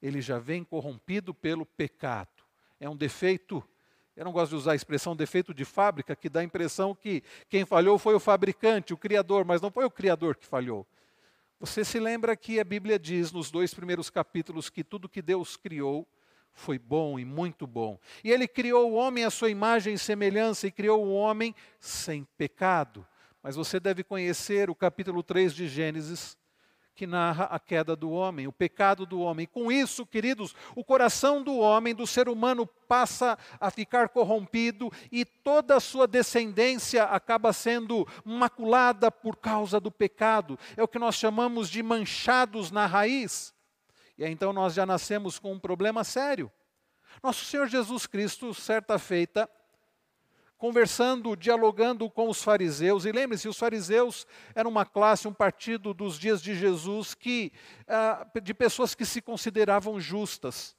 ele 0.00 0.20
já 0.20 0.38
vem 0.38 0.64
corrompido 0.64 1.34
pelo 1.34 1.66
pecado. 1.66 2.28
É 2.78 2.88
um 2.88 2.96
defeito, 2.96 3.62
eu 4.16 4.24
não 4.24 4.32
gosto 4.32 4.50
de 4.50 4.56
usar 4.56 4.72
a 4.72 4.76
expressão 4.76 5.14
defeito 5.14 5.52
de 5.52 5.64
fábrica, 5.64 6.16
que 6.16 6.28
dá 6.28 6.40
a 6.40 6.44
impressão 6.44 6.94
que 6.94 7.22
quem 7.48 7.66
falhou 7.66 7.98
foi 7.98 8.14
o 8.14 8.20
fabricante, 8.20 8.94
o 8.94 8.96
criador, 8.96 9.44
mas 9.44 9.60
não 9.60 9.70
foi 9.70 9.84
o 9.84 9.90
criador 9.90 10.36
que 10.36 10.46
falhou. 10.46 10.86
Você 11.60 11.84
se 11.84 12.00
lembra 12.00 12.34
que 12.34 12.58
a 12.58 12.64
Bíblia 12.64 12.98
diz 12.98 13.30
nos 13.30 13.50
dois 13.50 13.74
primeiros 13.74 14.08
capítulos 14.08 14.70
que 14.70 14.82
tudo 14.82 15.10
que 15.10 15.20
Deus 15.20 15.58
criou 15.58 16.08
foi 16.54 16.78
bom 16.78 17.18
e 17.18 17.24
muito 17.24 17.66
bom. 17.66 18.00
E 18.24 18.30
ele 18.30 18.48
criou 18.48 18.90
o 18.90 18.94
homem 18.94 19.24
à 19.24 19.30
sua 19.30 19.50
imagem 19.50 19.92
e 19.92 19.98
semelhança 19.98 20.66
e 20.66 20.72
criou 20.72 21.04
o 21.04 21.12
homem 21.12 21.54
sem 21.78 22.24
pecado. 22.38 23.06
Mas 23.42 23.56
você 23.56 23.78
deve 23.78 24.02
conhecer 24.02 24.70
o 24.70 24.74
capítulo 24.74 25.22
3 25.22 25.54
de 25.54 25.68
Gênesis, 25.68 26.34
que 27.00 27.06
narra 27.06 27.44
a 27.44 27.58
queda 27.58 27.96
do 27.96 28.10
homem, 28.10 28.46
o 28.46 28.52
pecado 28.52 29.06
do 29.06 29.20
homem. 29.20 29.46
Com 29.46 29.72
isso, 29.72 30.04
queridos, 30.04 30.54
o 30.76 30.84
coração 30.84 31.42
do 31.42 31.56
homem, 31.56 31.94
do 31.94 32.06
ser 32.06 32.28
humano, 32.28 32.66
passa 32.66 33.38
a 33.58 33.70
ficar 33.70 34.10
corrompido 34.10 34.92
e 35.10 35.24
toda 35.24 35.76
a 35.76 35.80
sua 35.80 36.06
descendência 36.06 37.04
acaba 37.04 37.54
sendo 37.54 38.06
maculada 38.22 39.10
por 39.10 39.38
causa 39.38 39.80
do 39.80 39.90
pecado. 39.90 40.58
É 40.76 40.82
o 40.82 40.88
que 40.88 40.98
nós 40.98 41.14
chamamos 41.14 41.70
de 41.70 41.82
manchados 41.82 42.70
na 42.70 42.84
raiz. 42.84 43.54
E 44.18 44.26
então 44.26 44.52
nós 44.52 44.74
já 44.74 44.84
nascemos 44.84 45.38
com 45.38 45.54
um 45.54 45.58
problema 45.58 46.04
sério. 46.04 46.52
Nosso 47.22 47.46
Senhor 47.46 47.66
Jesus 47.66 48.06
Cristo, 48.06 48.52
certa 48.52 48.98
feita, 48.98 49.48
conversando, 50.60 51.34
dialogando 51.34 52.08
com 52.10 52.28
os 52.28 52.44
fariseus. 52.44 53.06
E 53.06 53.10
lembre-se, 53.10 53.48
os 53.48 53.58
fariseus 53.58 54.26
eram 54.54 54.70
uma 54.70 54.84
classe, 54.84 55.26
um 55.26 55.32
partido 55.32 55.94
dos 55.94 56.18
dias 56.18 56.42
de 56.42 56.54
Jesus 56.54 57.14
que 57.14 57.50
ah, 57.88 58.26
de 58.42 58.52
pessoas 58.52 58.94
que 58.94 59.06
se 59.06 59.22
consideravam 59.22 59.98
justas, 59.98 60.76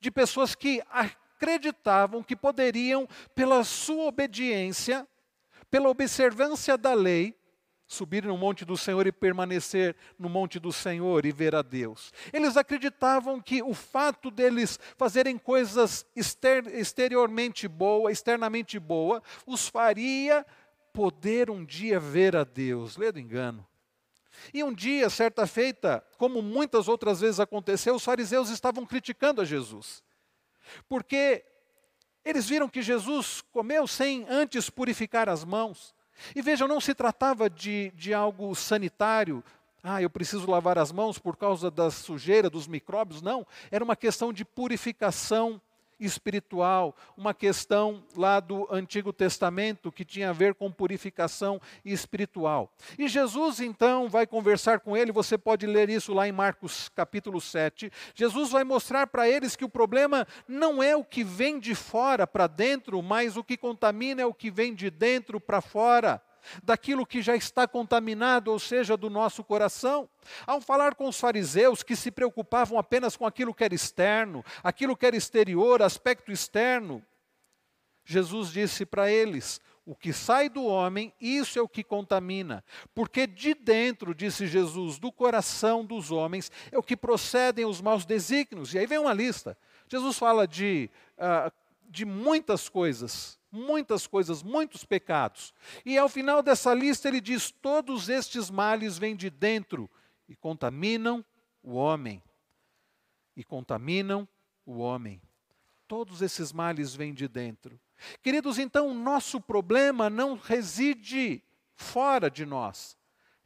de 0.00 0.12
pessoas 0.12 0.54
que 0.54 0.80
acreditavam 0.88 2.22
que 2.22 2.36
poderiam, 2.36 3.08
pela 3.34 3.64
sua 3.64 4.04
obediência, 4.04 5.06
pela 5.68 5.88
observância 5.88 6.78
da 6.78 6.94
lei, 6.94 7.36
subir 7.86 8.24
no 8.24 8.36
monte 8.36 8.64
do 8.64 8.76
Senhor 8.76 9.06
e 9.06 9.12
permanecer 9.12 9.94
no 10.18 10.28
monte 10.28 10.58
do 10.58 10.72
Senhor 10.72 11.24
e 11.24 11.32
ver 11.32 11.54
a 11.54 11.62
Deus. 11.62 12.12
Eles 12.32 12.56
acreditavam 12.56 13.40
que 13.40 13.62
o 13.62 13.74
fato 13.74 14.30
deles 14.30 14.78
fazerem 14.96 15.38
coisas 15.38 16.04
exter 16.14 16.66
exteriormente 16.74 17.68
boa, 17.68 18.10
externamente 18.10 18.78
boa, 18.78 19.22
os 19.46 19.68
faria 19.68 20.44
poder 20.92 21.50
um 21.50 21.64
dia 21.64 22.00
ver 22.00 22.34
a 22.34 22.42
Deus. 22.42 22.96
Lê 22.96 23.12
do 23.12 23.20
engano. 23.20 23.66
E 24.52 24.62
um 24.62 24.72
dia, 24.72 25.08
certa 25.08 25.46
feita, 25.46 26.04
como 26.18 26.42
muitas 26.42 26.88
outras 26.88 27.20
vezes 27.20 27.40
aconteceu, 27.40 27.94
os 27.94 28.04
fariseus 28.04 28.50
estavam 28.50 28.84
criticando 28.84 29.40
a 29.40 29.44
Jesus. 29.44 30.02
Porque 30.88 31.44
eles 32.24 32.48
viram 32.48 32.68
que 32.68 32.82
Jesus 32.82 33.40
comeu 33.52 33.86
sem 33.86 34.26
antes 34.28 34.68
purificar 34.68 35.28
as 35.28 35.44
mãos. 35.44 35.94
E 36.34 36.42
veja, 36.42 36.66
não 36.66 36.80
se 36.80 36.94
tratava 36.94 37.48
de, 37.48 37.92
de 37.94 38.12
algo 38.14 38.54
sanitário, 38.54 39.42
ah, 39.88 40.02
eu 40.02 40.10
preciso 40.10 40.50
lavar 40.50 40.78
as 40.78 40.90
mãos 40.90 41.16
por 41.16 41.36
causa 41.36 41.70
da 41.70 41.92
sujeira, 41.92 42.50
dos 42.50 42.66
micróbios, 42.66 43.22
não. 43.22 43.46
Era 43.70 43.84
uma 43.84 43.94
questão 43.94 44.32
de 44.32 44.44
purificação 44.44 45.60
espiritual, 45.98 46.94
uma 47.16 47.32
questão 47.32 48.02
lá 48.16 48.40
do 48.40 48.66
Antigo 48.70 49.12
Testamento 49.12 49.92
que 49.92 50.04
tinha 50.04 50.30
a 50.30 50.32
ver 50.32 50.54
com 50.54 50.70
purificação 50.70 51.60
espiritual. 51.84 52.72
E 52.98 53.08
Jesus 53.08 53.60
então 53.60 54.08
vai 54.08 54.26
conversar 54.26 54.80
com 54.80 54.96
ele, 54.96 55.12
você 55.12 55.38
pode 55.38 55.66
ler 55.66 55.88
isso 55.88 56.12
lá 56.12 56.28
em 56.28 56.32
Marcos 56.32 56.88
capítulo 56.90 57.40
7. 57.40 57.90
Jesus 58.14 58.50
vai 58.50 58.64
mostrar 58.64 59.06
para 59.06 59.28
eles 59.28 59.56
que 59.56 59.64
o 59.64 59.68
problema 59.68 60.26
não 60.46 60.82
é 60.82 60.94
o 60.96 61.04
que 61.04 61.24
vem 61.24 61.58
de 61.58 61.74
fora 61.74 62.26
para 62.26 62.46
dentro, 62.46 63.02
mas 63.02 63.36
o 63.36 63.44
que 63.44 63.56
contamina 63.56 64.22
é 64.22 64.26
o 64.26 64.34
que 64.34 64.50
vem 64.50 64.74
de 64.74 64.90
dentro 64.90 65.40
para 65.40 65.60
fora 65.60 66.22
daquilo 66.62 67.06
que 67.06 67.22
já 67.22 67.36
está 67.36 67.66
contaminado, 67.66 68.50
ou 68.50 68.58
seja, 68.58 68.96
do 68.96 69.10
nosso 69.10 69.42
coração. 69.44 70.08
Ao 70.46 70.60
falar 70.60 70.94
com 70.94 71.08
os 71.08 71.18
fariseus 71.18 71.82
que 71.82 71.96
se 71.96 72.10
preocupavam 72.10 72.78
apenas 72.78 73.16
com 73.16 73.26
aquilo 73.26 73.54
que 73.54 73.64
era 73.64 73.74
externo, 73.74 74.44
aquilo 74.62 74.96
que 74.96 75.06
era 75.06 75.16
exterior, 75.16 75.82
aspecto 75.82 76.32
externo, 76.32 77.02
Jesus 78.04 78.50
disse 78.50 78.86
para 78.86 79.10
eles: 79.10 79.60
o 79.86 79.94
que 79.94 80.12
sai 80.12 80.48
do 80.48 80.64
homem, 80.64 81.14
isso 81.20 81.60
é 81.60 81.62
o 81.62 81.68
que 81.68 81.84
contamina. 81.84 82.64
Porque 82.92 83.24
de 83.24 83.54
dentro, 83.54 84.12
disse 84.12 84.46
Jesus, 84.48 84.98
do 84.98 85.12
coração 85.12 85.84
dos 85.84 86.10
homens, 86.10 86.50
é 86.72 86.76
o 86.76 86.82
que 86.82 86.96
procedem 86.96 87.64
os 87.64 87.80
maus 87.80 88.04
desígnios. 88.04 88.74
E 88.74 88.78
aí 88.78 88.86
vem 88.86 88.98
uma 88.98 89.12
lista. 89.12 89.56
Jesus 89.88 90.18
fala 90.18 90.46
de, 90.46 90.90
uh, 91.16 91.52
de 91.88 92.04
muitas 92.04 92.68
coisas 92.68 93.38
muitas 93.56 94.06
coisas, 94.06 94.42
muitos 94.42 94.84
pecados. 94.84 95.52
E 95.84 95.96
ao 95.98 96.08
final 96.08 96.42
dessa 96.42 96.72
lista 96.74 97.08
ele 97.08 97.20
diz: 97.20 97.50
todos 97.50 98.08
estes 98.08 98.50
males 98.50 98.98
vêm 98.98 99.16
de 99.16 99.30
dentro 99.30 99.90
e 100.28 100.36
contaminam 100.36 101.24
o 101.62 101.74
homem. 101.74 102.22
E 103.36 103.42
contaminam 103.42 104.28
o 104.64 104.78
homem. 104.78 105.20
Todos 105.88 106.22
esses 106.22 106.52
males 106.52 106.94
vêm 106.94 107.12
de 107.12 107.28
dentro. 107.28 107.80
Queridos, 108.22 108.58
então 108.58 108.88
o 108.88 108.94
nosso 108.94 109.40
problema 109.40 110.10
não 110.10 110.36
reside 110.36 111.42
fora 111.74 112.30
de 112.30 112.44
nós 112.44 112.95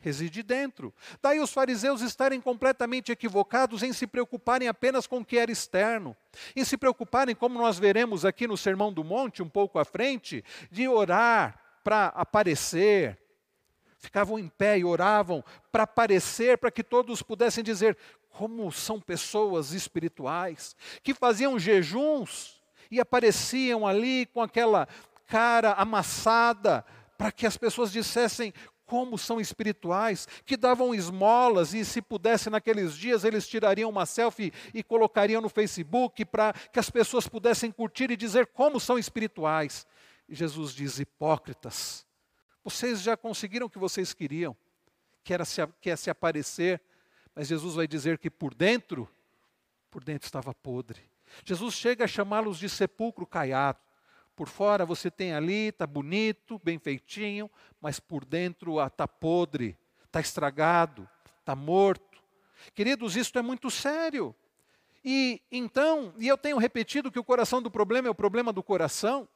reside 0.00 0.42
dentro. 0.42 0.92
Daí 1.22 1.38
os 1.40 1.52
fariseus 1.52 2.00
estarem 2.00 2.40
completamente 2.40 3.12
equivocados 3.12 3.82
em 3.82 3.92
se 3.92 4.06
preocuparem 4.06 4.66
apenas 4.66 5.06
com 5.06 5.18
o 5.18 5.24
que 5.24 5.38
era 5.38 5.52
externo, 5.52 6.16
em 6.56 6.64
se 6.64 6.76
preocuparem, 6.76 7.34
como 7.34 7.58
nós 7.58 7.78
veremos 7.78 8.24
aqui 8.24 8.46
no 8.46 8.56
Sermão 8.56 8.92
do 8.92 9.04
Monte, 9.04 9.42
um 9.42 9.48
pouco 9.48 9.78
à 9.78 9.84
frente, 9.84 10.44
de 10.70 10.88
orar 10.88 11.60
para 11.84 12.06
aparecer. 12.06 13.18
Ficavam 13.98 14.38
em 14.38 14.48
pé 14.48 14.78
e 14.78 14.84
oravam 14.84 15.44
para 15.70 15.82
aparecer, 15.82 16.56
para 16.56 16.70
que 16.70 16.82
todos 16.82 17.22
pudessem 17.22 17.62
dizer 17.62 17.96
como 18.30 18.70
são 18.72 18.98
pessoas 18.98 19.72
espirituais, 19.72 20.74
que 21.02 21.12
faziam 21.12 21.58
jejuns 21.58 22.60
e 22.90 22.98
apareciam 22.98 23.86
ali 23.86 24.24
com 24.26 24.40
aquela 24.40 24.88
cara 25.26 25.72
amassada, 25.72 26.84
para 27.18 27.30
que 27.30 27.46
as 27.46 27.56
pessoas 27.56 27.92
dissessem 27.92 28.54
como 28.90 29.16
são 29.16 29.40
espirituais, 29.40 30.26
que 30.44 30.56
davam 30.56 30.92
esmolas 30.92 31.74
e, 31.74 31.84
se 31.84 32.02
pudesse, 32.02 32.50
naqueles 32.50 32.96
dias, 32.96 33.22
eles 33.22 33.46
tirariam 33.46 33.88
uma 33.88 34.04
selfie 34.04 34.52
e 34.74 34.82
colocariam 34.82 35.40
no 35.40 35.48
Facebook 35.48 36.24
para 36.24 36.52
que 36.52 36.80
as 36.80 36.90
pessoas 36.90 37.28
pudessem 37.28 37.70
curtir 37.70 38.10
e 38.10 38.16
dizer 38.16 38.48
como 38.48 38.80
são 38.80 38.98
espirituais. 38.98 39.86
E 40.28 40.34
Jesus 40.34 40.72
diz: 40.72 40.98
hipócritas, 40.98 42.04
vocês 42.64 43.00
já 43.00 43.16
conseguiram 43.16 43.68
o 43.68 43.70
que 43.70 43.78
vocês 43.78 44.12
queriam, 44.12 44.56
que 45.22 45.32
era 45.32 45.44
se, 45.44 45.64
que 45.80 45.88
é 45.88 45.94
se 45.94 46.10
aparecer, 46.10 46.82
mas 47.32 47.46
Jesus 47.46 47.76
vai 47.76 47.86
dizer 47.86 48.18
que 48.18 48.28
por 48.28 48.52
dentro, 48.52 49.08
por 49.88 50.02
dentro 50.02 50.26
estava 50.26 50.52
podre. 50.52 51.00
Jesus 51.44 51.74
chega 51.74 52.06
a 52.06 52.08
chamá-los 52.08 52.58
de 52.58 52.68
sepulcro 52.68 53.24
caiado. 53.24 53.78
Por 54.40 54.48
fora 54.48 54.86
você 54.86 55.10
tem 55.10 55.34
ali, 55.34 55.68
está 55.68 55.86
bonito, 55.86 56.58
bem 56.64 56.78
feitinho, 56.78 57.50
mas 57.78 58.00
por 58.00 58.24
dentro 58.24 58.82
está 58.82 59.06
podre, 59.06 59.76
está 60.06 60.18
estragado, 60.18 61.06
está 61.40 61.54
morto. 61.54 62.22
Queridos, 62.74 63.16
isto 63.16 63.38
é 63.38 63.42
muito 63.42 63.70
sério. 63.70 64.34
E 65.04 65.42
então, 65.52 66.14
e 66.18 66.26
eu 66.26 66.38
tenho 66.38 66.56
repetido 66.56 67.12
que 67.12 67.18
o 67.18 67.22
coração 67.22 67.60
do 67.60 67.70
problema 67.70 68.08
é 68.08 68.10
o 68.10 68.14
problema 68.14 68.50
do 68.50 68.62
coração. 68.62 69.28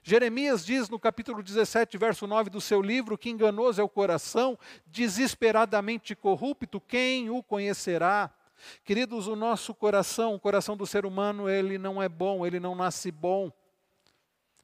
Jeremias 0.00 0.64
diz 0.64 0.88
no 0.88 1.00
capítulo 1.00 1.42
17, 1.42 1.98
verso 1.98 2.24
9 2.24 2.48
do 2.48 2.60
seu 2.60 2.80
livro, 2.80 3.18
que 3.18 3.28
enganoso 3.28 3.80
é 3.80 3.84
o 3.84 3.88
coração, 3.88 4.56
desesperadamente 4.86 6.14
corrupto, 6.14 6.80
quem 6.80 7.30
o 7.30 7.42
conhecerá? 7.42 8.30
Queridos, 8.84 9.26
o 9.26 9.34
nosso 9.34 9.74
coração, 9.74 10.36
o 10.36 10.38
coração 10.38 10.76
do 10.76 10.86
ser 10.86 11.04
humano, 11.04 11.50
ele 11.50 11.78
não 11.78 12.00
é 12.00 12.08
bom, 12.08 12.46
ele 12.46 12.60
não 12.60 12.76
nasce 12.76 13.10
bom 13.10 13.50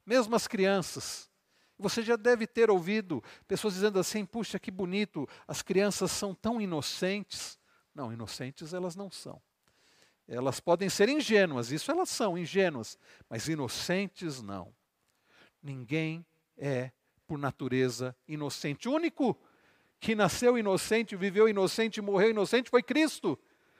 mesmo 0.05 0.35
as 0.35 0.47
crianças. 0.47 1.29
Você 1.77 2.01
já 2.01 2.15
deve 2.15 2.45
ter 2.45 2.69
ouvido 2.69 3.23
pessoas 3.47 3.73
dizendo 3.73 3.99
assim: 3.99 4.25
puxa, 4.25 4.59
que 4.59 4.71
bonito, 4.71 5.27
as 5.47 5.61
crianças 5.61 6.11
são 6.11 6.33
tão 6.33 6.61
inocentes. 6.61 7.59
Não, 7.93 8.11
inocentes 8.11 8.73
elas 8.73 8.95
não 8.95 9.11
são. 9.11 9.41
Elas 10.27 10.59
podem 10.59 10.89
ser 10.89 11.09
ingênuas, 11.09 11.71
isso 11.71 11.91
elas 11.91 12.09
são, 12.09 12.37
ingênuas, 12.37 12.97
mas 13.29 13.49
inocentes 13.49 14.41
não. 14.41 14.73
Ninguém 15.61 16.25
é, 16.57 16.91
por 17.27 17.37
natureza, 17.37 18.15
inocente. 18.27 18.87
O 18.87 18.93
único 18.93 19.37
que 19.99 20.15
nasceu 20.15 20.57
inocente, 20.57 21.15
viveu 21.15 21.49
inocente, 21.49 22.01
morreu 22.01 22.29
inocente 22.29 22.69
foi 22.69 22.81
Cristo. 22.81 23.37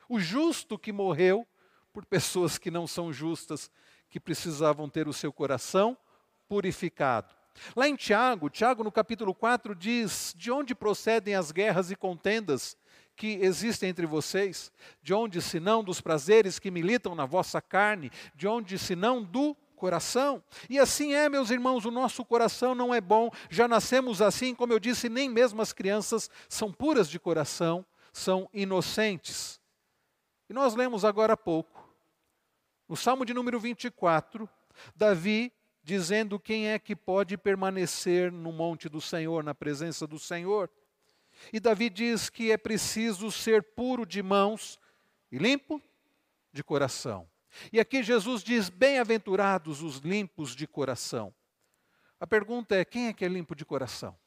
O 0.10 0.20
justo 0.20 0.78
que 0.78 0.92
morreu 0.92 1.48
por 1.94 2.06
pessoas 2.06 2.58
que 2.58 2.70
não 2.70 2.88
são 2.88 3.14
justas, 3.14 3.72
que 4.10 4.20
precisavam 4.20 4.90
ter 4.90 5.08
o 5.08 5.14
seu 5.14 5.32
coração 5.32 5.98
purificado. 6.48 7.34
Lá 7.76 7.88
em 7.88 7.96
Tiago, 7.96 8.50
Tiago 8.50 8.84
no 8.84 8.92
capítulo 8.92 9.34
4 9.34 9.76
diz: 9.76 10.34
De 10.36 10.52
onde 10.52 10.74
procedem 10.74 11.36
as 11.36 11.52
guerras 11.52 11.92
e 11.92 11.96
contendas 11.96 12.76
que 13.16 13.38
existem 13.42 13.90
entre 13.90 14.06
vocês? 14.06 14.72
De 15.02 15.14
onde, 15.14 15.42
senão 15.42 15.84
dos 15.84 16.02
prazeres 16.02 16.60
que 16.60 16.72
militam 16.72 17.16
na 17.16 17.26
vossa 17.26 17.62
carne? 17.62 18.12
De 18.36 18.48
onde, 18.48 18.78
senão 18.78 19.24
do 19.24 19.56
coração? 19.76 20.44
E 20.70 20.80
assim 20.80 21.14
é, 21.14 21.30
meus 21.30 21.50
irmãos, 21.50 21.86
o 21.86 21.92
nosso 21.92 22.26
coração 22.26 22.74
não 22.74 22.94
é 22.94 23.02
bom, 23.02 23.30
já 23.50 23.68
nascemos 23.68 24.22
assim, 24.22 24.56
como 24.56 24.74
eu 24.74 24.80
disse, 24.80 25.10
nem 25.10 25.30
mesmo 25.30 25.62
as 25.62 25.74
crianças 25.74 26.30
são 26.50 26.72
puras 26.72 27.10
de 27.10 27.20
coração, 27.20 27.86
são 28.12 28.50
inocentes. 28.54 29.60
E 30.50 30.54
nós 30.54 30.76
lemos 30.76 31.06
agora 31.06 31.34
há 31.34 31.38
pouco, 31.38 31.88
no 32.88 32.96
Salmo 32.96 33.26
de 33.26 33.34
número 33.34 33.60
24, 33.60 34.50
Davi 34.96 35.52
dizendo 35.84 36.40
quem 36.40 36.70
é 36.70 36.80
que 36.80 36.96
pode 36.96 37.38
permanecer 37.38 38.32
no 38.32 38.52
monte 38.52 38.88
do 38.88 39.02
Senhor, 39.02 39.44
na 39.44 39.54
presença 39.54 40.08
do 40.08 40.18
Senhor. 40.18 40.70
E 41.52 41.60
Davi 41.60 41.90
diz 41.90 42.30
que 42.30 42.52
é 42.52 42.58
preciso 42.58 43.30
ser 43.30 43.62
puro 43.62 44.06
de 44.06 44.24
mãos 44.24 44.80
e 45.32 45.38
limpo 45.38 45.82
de 46.54 46.64
coração. 46.64 47.30
E 47.72 47.80
aqui 47.80 48.02
Jesus 48.02 48.44
diz: 48.44 48.70
Bem-aventurados 48.70 49.84
os 49.84 49.98
limpos 49.98 50.56
de 50.56 50.66
coração. 50.66 51.34
A 52.20 52.26
pergunta 52.26 52.76
é: 52.76 52.86
quem 52.86 53.08
é 53.08 53.14
que 53.14 53.26
é 53.26 53.28
limpo 53.28 53.54
de 53.54 53.66
coração? 53.66 54.18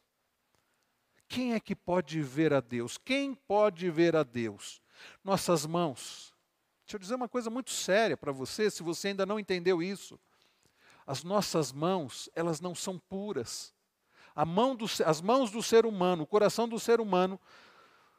Quem 1.28 1.54
é 1.54 1.60
que 1.60 1.74
pode 1.74 2.20
ver 2.20 2.52
a 2.52 2.60
Deus? 2.60 2.98
Quem 2.98 3.34
pode 3.34 3.90
ver 3.90 4.14
a 4.14 4.22
Deus? 4.22 4.80
Nossas 5.24 5.66
mãos. 5.66 6.32
Deixa 6.84 6.96
eu 6.96 7.00
dizer 7.00 7.14
uma 7.16 7.28
coisa 7.28 7.50
muito 7.50 7.70
séria 7.70 8.16
para 8.16 8.30
você, 8.30 8.70
se 8.70 8.82
você 8.82 9.08
ainda 9.08 9.26
não 9.26 9.40
entendeu 9.40 9.82
isso. 9.82 10.20
As 11.06 11.22
nossas 11.22 11.72
mãos, 11.72 12.28
elas 12.34 12.60
não 12.60 12.74
são 12.74 12.98
puras. 12.98 13.72
Mão 14.46 14.74
do, 14.74 14.86
as 15.04 15.20
mãos 15.20 15.50
do 15.50 15.62
ser 15.62 15.86
humano, 15.86 16.24
o 16.24 16.26
coração 16.26 16.68
do 16.68 16.78
ser 16.78 17.00
humano, 17.00 17.40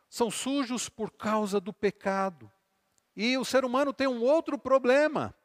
são 0.09 0.31
sujos 0.31 0.87
por 0.87 1.11
causa 1.11 1.59
do 1.59 1.73
pecado. 1.73 2.51
E 3.15 3.37
o 3.37 3.43
ser 3.43 3.65
humano 3.65 3.93
tem 3.93 4.07
um 4.07 4.23
outro 4.23 4.57
problema. 4.57 5.35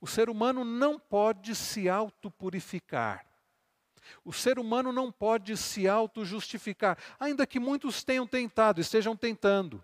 O 0.00 0.06
ser 0.06 0.28
humano 0.28 0.64
não 0.64 0.98
pode 0.98 1.54
se 1.54 1.88
autopurificar. 1.88 3.26
O 4.22 4.32
ser 4.32 4.58
humano 4.58 4.92
não 4.92 5.10
pode 5.10 5.56
se 5.56 5.88
auto-justificar, 5.88 6.98
ainda 7.18 7.46
que 7.46 7.58
muitos 7.58 8.04
tenham 8.04 8.26
tentado, 8.26 8.80
estejam 8.80 9.16
tentando. 9.16 9.82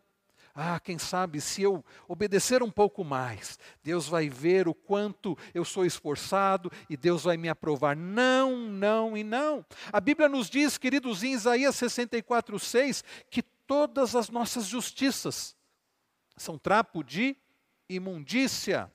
Ah, 0.55 0.81
quem 0.81 0.99
sabe 0.99 1.41
se 1.41 1.63
eu 1.63 1.85
obedecer 2.09 2.63
um 2.63 2.71
pouco 2.71 3.05
mais, 3.05 3.59
Deus 3.83 4.09
vai 4.09 4.29
ver 4.29 4.67
o 4.67 4.75
quanto 4.75 5.37
eu 5.55 5.65
sou 5.65 5.85
esforçado 5.85 6.71
e 6.89 6.97
Deus 6.97 7.25
vai 7.25 7.37
me 7.37 7.49
aprovar. 7.49 7.97
Não, 7.97 8.57
não 8.57 9.17
e 9.17 9.23
não. 9.23 9.65
A 9.93 10.01
Bíblia 10.01 10.29
nos 10.29 10.51
diz, 10.51 10.77
queridos, 10.77 11.23
em 11.23 11.33
Isaías 11.33 11.77
64, 11.77 12.59
6, 12.59 13.05
que 13.31 13.43
todas 13.43 14.17
as 14.17 14.29
nossas 14.29 14.67
justiças 14.67 15.57
são 16.37 16.59
trapo 16.59 17.05
de 17.05 17.37
imundícia. 17.89 18.91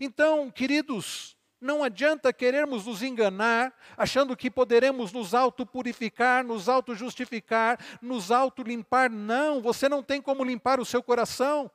Então, 0.00 0.50
queridos, 0.50 1.36
não 1.60 1.82
adianta 1.82 2.32
querermos 2.32 2.86
nos 2.86 3.02
enganar, 3.02 3.72
achando 3.96 4.36
que 4.36 4.50
poderemos 4.50 5.12
nos 5.12 5.34
autopurificar, 5.34 6.44
nos 6.44 6.68
auto-justificar, 6.68 7.78
nos 8.02 8.30
auto-limpar. 8.30 9.10
Não, 9.10 9.62
você 9.62 9.88
não 9.88 10.02
tem 10.02 10.20
como 10.20 10.44
limpar 10.44 10.78
o 10.78 10.84
seu 10.84 11.02
coração. 11.02 11.70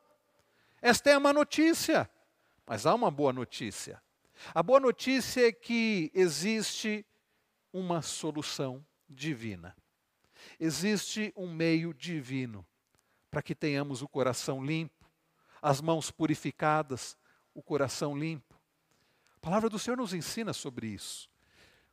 Esta 0.81 1.09
é 1.09 1.13
a 1.13 1.19
má 1.19 1.33
notícia. 1.33 2.09
Mas 2.65 2.85
há 2.85 2.93
uma 2.93 3.09
boa 3.09 3.33
notícia. 3.33 4.01
A 4.53 4.61
boa 4.61 4.79
notícia 4.79 5.47
é 5.47 5.51
que 5.51 6.11
existe 6.13 7.05
uma 7.73 8.01
solução 8.01 8.85
divina. 9.09 9.75
Existe 10.59 11.33
um 11.35 11.51
meio 11.51 11.93
divino 11.93 12.65
para 13.29 13.41
que 13.41 13.55
tenhamos 13.55 14.01
o 14.01 14.07
coração 14.07 14.63
limpo, 14.63 15.05
as 15.61 15.81
mãos 15.81 16.09
purificadas, 16.11 17.17
o 17.53 17.61
coração 17.61 18.17
limpo. 18.17 18.48
A 19.41 19.45
palavra 19.45 19.69
do 19.69 19.79
Senhor 19.79 19.95
nos 19.95 20.13
ensina 20.13 20.51
sobre 20.51 20.87
isso. 20.87 21.29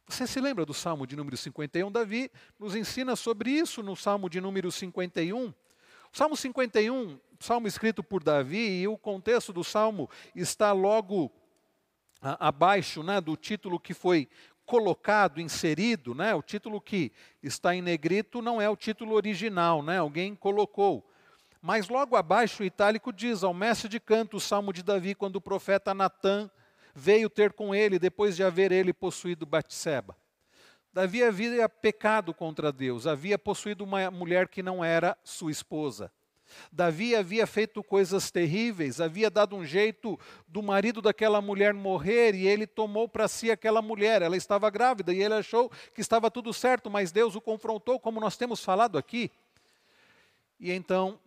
Você 0.09 0.27
se 0.27 0.41
lembra 0.41 0.67
do 0.67 0.75
Salmo 0.75 1.07
de 1.07 1.15
número 1.15 1.37
51? 1.37 1.93
Davi 1.93 2.29
nos 2.59 2.75
ensina 2.75 3.15
sobre 3.15 3.51
isso 3.51 3.85
no 3.85 3.95
Salmo 3.95 4.29
de 4.29 4.41
número 4.41 4.71
51. 4.73 5.47
O 5.47 5.55
Salmo 6.13 6.37
51, 6.37 7.21
salmo 7.39 7.69
escrito 7.69 8.03
por 8.03 8.25
Davi, 8.25 8.81
e 8.81 8.89
o 8.89 8.99
contexto 8.99 9.53
do 9.53 9.63
salmo 9.63 10.11
está 10.35 10.73
logo 10.73 11.31
a, 12.21 12.49
abaixo 12.49 13.05
né, 13.05 13.21
do 13.21 13.37
título 13.37 13.79
que 13.79 13.95
foi 13.95 14.29
colocado, 14.65 15.41
inserido, 15.41 16.15
né, 16.15 16.35
o 16.35 16.43
título 16.43 16.81
que 16.81 17.13
está 17.43 17.75
em 17.77 17.83
negrito 17.83 18.43
não 18.43 18.61
é 18.61 18.69
o 18.69 18.77
título 18.77 19.15
original, 19.15 19.83
né, 19.83 19.99
alguém 19.99 20.35
colocou. 20.35 21.09
Mas 21.63 21.89
logo 21.89 22.17
abaixo 22.17 22.63
o 22.63 22.67
itálico 22.67 23.13
diz, 23.13 23.45
ao 23.45 23.55
mestre 23.55 23.89
de 23.89 24.01
canto, 24.01 24.39
o 24.39 24.41
salmo 24.41 24.73
de 24.73 24.83
Davi, 24.83 25.15
quando 25.15 25.37
o 25.37 25.41
profeta 25.41 25.95
Natan 25.95 26.51
veio 26.97 27.29
ter 27.29 27.53
com 27.53 27.75
ele 27.75 27.99
depois 27.99 28.35
de 28.35 28.43
haver 28.43 28.73
ele 28.73 28.91
possuído 28.91 29.45
Batseba. 29.45 30.17
Davi 30.91 31.23
havia 31.23 31.69
pecado 31.69 32.33
contra 32.33 32.73
Deus, 32.73 33.07
havia 33.07 33.39
possuído 33.39 33.85
uma 33.85 34.11
mulher 34.11 34.49
que 34.49 34.63
não 34.63 34.83
era 34.83 35.17
sua 35.23 35.51
esposa. 35.51 36.11
Davi 36.73 37.15
havia 37.15 37.47
feito 37.47 37.83
coisas 37.85 38.31
terríveis, 38.31 38.99
havia 38.99 39.29
dado 39.29 39.55
um 39.55 39.65
jeito 39.65 40.19
do 40.49 40.63
marido 40.63 41.03
daquela 41.03 41.43
mulher 41.43 41.75
morrer 41.75 42.35
e 42.35 42.47
ele 42.47 42.67
tomou 42.67 43.07
para 43.07 43.29
si 43.29 43.51
aquela 43.51 43.83
mulher. 43.83 44.23
Ela 44.23 44.37
estava 44.37 44.71
grávida 44.71 45.13
e 45.13 45.23
ele 45.23 45.35
achou 45.35 45.71
que 45.93 46.01
estava 46.01 46.31
tudo 46.31 46.55
certo, 46.55 46.89
mas 46.89 47.13
Deus 47.13 47.35
o 47.35 47.43
confrontou, 47.43 48.01
como 48.01 48.21
nós 48.21 48.39
temos 48.39 48.65
falado 48.65 48.97
aqui. 48.97 49.31
E 50.59 50.73
então 50.73 51.21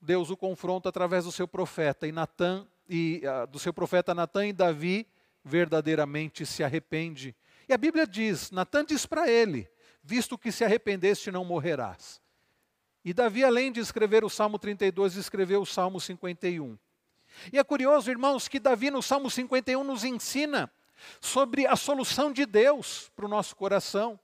Deus 0.00 0.30
o 0.30 0.36
confronta 0.36 0.88
através 0.88 1.24
do 1.24 1.32
seu 1.32 1.46
profeta, 1.46 2.06
e 2.06 2.12
Natan 2.12 2.66
e 2.88 3.22
uh, 3.24 3.46
do 3.46 3.58
seu 3.58 3.72
profeta 3.72 4.14
Natan 4.14 4.46
e 4.46 4.52
Davi 4.52 5.06
verdadeiramente 5.44 6.46
se 6.46 6.62
arrepende. 6.62 7.34
E 7.68 7.72
a 7.72 7.78
Bíblia 7.78 8.06
diz: 8.06 8.50
Natan 8.50 8.84
diz 8.84 9.06
para 9.06 9.30
ele: 9.30 9.68
Visto 10.02 10.38
que 10.38 10.52
se 10.52 10.64
arrependeste, 10.64 11.30
não 11.30 11.44
morrerás. 11.44 12.20
E 13.04 13.12
Davi, 13.12 13.44
além 13.44 13.70
de 13.70 13.80
escrever 13.80 14.24
o 14.24 14.30
Salmo 14.30 14.58
32, 14.58 15.16
escreveu 15.16 15.60
o 15.60 15.66
Salmo 15.66 16.00
51. 16.00 16.78
E 17.52 17.58
é 17.58 17.64
curioso, 17.64 18.10
irmãos, 18.10 18.48
que 18.48 18.58
Davi 18.58 18.90
no 18.90 19.02
Salmo 19.02 19.30
51 19.30 19.84
nos 19.84 20.04
ensina 20.04 20.72
sobre 21.20 21.66
a 21.66 21.76
solução 21.76 22.32
de 22.32 22.46
Deus 22.46 23.10
para 23.14 23.26
o 23.26 23.28
nosso 23.28 23.54
coração. 23.56 24.18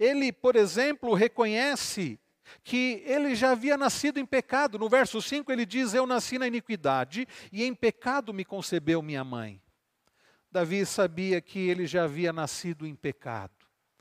Ele, 0.00 0.32
por 0.32 0.56
exemplo, 0.56 1.14
reconhece 1.14 2.18
que 2.62 3.02
ele 3.04 3.34
já 3.34 3.52
havia 3.52 3.76
nascido 3.76 4.18
em 4.18 4.26
pecado. 4.26 4.78
No 4.78 4.88
verso 4.88 5.20
5 5.20 5.50
ele 5.50 5.66
diz: 5.66 5.94
Eu 5.94 6.06
nasci 6.06 6.38
na 6.38 6.46
iniquidade 6.46 7.26
e 7.52 7.64
em 7.64 7.74
pecado 7.74 8.32
me 8.32 8.44
concebeu 8.44 9.02
minha 9.02 9.24
mãe. 9.24 9.60
Davi 10.50 10.86
sabia 10.86 11.40
que 11.40 11.58
ele 11.58 11.86
já 11.86 12.04
havia 12.04 12.32
nascido 12.32 12.86
em 12.86 12.94
pecado. 12.94 13.52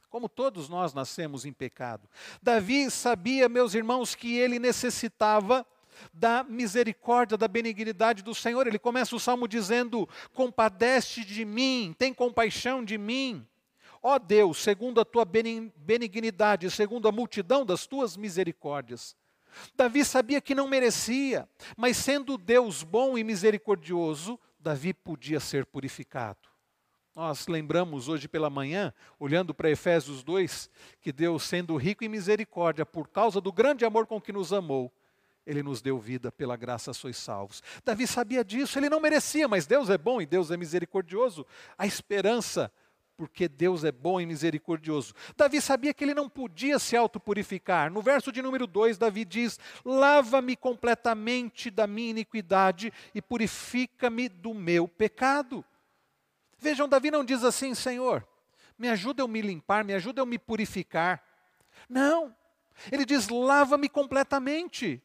Como 0.09 0.29
todos 0.29 0.69
nós 0.69 0.93
nascemos 0.93 1.45
em 1.45 1.51
pecado. 1.51 2.09
Davi 2.41 2.89
sabia, 2.89 3.49
meus 3.49 3.73
irmãos, 3.73 4.15
que 4.15 4.37
ele 4.37 4.59
necessitava 4.59 5.65
da 6.13 6.43
misericórdia, 6.43 7.37
da 7.37 7.47
benignidade 7.47 8.23
do 8.23 8.33
Senhor. 8.33 8.67
Ele 8.67 8.79
começa 8.79 9.15
o 9.15 9.19
salmo 9.19 9.47
dizendo: 9.47 10.07
Compadece 10.33 11.25
de 11.25 11.43
mim, 11.43 11.93
tem 11.97 12.13
compaixão 12.13 12.83
de 12.83 12.97
mim. 12.97 13.45
Ó 14.07 14.19
Deus, 14.19 14.59
segundo 14.59 15.01
a 15.01 15.03
tua 15.03 15.25
benignidade, 15.25 16.69
segundo 16.69 17.07
a 17.07 17.11
multidão 17.11 17.65
das 17.65 17.87
tuas 17.87 18.15
misericórdias. 18.15 19.17
Davi 19.73 20.05
sabia 20.05 20.39
que 20.39 20.53
não 20.53 20.67
merecia, 20.67 21.49
mas 21.75 21.97
sendo 21.97 22.37
Deus 22.37 22.83
bom 22.83 23.17
e 23.17 23.23
misericordioso, 23.23 24.39
Davi 24.59 24.93
podia 24.93 25.39
ser 25.39 25.65
purificado. 25.65 26.37
Nós 27.15 27.47
lembramos 27.47 28.07
hoje 28.07 28.27
pela 28.27 28.47
manhã, 28.47 28.93
olhando 29.19 29.55
para 29.55 29.71
Efésios 29.71 30.23
2, 30.23 30.69
que 31.01 31.11
Deus, 31.11 31.41
sendo 31.41 31.75
rico 31.75 32.03
em 32.03 32.09
misericórdia, 32.09 32.85
por 32.85 33.07
causa 33.07 33.41
do 33.41 33.51
grande 33.51 33.85
amor 33.85 34.05
com 34.05 34.21
que 34.21 34.31
nos 34.31 34.53
amou, 34.53 34.93
ele 35.47 35.63
nos 35.63 35.81
deu 35.81 35.97
vida, 35.97 36.31
pela 36.31 36.55
graça 36.55 36.93
sois 36.93 37.17
salvos. 37.17 37.63
Davi 37.83 38.05
sabia 38.05 38.43
disso, 38.43 38.77
ele 38.77 38.87
não 38.89 38.99
merecia, 38.99 39.47
mas 39.47 39.65
Deus 39.65 39.89
é 39.89 39.97
bom 39.97 40.21
e 40.21 40.27
Deus 40.27 40.51
é 40.51 40.57
misericordioso. 40.57 41.43
A 41.75 41.87
esperança 41.87 42.71
porque 43.17 43.47
Deus 43.47 43.83
é 43.83 43.91
bom 43.91 44.19
e 44.19 44.25
misericordioso. 44.25 45.13
Davi 45.35 45.61
sabia 45.61 45.93
que 45.93 46.03
ele 46.03 46.13
não 46.13 46.29
podia 46.29 46.77
se 46.79 46.95
autopurificar. 46.95 47.91
No 47.91 48.01
verso 48.01 48.31
de 48.31 48.41
número 48.41 48.67
2, 48.67 48.97
Davi 48.97 49.25
diz: 49.25 49.59
Lava-me 49.83 50.55
completamente 50.55 51.69
da 51.69 51.87
minha 51.87 52.09
iniquidade 52.11 52.91
e 53.13 53.21
purifica-me 53.21 54.29
do 54.29 54.53
meu 54.53 54.87
pecado. 54.87 55.63
Vejam, 56.57 56.87
Davi 56.87 57.11
não 57.11 57.23
diz 57.23 57.43
assim, 57.43 57.75
Senhor, 57.75 58.27
me 58.77 58.89
ajuda 58.89 59.21
eu 59.21 59.27
me 59.27 59.41
limpar, 59.41 59.83
me 59.83 59.93
ajuda 59.93 60.21
eu 60.21 60.25
me 60.25 60.37
purificar. 60.37 61.23
Não, 61.89 62.35
ele 62.91 63.05
diz: 63.05 63.29
lava-me 63.29 63.89
completamente. 63.89 65.01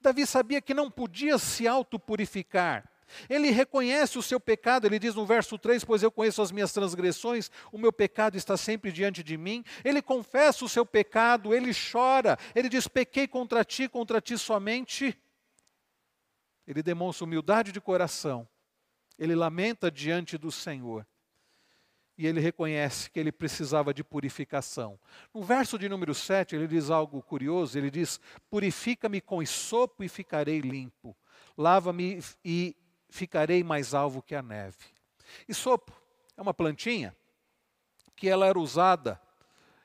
Davi 0.00 0.26
sabia 0.26 0.60
que 0.60 0.74
não 0.74 0.90
podia 0.90 1.38
se 1.38 1.66
autopurificar. 1.66 2.89
Ele 3.28 3.50
reconhece 3.50 4.18
o 4.18 4.22
seu 4.22 4.40
pecado, 4.40 4.86
ele 4.86 4.98
diz 4.98 5.14
no 5.14 5.26
verso 5.26 5.58
3: 5.58 5.84
Pois 5.84 6.02
eu 6.02 6.10
conheço 6.10 6.42
as 6.42 6.50
minhas 6.50 6.72
transgressões, 6.72 7.50
o 7.72 7.78
meu 7.78 7.92
pecado 7.92 8.36
está 8.36 8.56
sempre 8.56 8.92
diante 8.92 9.22
de 9.22 9.36
mim. 9.36 9.64
Ele 9.84 10.02
confessa 10.02 10.64
o 10.64 10.68
seu 10.68 10.84
pecado, 10.84 11.54
ele 11.54 11.72
chora, 11.74 12.38
ele 12.54 12.68
diz: 12.68 12.88
Pequei 12.88 13.26
contra 13.26 13.64
ti, 13.64 13.88
contra 13.88 14.20
ti 14.20 14.36
somente. 14.36 15.16
Ele 16.66 16.82
demonstra 16.82 17.24
humildade 17.24 17.72
de 17.72 17.80
coração, 17.80 18.48
ele 19.18 19.34
lamenta 19.34 19.90
diante 19.90 20.38
do 20.38 20.52
Senhor 20.52 21.06
e 22.20 22.26
ele 22.26 22.38
reconhece 22.38 23.10
que 23.10 23.18
ele 23.18 23.32
precisava 23.32 23.94
de 23.94 24.04
purificação. 24.04 25.00
No 25.32 25.42
verso 25.42 25.78
de 25.78 25.88
número 25.88 26.14
7, 26.14 26.54
ele 26.54 26.68
diz 26.68 26.90
algo 26.90 27.22
curioso: 27.22 27.78
ele 27.78 27.90
diz: 27.90 28.20
Purifica-me 28.50 29.22
com 29.22 29.44
sopo 29.46 30.04
e 30.04 30.08
ficarei 30.08 30.60
limpo, 30.60 31.16
lava-me 31.56 32.22
e 32.44 32.76
ficarei 33.10 33.62
mais 33.62 33.94
alvo 33.94 34.22
que 34.22 34.34
a 34.34 34.42
neve. 34.42 34.86
E 35.48 35.54
sopo 35.54 35.92
é 36.36 36.40
uma 36.40 36.54
plantinha 36.54 37.14
que 38.16 38.28
ela 38.28 38.46
era 38.46 38.58
usada 38.58 39.20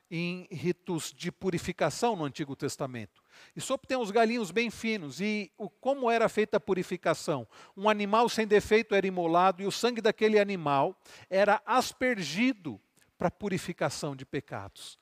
em 0.10 0.48
ritos 0.52 1.12
de 1.12 1.32
purificação 1.32 2.16
no 2.16 2.26
Antigo 2.26 2.56
Testamento. 2.56 3.24
E 3.56 3.62
sopo 3.62 3.88
tem 3.88 3.98
uns 3.98 4.12
galinhos 4.12 4.52
bem 4.52 4.70
finos. 4.70 5.20
E 5.20 5.52
o, 5.58 5.70
como 5.70 6.10
era 6.10 6.30
feita 6.30 6.58
a 6.58 6.60
purificação? 6.60 7.48
Um 7.76 7.90
animal 7.90 8.30
sem 8.30 8.48
defeito 8.48 8.94
era 8.94 9.08
imolado 9.08 9.62
e 9.62 9.66
o 9.66 9.72
sangue 9.72 10.02
daquele 10.02 10.40
animal 10.40 10.98
era 11.30 11.62
aspergido 11.66 12.80
para 13.18 13.32
purificação 13.32 14.16
de 14.16 14.26
pecados. 14.26 15.00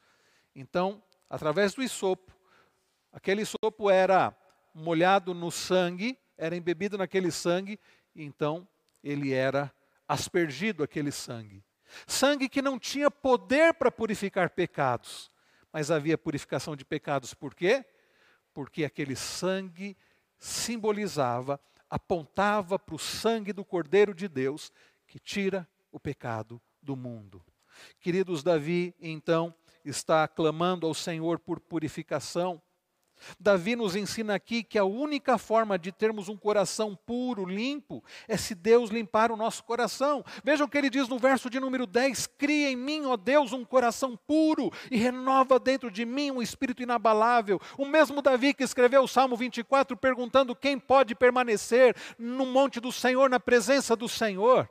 Então, 0.55 1.03
através 1.30 1.74
do 1.74 1.84
isopo, 1.84 2.32
aquele 3.11 3.41
isopo 3.41 3.89
era 3.89 4.36
molhado 4.74 5.34
no 5.34 5.51
sangue, 5.51 6.17
era 6.38 6.55
embebido 6.55 6.97
naquele 6.97 7.32
sangue 7.32 7.80
e 8.16 8.24
então 8.24 8.68
ele 9.03 9.34
era 9.34 9.74
aspergido 10.07 10.84
aquele 10.84 11.11
sangue. 11.11 11.64
Sangue 12.07 12.49
que 12.49 12.61
não 12.61 12.80
tinha 12.80 13.11
poder 13.11 13.74
para 13.74 13.91
purificar 13.91 14.49
pecados, 14.49 15.30
mas 15.72 15.91
havia 15.91 16.18
purificação 16.18 16.76
de 16.76 16.86
pecados. 16.86 17.34
Por 17.34 17.53
quê? 17.53 17.86
Porque 18.53 18.84
aquele 18.84 19.16
sangue 19.16 19.97
simbolizava, 20.38 21.59
apontava 21.89 22.78
para 22.78 22.95
o 22.95 22.99
sangue 22.99 23.53
do 23.53 23.64
Cordeiro 23.64 24.14
de 24.14 24.28
Deus 24.28 24.72
que 25.07 25.20
tira 25.20 25.68
o 25.91 25.99
pecado 25.99 26.61
do 26.82 26.95
mundo. 26.95 27.43
Queridos, 27.99 28.43
Davi 28.43 28.95
então 28.99 29.53
está 29.86 30.28
clamando 30.28 30.88
ao 30.88 30.93
Senhor 30.93 31.39
por 31.39 31.59
purificação. 31.59 32.61
Davi 33.39 33.76
nos 33.76 33.95
ensina 33.95 34.36
aqui 34.36 34.63
que 34.63 34.78
a 34.78 34.84
única 34.84 35.38
forma 35.38 35.78
de 35.78 35.91
termos 35.91 36.30
um 36.30 36.38
coração 36.38 36.97
puro, 37.05 37.45
limpo, 37.45 38.03
é 38.28 38.38
se 38.38 38.55
Deus 38.55 38.89
limpar 38.89 39.32
o 39.32 39.38
nosso 39.38 39.63
coração. 39.63 40.24
Vejam 40.43 40.67
o 40.67 40.69
que 40.69 40.78
ele 40.78 40.89
diz 40.89 41.07
no 41.07 41.17
verso 41.17 41.49
de 41.49 41.59
número 41.59 41.86
10: 41.86 42.28
Cria 42.38 42.69
em 42.69 42.76
mim, 42.76 43.05
ó 43.05 43.17
Deus, 43.17 43.53
um 43.53 43.65
coração 43.65 44.17
puro 44.28 44.71
e 44.91 44.97
renova 44.97 45.59
dentro 45.59 45.89
de 45.89 46.05
mim 46.05 46.32
um 46.32 46.41
espírito 46.41 46.84
inabalável. 46.84 47.59
O 47.78 47.86
mesmo 47.86 48.21
Davi 48.21 48.53
que 48.53 48.63
escreveu 48.63 49.03
o 49.03 49.07
Salmo 49.07 49.36
24 49.36 49.95
perguntando 49.97 50.55
quem 50.55 50.80
pode 50.80 51.15
permanecer 51.15 51.95
no 52.17 52.45
monte 52.45 52.80
do 52.80 52.91
Senhor, 52.91 53.30
na 53.30 53.39
presença 53.39 53.95
do 53.95 54.07
Senhor 54.07 54.69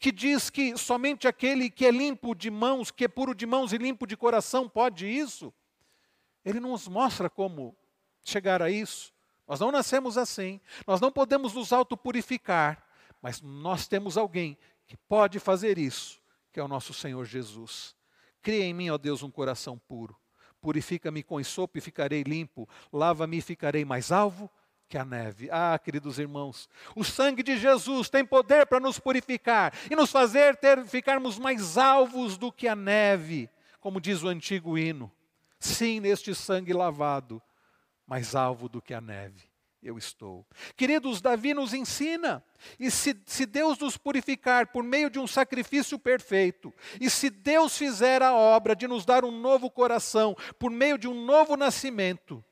que 0.00 0.10
diz 0.10 0.50
que 0.50 0.76
somente 0.76 1.28
aquele 1.28 1.70
que 1.70 1.86
é 1.86 1.90
limpo 1.90 2.34
de 2.34 2.50
mãos, 2.50 2.90
que 2.90 3.04
é 3.04 3.08
puro 3.08 3.34
de 3.34 3.46
mãos 3.46 3.72
e 3.72 3.78
limpo 3.78 4.06
de 4.06 4.16
coração 4.16 4.68
pode 4.68 5.06
isso. 5.06 5.52
Ele 6.44 6.60
nos 6.60 6.86
mostra 6.88 7.28
como 7.28 7.76
chegar 8.30 8.62
a 8.62 8.70
isso. 8.70 9.12
Nós 9.46 9.60
não 9.60 9.70
nascemos 9.70 10.18
assim, 10.18 10.60
nós 10.86 11.00
não 11.00 11.12
podemos 11.12 11.54
nos 11.54 11.72
autopurificar, 11.72 12.82
mas 13.22 13.40
nós 13.40 13.86
temos 13.86 14.16
alguém 14.16 14.58
que 14.86 14.96
pode 14.96 15.38
fazer 15.38 15.78
isso, 15.78 16.20
que 16.52 16.58
é 16.58 16.62
o 16.62 16.68
nosso 16.68 16.92
Senhor 16.92 17.24
Jesus. 17.24 17.94
Cria 18.42 18.64
em 18.64 18.74
mim, 18.74 18.90
ó 18.90 18.98
Deus, 18.98 19.22
um 19.22 19.30
coração 19.30 19.78
puro. 19.78 20.16
Purifica-me 20.60 21.22
com 21.22 21.42
sopo 21.44 21.78
e 21.78 21.80
ficarei 21.80 22.22
limpo. 22.22 22.68
Lava-me 22.92 23.38
e 23.38 23.42
ficarei 23.42 23.84
mais 23.84 24.10
alvo 24.10 24.50
que 24.88 24.96
a 24.96 25.04
neve. 25.04 25.48
Ah, 25.50 25.78
queridos 25.78 26.18
irmãos, 26.18 26.68
o 26.94 27.04
sangue 27.04 27.42
de 27.42 27.56
Jesus 27.56 28.08
tem 28.08 28.24
poder 28.24 28.66
para 28.66 28.80
nos 28.80 28.98
purificar 28.98 29.72
e 29.90 29.96
nos 29.96 30.10
fazer 30.10 30.56
ter, 30.56 30.84
ficarmos 30.84 31.38
mais 31.38 31.76
alvos 31.76 32.36
do 32.36 32.52
que 32.52 32.68
a 32.68 32.76
neve, 32.76 33.50
como 33.80 34.00
diz 34.00 34.22
o 34.22 34.28
antigo 34.28 34.78
hino. 34.78 35.10
Sim, 35.58 36.00
neste 36.00 36.34
sangue 36.34 36.72
lavado, 36.72 37.42
mais 38.06 38.34
alvo 38.34 38.68
do 38.68 38.80
que 38.80 38.94
a 38.94 39.00
neve 39.00 39.56
eu 39.82 39.96
estou. 39.96 40.46
Queridos, 40.76 41.20
Davi 41.20 41.54
nos 41.54 41.72
ensina, 41.72 42.44
e 42.78 42.90
se, 42.90 43.20
se 43.26 43.46
Deus 43.46 43.78
nos 43.78 43.96
purificar 43.96 44.66
por 44.68 44.82
meio 44.82 45.08
de 45.08 45.18
um 45.18 45.26
sacrifício 45.26 45.98
perfeito, 45.98 46.72
e 47.00 47.08
se 47.08 47.30
Deus 47.30 47.76
fizer 47.76 48.22
a 48.22 48.34
obra 48.34 48.74
de 48.74 48.88
nos 48.88 49.04
dar 49.04 49.24
um 49.24 49.30
novo 49.30 49.70
coração 49.70 50.36
por 50.58 50.70
meio 50.70 50.98
de 50.98 51.06
um 51.06 51.24
novo 51.24 51.56
nascimento, 51.56 52.44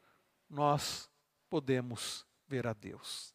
nós 0.49 1.11
podemos 1.51 2.27
ver 2.47 2.67
a 2.67 2.73
Deus. 2.73 3.35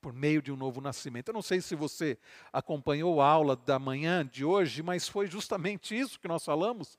Por 0.00 0.14
meio 0.14 0.40
de 0.40 0.50
um 0.50 0.56
novo 0.56 0.80
nascimento. 0.80 1.28
Eu 1.28 1.34
não 1.34 1.42
sei 1.42 1.60
se 1.60 1.74
você 1.74 2.18
acompanhou 2.50 3.20
a 3.20 3.28
aula 3.28 3.54
da 3.54 3.78
manhã 3.78 4.26
de 4.26 4.46
hoje, 4.46 4.82
mas 4.82 5.06
foi 5.06 5.26
justamente 5.26 5.98
isso 5.98 6.18
que 6.18 6.26
nós 6.26 6.42
falamos 6.42 6.98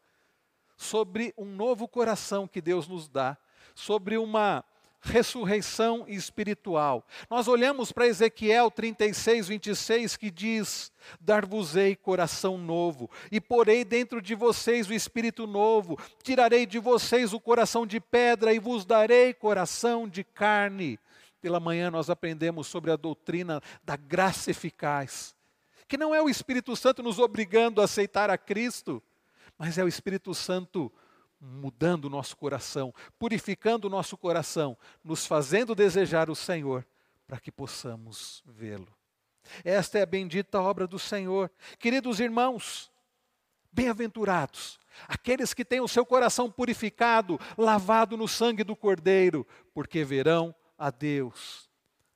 sobre 0.77 1.33
um 1.35 1.45
novo 1.45 1.87
coração 1.87 2.47
que 2.47 2.61
Deus 2.61 2.87
nos 2.87 3.09
dá 3.09 3.35
sobre 3.75 4.17
uma 4.17 4.63
ressurreição 5.01 6.05
espiritual. 6.07 7.05
Nós 7.29 7.47
olhamos 7.47 7.91
para 7.91 8.07
Ezequiel 8.07 8.69
36, 8.69 9.47
26, 9.47 10.15
que 10.15 10.29
diz: 10.29 10.91
Dar-vos-ei 11.19 11.95
coração 11.95 12.57
novo, 12.57 13.09
e 13.31 13.41
porei 13.41 13.83
dentro 13.83 14.21
de 14.21 14.35
vocês 14.35 14.87
o 14.87 14.93
espírito 14.93 15.47
novo, 15.47 15.99
tirarei 16.21 16.65
de 16.65 16.79
vocês 16.79 17.33
o 17.33 17.39
coração 17.39 17.85
de 17.85 17.99
pedra, 17.99 18.53
e 18.53 18.59
vos 18.59 18.85
darei 18.85 19.33
coração 19.33 20.07
de 20.07 20.23
carne. 20.23 20.99
Pela 21.41 21.59
manhã 21.59 21.89
nós 21.89 22.09
aprendemos 22.09 22.67
sobre 22.67 22.91
a 22.91 22.95
doutrina 22.95 23.61
da 23.83 23.95
graça 23.95 24.51
eficaz, 24.51 25.35
que 25.87 25.97
não 25.97 26.13
é 26.13 26.21
o 26.21 26.29
Espírito 26.29 26.75
Santo 26.75 27.01
nos 27.01 27.17
obrigando 27.17 27.81
a 27.81 27.85
aceitar 27.85 28.29
a 28.29 28.37
Cristo, 28.37 29.01
mas 29.57 29.79
é 29.79 29.83
o 29.83 29.87
Espírito 29.87 30.35
Santo 30.35 30.91
mudando 31.41 32.05
o 32.05 32.09
nosso 32.09 32.37
coração, 32.37 32.93
purificando 33.17 33.87
o 33.87 33.89
nosso 33.89 34.15
coração, 34.15 34.77
nos 35.03 35.25
fazendo 35.25 35.73
desejar 35.73 36.29
o 36.29 36.35
Senhor, 36.35 36.85
para 37.25 37.39
que 37.39 37.51
possamos 37.51 38.43
vê-lo. 38.45 38.93
Esta 39.63 39.97
é 39.97 40.03
a 40.03 40.05
bendita 40.05 40.61
obra 40.61 40.85
do 40.85 40.99
Senhor. 40.99 41.51
Queridos 41.79 42.19
irmãos, 42.19 42.91
bem-aventurados 43.71 44.79
aqueles 45.07 45.53
que 45.53 45.65
têm 45.65 45.81
o 45.81 45.87
seu 45.87 46.05
coração 46.05 46.51
purificado, 46.51 47.39
lavado 47.57 48.17
no 48.17 48.27
sangue 48.27 48.63
do 48.63 48.75
Cordeiro, 48.75 49.47
porque 49.73 50.03
verão 50.03 50.53
a 50.77 50.89
Deus. 50.89 51.70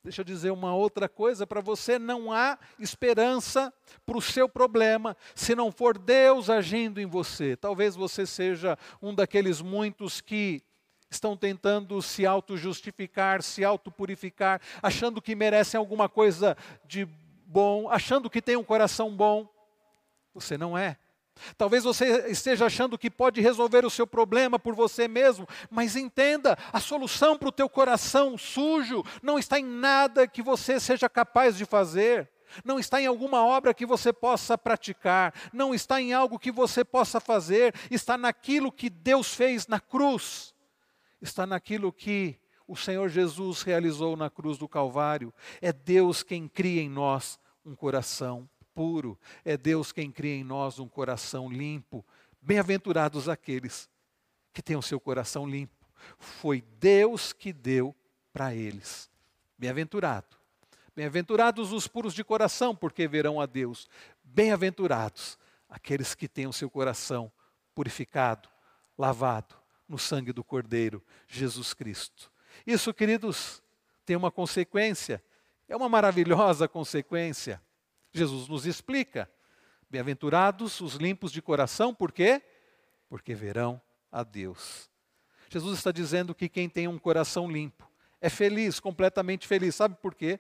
Deixa 0.05 0.21
eu 0.21 0.25
dizer 0.25 0.51
uma 0.51 0.75
outra 0.75 1.09
coisa 1.09 1.47
para 1.47 1.59
você: 1.61 1.97
não 1.97 2.31
há 2.31 2.59
esperança 2.77 3.73
para 4.05 4.15
o 4.15 4.21
seu 4.21 4.47
problema 4.47 5.17
se 5.33 5.55
não 5.55 5.71
for 5.71 5.97
Deus 5.97 6.47
agindo 6.47 7.01
em 7.01 7.07
você. 7.07 7.55
Talvez 7.55 7.95
você 7.95 8.23
seja 8.23 8.77
um 9.01 9.15
daqueles 9.15 9.61
muitos 9.63 10.21
que 10.21 10.61
estão 11.09 11.35
tentando 11.35 11.99
se 12.03 12.23
auto-justificar, 12.23 13.41
se 13.41 13.65
auto-purificar, 13.65 14.61
achando 14.79 15.19
que 15.19 15.33
merecem 15.33 15.75
alguma 15.79 16.07
coisa 16.07 16.55
de 16.85 17.07
bom, 17.47 17.89
achando 17.89 18.29
que 18.29 18.43
tem 18.43 18.55
um 18.55 18.63
coração 18.63 19.09
bom. 19.09 19.49
Você 20.35 20.55
não 20.55 20.77
é. 20.77 20.99
Talvez 21.57 21.83
você 21.83 22.29
esteja 22.29 22.65
achando 22.65 22.97
que 22.97 23.09
pode 23.09 23.41
resolver 23.41 23.85
o 23.85 23.89
seu 23.89 24.07
problema 24.07 24.57
por 24.57 24.73
você 24.73 25.07
mesmo, 25.07 25.47
mas 25.69 25.95
entenda, 25.95 26.57
a 26.71 26.79
solução 26.79 27.37
para 27.37 27.49
o 27.49 27.51
teu 27.51 27.69
coração 27.69 28.37
sujo 28.37 29.03
não 29.21 29.37
está 29.37 29.59
em 29.59 29.65
nada 29.65 30.27
que 30.27 30.41
você 30.41 30.79
seja 30.79 31.09
capaz 31.09 31.57
de 31.57 31.65
fazer, 31.65 32.29
não 32.63 32.79
está 32.79 33.01
em 33.01 33.05
alguma 33.05 33.45
obra 33.45 33.73
que 33.73 33.85
você 33.85 34.13
possa 34.13 34.57
praticar, 34.57 35.33
não 35.51 35.73
está 35.73 36.01
em 36.01 36.13
algo 36.13 36.39
que 36.39 36.51
você 36.51 36.83
possa 36.85 37.19
fazer, 37.19 37.73
está 37.91 38.17
naquilo 38.17 38.71
que 38.71 38.89
Deus 38.89 39.33
fez 39.33 39.67
na 39.67 39.79
cruz, 39.79 40.53
está 41.21 41.45
naquilo 41.45 41.91
que 41.91 42.39
o 42.67 42.75
Senhor 42.75 43.09
Jesus 43.09 43.61
realizou 43.61 44.15
na 44.15 44.29
cruz 44.29 44.57
do 44.57 44.67
Calvário. 44.67 45.33
É 45.61 45.71
Deus 45.71 46.23
quem 46.23 46.47
cria 46.47 46.81
em 46.81 46.89
nós 46.89 47.37
um 47.63 47.75
coração 47.75 48.49
puro, 48.75 49.17
é 49.45 49.55
Deus 49.55 49.93
quem 49.93 50.11
cria 50.11 50.35
em 50.35 50.43
nós 50.43 50.77
um 50.77 50.87
coração 50.87 51.49
limpo. 51.49 52.05
Bem-aventurados 52.41 53.29
aqueles 53.29 53.89
que 54.53 54.61
têm 54.61 54.75
o 54.75 54.81
seu 54.81 54.99
coração 54.99 55.47
limpo. 55.47 55.73
Foi 56.19 56.61
Deus 56.61 57.33
que 57.33 57.53
deu 57.53 57.95
para 58.33 58.53
eles. 58.53 59.09
Bem-aventurado. 59.57 60.35
Bem-aventurados 60.93 61.71
os 61.71 61.87
puros 61.87 62.13
de 62.13 62.23
coração, 62.23 62.75
porque 62.75 63.07
verão 63.07 63.39
a 63.39 63.45
Deus. 63.45 63.89
Bem-aventurados 64.23 65.39
aqueles 65.69 66.13
que 66.13 66.27
têm 66.27 66.45
o 66.45 66.53
seu 66.53 66.69
coração 66.69 67.31
purificado, 67.73 68.47
lavado 68.97 69.55
no 69.87 69.97
sangue 69.97 70.31
do 70.31 70.43
Cordeiro, 70.43 71.03
Jesus 71.27 71.73
Cristo. 71.73 72.31
Isso, 72.65 72.93
queridos, 72.93 73.61
tem 74.05 74.15
uma 74.15 74.31
consequência, 74.31 75.23
é 75.67 75.75
uma 75.75 75.89
maravilhosa 75.89 76.67
consequência. 76.67 77.61
Jesus 78.15 78.47
nos 78.47 78.65
explica. 78.65 79.29
Bem-aventurados 79.89 80.79
os 80.79 80.95
limpos 80.95 81.31
de 81.31 81.41
coração, 81.41 81.93
por 81.93 82.13
quê? 82.13 82.41
Porque 83.09 83.35
verão 83.35 83.81
a 84.09 84.23
Deus. 84.23 84.89
Jesus 85.49 85.77
está 85.77 85.91
dizendo 85.91 86.33
que 86.33 86.47
quem 86.47 86.69
tem 86.69 86.87
um 86.87 86.97
coração 86.97 87.51
limpo 87.51 87.89
é 88.21 88.29
feliz, 88.29 88.79
completamente 88.79 89.45
feliz. 89.45 89.75
Sabe 89.75 89.95
por 89.95 90.15
quê? 90.15 90.39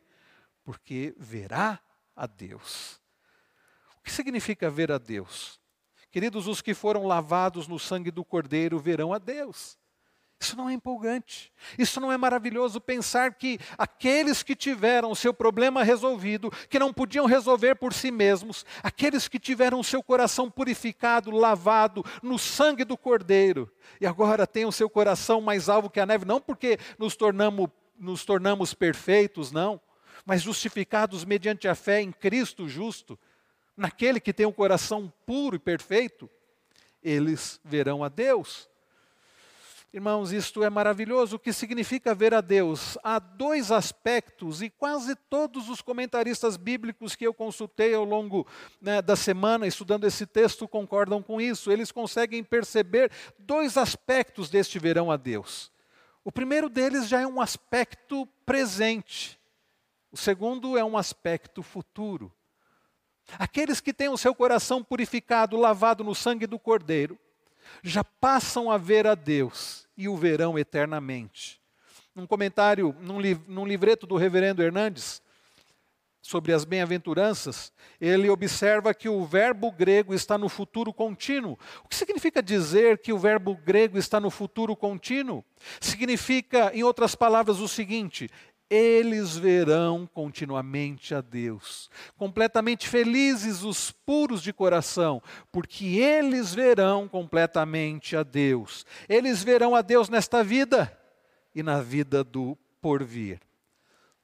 Porque 0.63 1.13
verá 1.17 1.79
a 2.15 2.25
Deus. 2.25 3.01
O 3.99 4.03
que 4.03 4.11
significa 4.11 4.69
ver 4.69 4.91
a 4.91 4.97
Deus? 4.97 5.59
Queridos, 6.09 6.47
os 6.47 6.61
que 6.61 6.73
foram 6.73 7.05
lavados 7.05 7.67
no 7.67 7.77
sangue 7.77 8.09
do 8.09 8.23
Cordeiro 8.23 8.79
verão 8.79 9.13
a 9.13 9.17
Deus. 9.17 9.77
Isso 10.39 10.57
não 10.57 10.69
é 10.69 10.73
empolgante. 10.73 11.51
Isso 11.77 11.99
não 11.99 12.11
é 12.11 12.17
maravilhoso 12.17 12.81
pensar 12.81 13.33
que 13.33 13.57
aqueles 13.77 14.43
que 14.43 14.55
tiveram 14.55 15.09
o 15.09 15.15
seu 15.15 15.33
problema 15.33 15.83
resolvido, 15.83 16.51
que 16.69 16.77
não 16.77 16.93
podiam 16.93 17.25
resolver 17.25 17.75
por 17.75 17.93
si 17.93 18.11
mesmos, 18.11 18.65
aqueles 18.83 19.27
que 19.27 19.39
tiveram 19.39 19.79
o 19.79 19.83
seu 19.83 20.03
coração 20.03 20.51
purificado, 20.51 21.31
lavado 21.31 22.03
no 22.21 22.37
sangue 22.37 22.83
do 22.83 22.97
Cordeiro, 22.97 23.71
e 23.99 24.05
agora 24.05 24.45
têm 24.45 24.65
o 24.65 24.71
seu 24.71 24.89
coração 24.89 25.39
mais 25.39 25.69
alvo 25.69 25.89
que 25.89 25.99
a 25.99 26.05
neve, 26.05 26.25
não 26.25 26.41
porque 26.41 26.77
nos 26.99 27.15
tornamos, 27.15 27.69
nos 27.97 28.25
tornamos 28.25 28.73
perfeitos, 28.73 29.51
não, 29.51 29.79
mas 30.25 30.41
justificados 30.41 31.23
mediante 31.23 31.67
a 31.67 31.75
fé 31.75 32.01
em 32.01 32.11
Cristo 32.11 32.67
justo, 32.67 33.17
naquele 33.75 34.19
que 34.19 34.33
tem 34.33 34.45
um 34.45 34.51
coração 34.51 35.11
puro 35.25 35.55
e 35.55 35.59
perfeito, 35.59 36.29
eles 37.01 37.59
verão 37.63 38.03
a 38.03 38.09
Deus. 38.09 38.69
Irmãos, 39.95 40.33
isto 40.33 40.61
é 40.61 40.69
maravilhoso. 40.69 41.37
O 41.37 41.39
que 41.39 41.53
significa 41.53 42.13
ver 42.13 42.33
a 42.33 42.41
Deus? 42.41 42.97
Há 43.01 43.17
dois 43.17 43.71
aspectos, 43.71 44.61
e 44.61 44.69
quase 44.69 45.15
todos 45.15 45.69
os 45.69 45.81
comentaristas 45.81 46.57
bíblicos 46.57 47.15
que 47.15 47.25
eu 47.25 47.33
consultei 47.33 47.93
ao 47.93 48.03
longo 48.03 48.45
né, 48.81 49.01
da 49.01 49.15
semana 49.15 49.65
estudando 49.65 50.03
esse 50.03 50.25
texto 50.25 50.67
concordam 50.67 51.23
com 51.23 51.39
isso. 51.39 51.71
Eles 51.71 51.93
conseguem 51.93 52.43
perceber 52.43 53.09
dois 53.39 53.77
aspectos 53.77 54.49
deste 54.49 54.77
verão 54.79 55.09
a 55.09 55.15
Deus. 55.15 55.71
O 56.25 56.31
primeiro 56.31 56.67
deles 56.67 57.07
já 57.07 57.21
é 57.21 57.25
um 57.25 57.39
aspecto 57.39 58.27
presente, 58.45 59.39
o 60.11 60.17
segundo 60.17 60.77
é 60.77 60.83
um 60.83 60.97
aspecto 60.97 61.63
futuro. 61.63 62.29
Aqueles 63.39 63.79
que 63.79 63.93
têm 63.93 64.09
o 64.09 64.17
seu 64.17 64.35
coração 64.35 64.83
purificado, 64.83 65.55
lavado 65.55 66.03
no 66.03 66.13
sangue 66.13 66.45
do 66.45 66.59
Cordeiro, 66.59 67.17
já 67.81 68.03
passam 68.03 68.69
a 68.69 68.77
ver 68.77 69.07
a 69.07 69.15
Deus 69.15 69.84
e 69.97 70.07
o 70.07 70.15
verão 70.15 70.57
eternamente. 70.57 71.61
Num 72.13 72.25
comentário, 72.25 72.95
num, 73.01 73.19
liv 73.19 73.41
num 73.47 73.65
livreto 73.65 74.05
do 74.07 74.15
reverendo 74.15 74.63
Hernandes, 74.63 75.21
sobre 76.25 76.51
as 76.53 76.65
bem-aventuranças, 76.65 77.71
ele 78.01 78.27
observa 78.31 78.95
que 78.95 79.07
o 79.07 79.23
verbo 79.23 79.71
grego 79.71 80.11
está 80.11 80.39
no 80.39 80.49
futuro 80.49 80.91
contínuo. 80.91 81.55
O 81.83 81.87
que 81.87 81.95
significa 81.95 82.41
dizer 82.41 82.97
que 82.97 83.13
o 83.13 83.19
verbo 83.19 83.55
grego 83.55 83.95
está 83.99 84.19
no 84.19 84.31
futuro 84.31 84.75
contínuo? 84.75 85.45
Significa, 85.79 86.71
em 86.73 86.81
outras 86.81 87.13
palavras, 87.13 87.59
o 87.59 87.67
seguinte: 87.67 88.27
eles 88.69 89.37
verão 89.37 90.09
continuamente 90.13 91.13
a 91.13 91.21
Deus. 91.21 91.89
Completamente 92.17 92.87
felizes 92.87 93.63
os 93.63 93.91
puros 93.91 94.41
de 94.41 94.51
coração, 94.51 95.21
porque 95.51 95.85
eles 95.97 96.53
verão 96.53 97.07
completamente 97.07 98.15
a 98.15 98.23
Deus. 98.23 98.85
Eles 99.07 99.43
verão 99.43 99.75
a 99.75 99.81
Deus 99.81 100.09
nesta 100.09 100.43
vida 100.43 100.97
e 101.53 101.61
na 101.61 101.81
vida 101.81 102.23
do 102.23 102.57
porvir. 102.81 103.39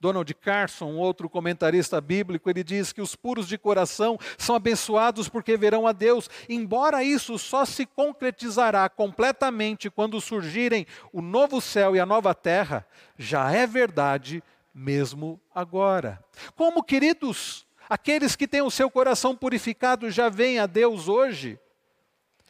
Donald 0.02 0.34
Carson, 0.34 0.95
outro 0.95 1.30
comentarista 1.30 2.02
bíblico, 2.02 2.49
ele 2.49 2.64
diz 2.64 2.91
que 2.91 3.02
os 3.02 3.16
puros 3.16 3.47
de 3.47 3.56
coração 3.56 4.18
são 4.36 4.56
abençoados 4.56 5.30
porque 5.30 5.56
verão 5.56 5.86
a 5.86 5.91
Deus, 5.91 6.28
embora 6.49 7.04
isso 7.04 7.38
só 7.38 7.66
se 7.66 7.86
concretizará 7.86 8.89
completamente 8.89 9.91
quando 9.91 10.20
surgirem 10.20 10.88
o 11.14 11.22
novo 11.22 11.62
céu 11.62 11.95
e 11.95 11.99
a 11.99 12.06
nova 12.06 12.34
terra, 12.34 12.84
já 13.16 13.52
é 13.52 13.68
verdade 13.68 14.43
mesmo 14.74 15.39
agora. 15.54 16.20
Como, 16.56 16.82
queridos, 16.82 17.68
aqueles 17.88 18.36
que 18.36 18.47
têm 18.47 18.64
o 18.64 18.72
seu 18.72 18.89
coração 18.89 19.36
purificado 19.36 20.10
já 20.10 20.30
veem 20.30 20.58
a 20.58 20.66
Deus 20.66 21.08
hoje? 21.08 21.60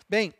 Bem, 0.07 0.33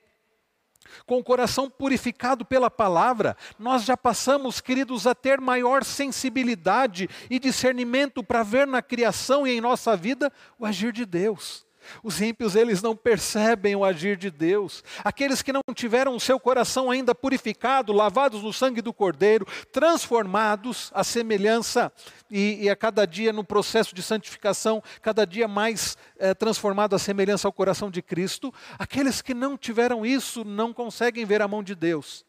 com 1.06 1.18
o 1.18 1.24
coração 1.24 1.70
purificado 1.70 2.46
pela 2.46 2.70
palavra, 2.70 3.36
nós 3.58 3.84
já 3.84 3.96
passamos, 3.96 4.60
queridos, 4.60 5.08
a 5.08 5.16
ter 5.16 5.40
maior 5.40 5.84
sensibilidade 5.84 7.10
e 7.30 7.40
discernimento 7.40 8.24
para 8.24 8.44
ver 8.44 8.68
na 8.68 8.82
criação 8.82 9.46
e 9.46 9.52
em 9.52 9.62
nossa 9.62 9.96
vida 9.96 10.32
o 10.60 10.66
agir 10.66 10.92
de 10.92 11.06
Deus. 11.06 11.66
Os 12.04 12.22
ímpios, 12.22 12.56
eles 12.56 12.82
não 12.82 12.96
percebem 12.96 13.76
o 13.76 13.84
agir 13.84 14.18
de 14.18 14.30
Deus. 14.30 14.84
Aqueles 15.04 15.42
que 15.42 15.54
não 15.54 15.62
tiveram 15.74 16.16
o 16.16 16.20
seu 16.20 16.40
coração 16.40 16.90
ainda 16.90 17.14
purificado, 17.14 17.94
lavados 17.94 18.44
no 18.44 18.54
sangue 18.54 18.82
do 18.82 18.94
Cordeiro, 18.94 19.46
transformados 19.72 20.92
à 20.94 21.04
semelhança 21.04 21.92
e, 22.30 22.64
e 22.64 22.70
a 22.70 22.76
cada 22.76 23.06
dia 23.06 23.34
no 23.34 23.44
processo 23.44 23.94
de 23.94 24.02
santificação, 24.02 24.82
cada 25.02 25.26
dia 25.26 25.48
mais 25.48 25.98
é, 26.18 26.34
transformado 26.34 26.96
à 26.96 27.00
semelhança 27.00 27.48
ao 27.48 27.54
coração 27.54 27.90
de 27.92 28.02
Cristo. 28.02 28.54
Aqueles 28.78 29.22
que 29.22 29.34
não 29.34 29.58
tiveram 29.58 30.06
isso 30.06 30.44
não 30.44 30.74
conseguem 30.74 31.26
ver 31.26 31.42
a 31.42 31.48
mão 31.48 31.64
de 31.64 31.76
Deus. 31.76 32.26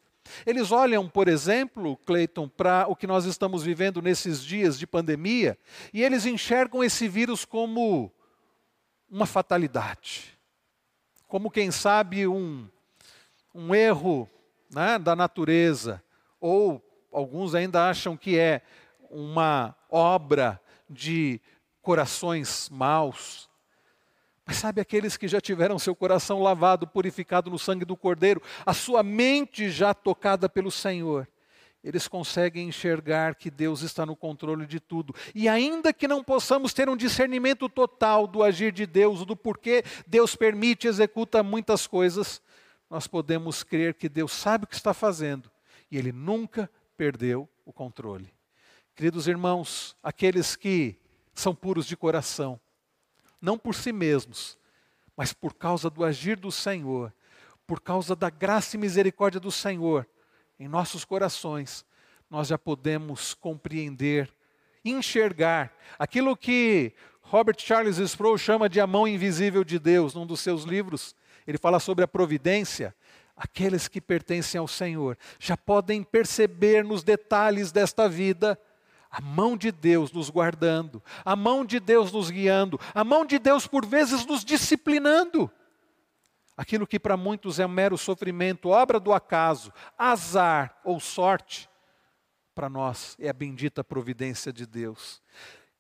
Eles 0.46 0.70
olham, 0.70 1.09
por 1.09 1.28
exemplo, 1.28 1.96
Cleiton, 2.07 2.48
para 2.48 2.86
o 2.88 2.96
que 2.96 3.07
nós 3.07 3.24
estamos 3.24 3.62
vivendo 3.62 4.00
nesses 4.00 4.42
dias 4.42 4.78
de 4.78 4.86
pandemia, 4.86 5.59
e 5.92 6.03
eles 6.03 6.26
enxergam 6.26 6.82
esse 6.82 7.09
vírus 7.09 7.44
como 7.44 8.12
uma 9.12 9.26
fatalidade. 9.26 10.38
Como, 11.28 11.50
quem 11.50 11.70
sabe, 11.70 12.26
um, 12.26 12.66
um 13.54 13.74
erro 13.74 14.28
né, 14.70 14.98
da 14.98 15.14
natureza, 15.14 16.02
ou 16.40 16.82
alguns 17.12 17.54
ainda 17.54 17.90
acham 17.90 18.16
que 18.16 18.38
é 18.38 18.62
uma 19.10 19.76
obra 19.90 20.58
de 20.88 21.38
corações 21.82 22.70
maus. 22.70 23.50
Mas 24.46 24.56
sabe 24.56 24.80
aqueles 24.80 25.18
que 25.18 25.28
já 25.28 25.42
tiveram 25.42 25.78
seu 25.78 25.94
coração 25.94 26.40
lavado, 26.40 26.86
purificado 26.86 27.50
no 27.50 27.58
sangue 27.58 27.84
do 27.84 27.96
Cordeiro, 27.96 28.42
a 28.64 28.72
sua 28.72 29.02
mente 29.02 29.70
já 29.70 29.92
tocada 29.92 30.48
pelo 30.48 30.70
Senhor, 30.70 31.28
eles 31.83 32.07
conseguem 32.07 32.68
enxergar 32.68 33.35
que 33.35 33.51
Deus 33.51 33.83
está 33.83 34.07
no 34.07 34.14
controle 34.14 34.66
de 34.66 34.78
tudo. 34.78 35.14
E 35.35 35.49
ainda 35.49 35.93
que 35.93 36.07
não 36.07 36.22
possamos 36.22 36.72
ter 36.72 36.89
um 36.89 36.97
discernimento 36.97 37.68
total 37.68 38.26
do 38.26 38.43
agir 38.43 38.72
de 38.72 38.87
Deus, 38.87 39.24
do 39.26 39.37
porquê 39.37 39.83
Deus 40.07 40.37
permite 40.37 40.87
e 40.87 40.89
executa 40.89 41.43
muitas 41.43 41.87
coisas, 41.87 42.41
nós 42.89 43.07
podemos 43.07 43.64
crer 43.64 43.95
que 43.95 44.09
Deus 44.09 44.33
sabe 44.33 44.64
o 44.64 44.68
que 44.68 44.76
está 44.76 44.95
fazendo 44.95 45.51
e 45.91 45.99
Ele 45.99 46.12
nunca 46.12 46.70
perdeu 46.97 47.49
o 47.64 47.72
controle. 47.72 48.33
Queridos 48.95 49.26
irmãos, 49.26 49.97
aqueles 50.03 50.55
que 50.55 50.97
são 51.35 51.55
puros 51.55 51.87
de 51.87 51.97
coração, 51.97 52.61
não 53.41 53.59
por 53.59 53.74
si 53.74 53.91
mesmos, 53.91 54.57
mas 55.16 55.33
por 55.33 55.55
causa 55.55 55.91
do 55.91 56.05
agir 56.05 56.37
do 56.37 56.53
Senhor, 56.53 57.12
por 57.66 57.80
causa 57.80 58.14
da 58.14 58.30
graça 58.30 58.76
e 58.76 58.78
misericórdia 58.78 59.41
do 59.41 59.51
Senhor 59.51 60.07
em 60.62 60.68
nossos 60.68 61.04
corações, 61.04 61.84
nós 62.30 62.46
já 62.46 62.56
podemos 62.56 63.34
compreender, 63.34 64.32
enxergar 64.84 65.76
aquilo 65.98 66.36
que 66.36 66.92
Robert 67.20 67.56
Charles 67.58 67.98
Sproul 67.98 68.38
chama 68.38 68.68
de 68.68 68.80
a 68.80 68.86
mão 68.86 69.08
invisível 69.08 69.64
de 69.64 69.76
Deus, 69.80 70.14
num 70.14 70.24
dos 70.24 70.38
seus 70.38 70.62
livros. 70.62 71.16
Ele 71.48 71.58
fala 71.58 71.80
sobre 71.80 72.04
a 72.04 72.08
providência. 72.08 72.94
Aqueles 73.36 73.88
que 73.88 74.00
pertencem 74.00 74.56
ao 74.56 74.68
Senhor 74.68 75.18
já 75.36 75.56
podem 75.56 76.04
perceber 76.04 76.84
nos 76.84 77.02
detalhes 77.02 77.72
desta 77.72 78.08
vida 78.08 78.56
a 79.10 79.20
mão 79.20 79.56
de 79.56 79.72
Deus 79.72 80.12
nos 80.12 80.30
guardando, 80.30 81.02
a 81.24 81.34
mão 81.34 81.64
de 81.64 81.80
Deus 81.80 82.12
nos 82.12 82.30
guiando, 82.30 82.78
a 82.94 83.02
mão 83.02 83.26
de 83.26 83.40
Deus 83.40 83.66
por 83.66 83.84
vezes 83.84 84.24
nos 84.24 84.44
disciplinando. 84.44 85.50
Aquilo 86.57 86.86
que 86.86 86.98
para 86.98 87.16
muitos 87.16 87.59
é 87.59 87.66
um 87.66 87.70
mero 87.70 87.96
sofrimento, 87.96 88.68
obra 88.68 89.00
do 89.00 89.12
acaso, 89.12 89.72
azar 89.96 90.78
ou 90.84 91.00
sorte, 91.00 91.68
para 92.55 92.68
nós 92.68 93.16
é 93.18 93.28
a 93.28 93.32
bendita 93.32 93.82
providência 93.82 94.53
de 94.53 94.66
Deus. 94.66 95.22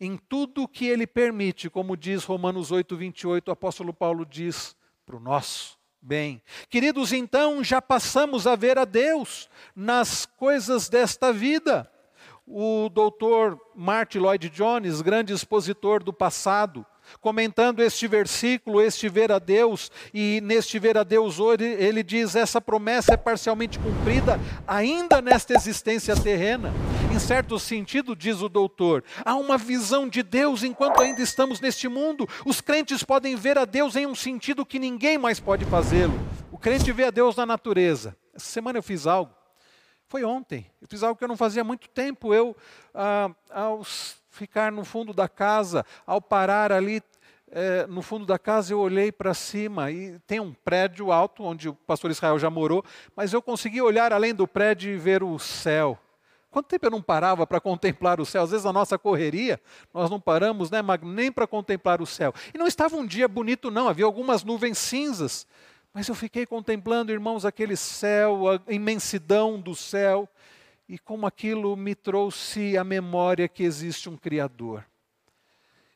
Em 0.00 0.16
tudo 0.16 0.66
que 0.66 0.86
Ele 0.86 1.06
permite, 1.06 1.68
como 1.68 1.96
diz 1.96 2.24
Romanos 2.24 2.72
8, 2.72 2.96
28, 2.96 3.48
o 3.48 3.52
apóstolo 3.52 3.92
Paulo 3.92 4.24
diz, 4.24 4.74
para 5.04 5.16
o 5.16 5.20
nosso 5.20 5.78
bem. 6.00 6.42
Queridos, 6.68 7.12
então 7.12 7.62
já 7.62 7.80
passamos 7.80 8.46
a 8.46 8.56
ver 8.56 8.78
a 8.78 8.84
Deus 8.84 9.48
nas 9.76 10.26
coisas 10.26 10.88
desta 10.88 11.32
vida 11.32 11.88
o 12.46 12.88
doutor 12.88 13.60
Martin 13.74 14.18
Lloyd 14.18 14.50
Jones, 14.50 15.00
grande 15.00 15.32
expositor 15.32 16.02
do 16.02 16.12
passado, 16.12 16.84
comentando 17.20 17.80
este 17.80 18.06
versículo, 18.06 18.80
este 18.80 19.08
ver 19.08 19.32
a 19.32 19.38
Deus, 19.38 19.90
e 20.12 20.40
neste 20.42 20.78
ver 20.78 20.96
a 20.96 21.02
Deus 21.02 21.38
hoje, 21.38 21.64
ele 21.64 22.02
diz: 22.02 22.34
essa 22.34 22.60
promessa 22.60 23.14
é 23.14 23.16
parcialmente 23.16 23.78
cumprida 23.78 24.40
ainda 24.66 25.20
nesta 25.20 25.54
existência 25.54 26.14
terrena. 26.16 26.72
Em 27.12 27.18
certo 27.18 27.58
sentido, 27.58 28.16
diz 28.16 28.40
o 28.40 28.48
doutor, 28.48 29.04
há 29.24 29.34
uma 29.34 29.58
visão 29.58 30.08
de 30.08 30.22
Deus 30.22 30.62
enquanto 30.62 31.00
ainda 31.00 31.20
estamos 31.20 31.60
neste 31.60 31.88
mundo. 31.88 32.28
Os 32.44 32.60
crentes 32.60 33.02
podem 33.02 33.36
ver 33.36 33.58
a 33.58 33.64
Deus 33.64 33.96
em 33.96 34.06
um 34.06 34.14
sentido 34.14 34.64
que 34.64 34.78
ninguém 34.78 35.18
mais 35.18 35.38
pode 35.38 35.64
fazê-lo. 35.66 36.18
O 36.50 36.56
crente 36.56 36.90
vê 36.92 37.04
a 37.04 37.10
Deus 37.10 37.36
na 37.36 37.44
natureza. 37.44 38.16
Essa 38.34 38.46
semana 38.46 38.78
eu 38.78 38.82
fiz 38.82 39.06
algo 39.06 39.30
foi 40.12 40.24
ontem. 40.24 40.70
Eu 40.78 40.86
fiz 40.86 41.02
algo 41.02 41.16
que 41.16 41.24
eu 41.24 41.28
não 41.28 41.38
fazia 41.38 41.62
há 41.62 41.64
muito 41.64 41.88
tempo. 41.88 42.34
Eu, 42.34 42.54
ah, 42.94 43.30
ao 43.50 43.80
ficar 44.32 44.72
no 44.72 44.84
fundo 44.84 45.12
da 45.12 45.28
casa, 45.28 45.84
ao 46.06 46.20
parar 46.20 46.72
ali 46.72 47.02
é, 47.50 47.86
no 47.86 48.00
fundo 48.00 48.24
da 48.24 48.38
casa, 48.38 48.72
eu 48.72 48.80
olhei 48.80 49.12
para 49.12 49.34
cima 49.34 49.90
e 49.90 50.18
tem 50.26 50.40
um 50.40 50.54
prédio 50.54 51.12
alto 51.12 51.44
onde 51.44 51.68
o 51.68 51.74
pastor 51.74 52.10
Israel 52.10 52.38
já 52.38 52.48
morou, 52.48 52.82
mas 53.14 53.34
eu 53.34 53.42
consegui 53.42 53.82
olhar 53.82 54.10
além 54.10 54.34
do 54.34 54.48
prédio 54.48 54.90
e 54.90 54.96
ver 54.96 55.22
o 55.22 55.38
céu. 55.38 55.98
Quanto 56.50 56.66
tempo 56.66 56.86
eu 56.86 56.90
não 56.90 57.02
parava 57.02 57.46
para 57.46 57.60
contemplar 57.60 58.20
o 58.20 58.26
céu? 58.26 58.42
Às 58.42 58.50
vezes 58.50 58.64
a 58.64 58.72
nossa 58.72 58.98
correria, 58.98 59.60
nós 59.92 60.10
não 60.10 60.18
paramos 60.18 60.70
né, 60.70 60.80
nem 61.02 61.30
para 61.30 61.46
contemplar 61.46 62.00
o 62.00 62.06
céu. 62.06 62.34
E 62.54 62.58
não 62.58 62.66
estava 62.66 62.96
um 62.96 63.06
dia 63.06 63.28
bonito, 63.28 63.70
não, 63.70 63.88
havia 63.88 64.04
algumas 64.06 64.42
nuvens 64.42 64.78
cinzas. 64.78 65.46
Mas 65.92 66.08
eu 66.08 66.14
fiquei 66.14 66.46
contemplando, 66.46 67.12
irmãos, 67.12 67.44
aquele 67.44 67.76
céu, 67.76 68.48
a 68.48 68.72
imensidão 68.72 69.60
do 69.60 69.74
céu, 69.74 70.26
e 70.88 70.98
como 70.98 71.26
aquilo 71.26 71.76
me 71.76 71.94
trouxe 71.94 72.76
a 72.76 72.84
memória 72.84 73.48
que 73.48 73.62
existe 73.62 74.08
um 74.08 74.16
Criador. 74.16 74.84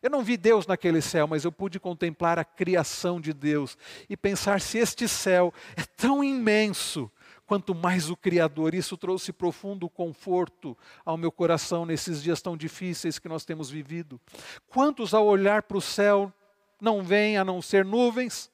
Eu 0.02 0.10
não 0.10 0.22
vi 0.22 0.36
Deus 0.36 0.66
naquele 0.66 1.00
céu, 1.00 1.26
mas 1.26 1.44
eu 1.44 1.50
pude 1.50 1.80
contemplar 1.80 2.38
a 2.38 2.44
criação 2.44 3.20
de 3.20 3.32
Deus 3.32 3.76
e 4.08 4.16
pensar 4.16 4.60
se 4.60 4.78
este 4.78 5.08
céu 5.08 5.52
é 5.76 5.82
tão 5.82 6.22
imenso 6.22 7.10
quanto 7.46 7.74
mais 7.74 8.10
o 8.10 8.16
Criador. 8.16 8.74
Isso 8.74 8.96
trouxe 8.96 9.32
profundo 9.32 9.88
conforto 9.88 10.76
ao 11.04 11.16
meu 11.16 11.32
coração 11.32 11.86
nesses 11.86 12.22
dias 12.22 12.42
tão 12.42 12.56
difíceis 12.56 13.18
que 13.18 13.28
nós 13.28 13.44
temos 13.44 13.70
vivido. 13.70 14.20
Quantos, 14.68 15.14
ao 15.14 15.26
olhar 15.26 15.62
para 15.62 15.78
o 15.78 15.82
céu, 15.82 16.32
não 16.80 17.02
veem 17.02 17.36
a 17.38 17.44
não 17.44 17.62
ser 17.62 17.84
nuvens, 17.84 18.50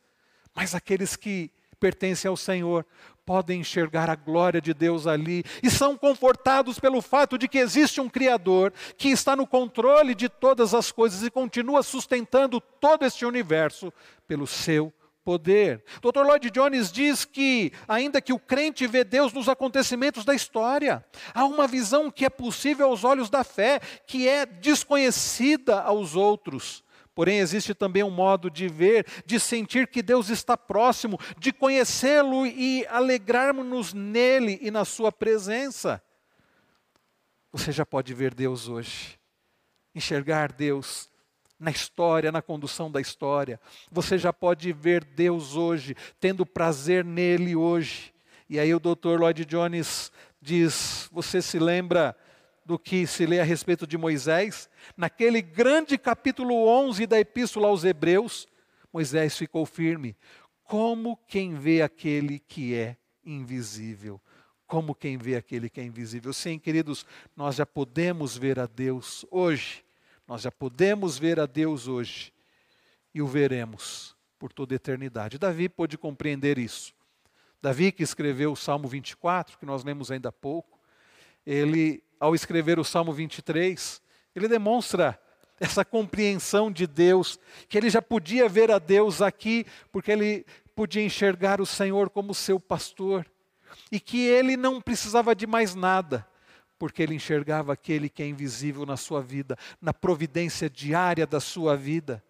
mas 0.55 0.75
aqueles 0.75 1.17
que 1.17 1.51
pertencem 1.83 2.29
ao 2.29 2.37
Senhor 2.37 2.87
podem 3.27 3.61
enxergar 3.61 4.09
a 4.09 4.15
glória 4.15 4.61
de 4.61 4.73
Deus 4.73 5.05
ali 5.05 5.43
e 5.61 5.69
são 5.69 5.97
confortados 5.97 6.79
pelo 6.79 7.03
fato 7.03 7.37
de 7.37 7.49
que 7.49 7.59
existe 7.59 8.01
um 8.01 8.09
Criador 8.09 8.73
que 8.97 9.09
está 9.09 9.35
no 9.35 9.49
controle 9.49 10.15
de 10.15 10.29
todas 10.29 10.75
as 10.75 10.93
coisas 10.93 11.25
e 11.25 11.31
continua 11.31 11.83
sustentando 11.83 12.61
todo 12.61 13.05
este 13.05 13.27
universo 13.27 13.93
pelo 14.29 14.47
seu 14.47 14.93
poder. 15.25 15.83
Dr. 16.01 16.21
Lloyd 16.21 16.51
Jones 16.53 16.93
diz 16.93 17.25
que, 17.25 17.73
ainda 17.89 18.21
que 18.21 18.33
o 18.33 18.39
crente 18.39 18.87
vê 18.87 19.03
Deus 19.03 19.33
nos 19.33 19.49
acontecimentos 19.49 20.25
da 20.25 20.37
história, 20.37 21.05
há 21.35 21.45
uma 21.45 21.67
visão 21.67 22.13
que 22.13 22.25
é 22.25 22.31
possível 22.31 22.87
aos 22.87 23.03
olhos 23.03 23.29
da 23.29 23.43
fé, 23.43 23.81
que 24.07 24.29
é 24.29 24.47
desconhecida 24.47 25.81
aos 25.81 26.15
outros. 26.15 26.85
Porém, 27.15 27.39
existe 27.39 27.75
também 27.75 28.03
um 28.03 28.11
modo 28.11 28.51
de 28.51 28.69
ver, 28.69 29.07
de 29.27 29.39
sentir 29.39 29.87
que 29.87 30.03
Deus 30.03 30.31
está 30.31 30.57
próximo, 30.57 31.19
de 31.39 31.53
conhecê-lo 31.53 32.47
e 32.47 32.87
alegrarmos-nos 32.87 33.93
nele 33.93 34.59
e 34.63 34.71
na 34.71 34.85
sua 34.85 35.13
presença. 35.13 36.03
Você 37.53 37.71
já 37.71 37.85
pode 37.85 38.15
ver 38.15 38.35
Deus 38.35 38.67
hoje, 38.67 39.19
enxergar 39.95 40.53
Deus 40.53 41.11
na 41.61 41.71
história, 41.71 42.33
na 42.33 42.41
condução 42.41 42.91
da 42.91 43.01
história. 43.01 43.61
Você 43.91 44.17
já 44.17 44.33
pode 44.33 44.73
ver 44.73 45.05
Deus 45.05 45.55
hoje, 45.55 45.95
tendo 46.19 46.47
prazer 46.47 47.05
nele 47.05 47.55
hoje. 47.55 48.13
E 48.49 48.59
aí 48.59 48.75
o 48.75 48.81
Dr. 48.81 49.21
Lloyd 49.21 49.45
Jones 49.45 50.11
diz: 50.41 51.09
Você 51.13 51.43
se 51.43 51.59
lembra 51.59 52.17
do 52.65 52.79
que 52.79 53.07
se 53.07 53.27
lê 53.27 53.41
a 53.41 53.45
respeito 53.45 53.87
de 53.87 53.99
Moisés, 53.99 54.69
naquele 54.97 55.43
grande 55.43 55.99
capítulo 55.99 56.67
11 56.67 57.07
da 57.07 57.19
Epístola 57.19 57.69
aos 57.69 57.85
Hebreus, 57.85 58.47
Moisés 58.93 59.37
ficou 59.37 59.65
firme, 59.67 60.17
como 60.65 61.17
quem 61.27 61.55
vê 61.55 61.83
aquele 61.83 62.39
que 62.39 62.75
é 62.75 62.97
invisível. 63.25 64.21
Como 64.67 64.95
quem 64.95 65.19
vê 65.19 65.37
aquele 65.37 65.69
que 65.69 65.81
é 65.81 65.85
invisível. 65.85 66.33
Sim, 66.33 66.59
queridos, 66.59 67.05
nós 67.37 67.57
já 67.57 67.67
podemos 67.67 68.39
ver 68.39 68.59
a 68.59 68.67
Deus 68.67 69.25
hoje. 69.31 69.85
Nós 70.27 70.41
já 70.43 70.51
podemos 70.51 71.19
ver 71.19 71.39
a 71.39 71.45
Deus 71.47 71.89
hoje. 71.89 72.33
E 73.15 73.21
o 73.21 73.27
veremos 73.27 74.17
por 74.39 74.53
toda 74.53 74.75
a 74.75 74.77
eternidade. 74.77 75.39
Davi 75.39 75.69
pôde 75.69 75.99
compreender 75.99 76.57
isso. 76.57 76.95
Davi, 77.61 77.93
que 77.93 78.03
escreveu 78.03 78.53
o 78.53 78.57
Salmo 78.57 78.89
24, 78.89 79.59
que 79.59 79.67
nós 79.67 79.85
lemos 79.85 80.11
ainda 80.11 80.31
há 80.31 80.33
pouco, 80.33 80.81
ele 81.47 82.03
ao 82.23 82.37
escrever 82.37 82.79
o 82.79 82.85
Salmo 82.85 83.13
23, 83.13 84.01
ele 84.33 84.47
demonstra 84.47 85.19
essa 85.59 85.85
compreensão 85.85 86.71
de 86.71 86.87
Deus, 86.87 87.37
que 87.69 87.77
ele 87.77 87.91
já 87.91 88.01
podia 88.01 88.49
ver 88.49 88.71
a 88.71 88.79
Deus 88.79 89.21
aqui, 89.21 89.67
porque 89.91 90.13
ele 90.13 90.47
podia 90.73 91.03
enxergar 91.03 91.61
o 91.61 91.67
Senhor 91.67 92.09
como 92.11 92.33
seu 92.33 92.61
pastor, 92.61 93.27
e 93.91 93.99
que 93.99 94.25
ele 94.25 94.57
não 94.57 94.81
precisava 94.81 95.35
de 95.35 95.49
mais 95.49 95.75
nada, 95.75 96.25
porque 96.79 97.03
ele 97.03 97.17
enxergava 97.17 97.73
aquele 97.73 98.09
que 98.09 98.23
é 98.23 98.27
invisível 98.29 98.87
na 98.87 98.97
sua 98.97 99.21
vida, 99.21 99.59
na 99.81 99.93
providência 99.93 100.71
diária 100.71 101.27
da 101.27 101.41
sua 101.41 101.77
vida. 101.77 102.23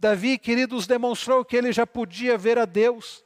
Davi, 0.00 0.38
queridos, 0.38 0.88
demonstrou 0.88 1.44
que 1.44 1.56
ele 1.56 1.70
já 1.70 1.86
podia 1.86 2.36
ver 2.36 2.58
a 2.58 2.64
Deus, 2.64 3.24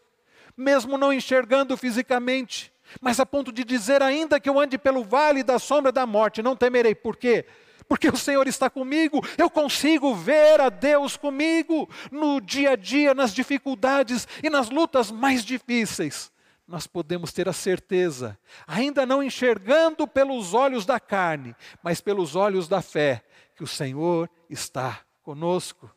mesmo 0.55 0.99
não 0.99 1.15
enxergando 1.15 1.79
fisicamente, 1.79 2.71
mas 3.01 3.21
a 3.21 3.27
ponto 3.27 3.53
de 3.53 3.65
dizer 3.65 4.03
ainda 4.03 4.41
que 4.41 4.49
eu 4.49 4.59
ande 4.59 4.79
pelo 4.79 5.05
vale 5.05 5.43
da 5.43 5.59
sombra 5.59 5.93
da 5.93 6.07
morte, 6.07 6.43
não 6.43 6.57
temerei. 6.57 6.95
Por 6.95 7.17
quê? 7.17 7.45
Porque 7.89 8.09
o 8.09 8.17
Senhor 8.17 8.47
está 8.47 8.71
comigo, 8.71 9.21
eu 9.37 9.51
consigo 9.51 10.15
ver 10.15 10.61
a 10.61 10.69
Deus 10.69 11.17
comigo 11.17 11.89
no 12.11 12.41
dia 12.41 12.71
a 12.71 12.77
dia, 12.77 13.15
nas 13.15 13.35
dificuldades 13.35 14.29
e 14.43 14.49
nas 14.49 14.71
lutas 14.71 15.11
mais 15.11 15.45
difíceis. 15.45 16.31
Nós 16.69 16.87
podemos 16.87 17.33
ter 17.33 17.49
a 17.49 17.53
certeza, 17.53 18.39
ainda 18.65 19.05
não 19.05 19.21
enxergando 19.21 20.07
pelos 20.07 20.55
olhos 20.55 20.87
da 20.87 21.01
carne, 21.01 21.57
mas 21.83 22.01
pelos 22.01 22.37
olhos 22.37 22.69
da 22.69 22.81
fé, 22.81 23.25
que 23.57 23.65
o 23.65 23.67
Senhor 23.67 24.31
está 24.49 25.01
conosco. 25.25 25.91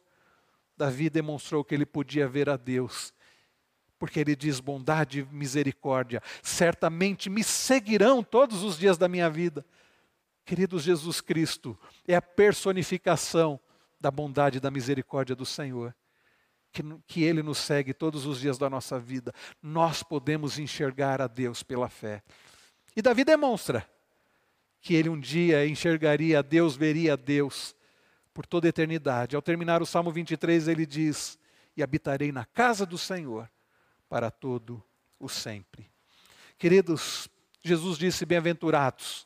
Davi 0.76 1.12
demonstrou 1.12 1.64
que 1.64 1.76
ele 1.76 1.86
podia 1.86 2.28
ver 2.28 2.50
a 2.50 2.58
Deus 2.58 3.14
porque 4.04 4.20
ele 4.20 4.36
diz 4.36 4.60
bondade 4.60 5.22
e 5.22 5.34
misericórdia, 5.34 6.22
certamente 6.42 7.30
me 7.30 7.42
seguirão 7.42 8.22
todos 8.22 8.62
os 8.62 8.78
dias 8.78 8.98
da 8.98 9.08
minha 9.08 9.30
vida. 9.30 9.66
Queridos, 10.44 10.84
Jesus 10.84 11.22
Cristo 11.22 11.80
é 12.06 12.14
a 12.14 12.22
personificação 12.22 13.58
da 14.02 14.12
bondade 14.12 14.58
e 14.58 14.60
da 14.60 14.70
misericórdia 14.70 15.34
do 15.34 15.46
Senhor. 15.46 15.96
que, 16.70 16.84
que 17.08 17.24
Ele 17.24 17.42
nos 17.42 17.60
segue 17.60 17.94
todos 17.94 18.26
os 18.26 18.42
dias 18.42 18.58
da 18.58 18.70
nossa 18.70 19.00
vida, 19.00 19.34
nós 19.62 20.04
podemos 20.04 20.60
enxergar 20.60 21.22
a 21.22 21.28
Deus 21.28 21.64
pela 21.64 21.88
fé. 21.88 22.22
E 22.94 23.02
Davi 23.02 23.24
demonstra 23.24 23.90
que 24.82 24.96
ele 24.96 25.08
um 25.08 25.18
dia 25.18 25.66
enxergaria 25.66 26.40
a 26.40 26.42
Deus, 26.42 26.76
veria 26.76 27.14
a 27.14 27.16
Deus 27.16 27.74
por 28.34 28.46
toda 28.46 28.68
a 28.68 28.70
eternidade. 28.70 29.34
Ao 29.34 29.42
terminar 29.42 29.82
o 29.82 29.86
Salmo 29.86 30.12
23, 30.12 30.68
ele 30.68 30.86
diz: 30.86 31.40
E 31.78 31.82
habitarei 31.82 32.34
na 32.34 32.44
casa 32.44 32.86
do 32.86 32.98
Senhor 32.98 33.50
para 34.14 34.30
todo 34.30 34.80
o 35.20 35.28
sempre. 35.28 35.90
Queridos, 36.60 37.28
Jesus 37.64 37.98
disse: 37.98 38.28
Bem-aventurados 38.28 39.26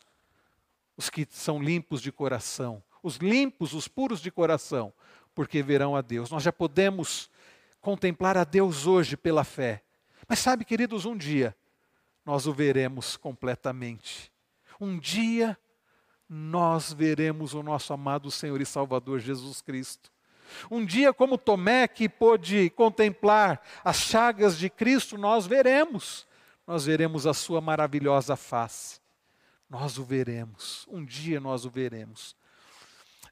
os 0.96 1.10
que 1.10 1.28
são 1.30 1.62
limpos 1.62 2.02
de 2.02 2.10
coração, 2.10 2.82
os 3.04 3.18
limpos, 3.18 3.74
os 3.74 3.90
puros 3.90 4.22
de 4.22 4.32
coração, 4.32 4.94
porque 5.36 5.62
verão 5.62 5.94
a 5.94 6.00
Deus. 6.00 6.32
Nós 6.32 6.42
já 6.42 6.54
podemos 6.54 7.30
contemplar 7.82 8.38
a 8.38 8.46
Deus 8.46 8.88
hoje 8.88 9.18
pela 9.18 9.44
fé. 9.44 9.84
Mas 10.26 10.40
sabe, 10.40 10.64
queridos, 10.64 11.04
um 11.04 11.18
dia 11.18 11.54
nós 12.24 12.48
o 12.48 12.54
veremos 12.54 13.18
completamente. 13.18 14.32
Um 14.80 14.98
dia 14.98 15.60
nós 16.30 16.94
veremos 16.94 17.54
o 17.54 17.62
nosso 17.62 17.92
amado 17.92 18.32
Senhor 18.32 18.62
e 18.62 18.66
Salvador 18.66 19.20
Jesus 19.20 19.62
Cristo. 19.62 20.10
Um 20.70 20.86
dia, 20.86 21.14
como 21.14 21.38
Tomé, 21.38 21.88
que 21.88 22.08
pôde 22.08 22.70
contemplar 22.72 23.62
as 23.84 23.98
chagas 23.98 24.58
de 24.58 24.70
Cristo, 24.70 25.18
nós 25.18 25.46
veremos, 25.46 26.28
nós 26.66 26.86
veremos 26.86 27.28
a 27.28 27.34
sua 27.34 27.62
maravilhosa 27.62 28.36
face. 28.36 29.00
Nós 29.70 29.98
o 29.98 30.04
veremos, 30.04 30.86
um 30.90 31.04
dia 31.04 31.40
nós 31.40 31.66
o 31.66 31.70
veremos. 31.70 32.36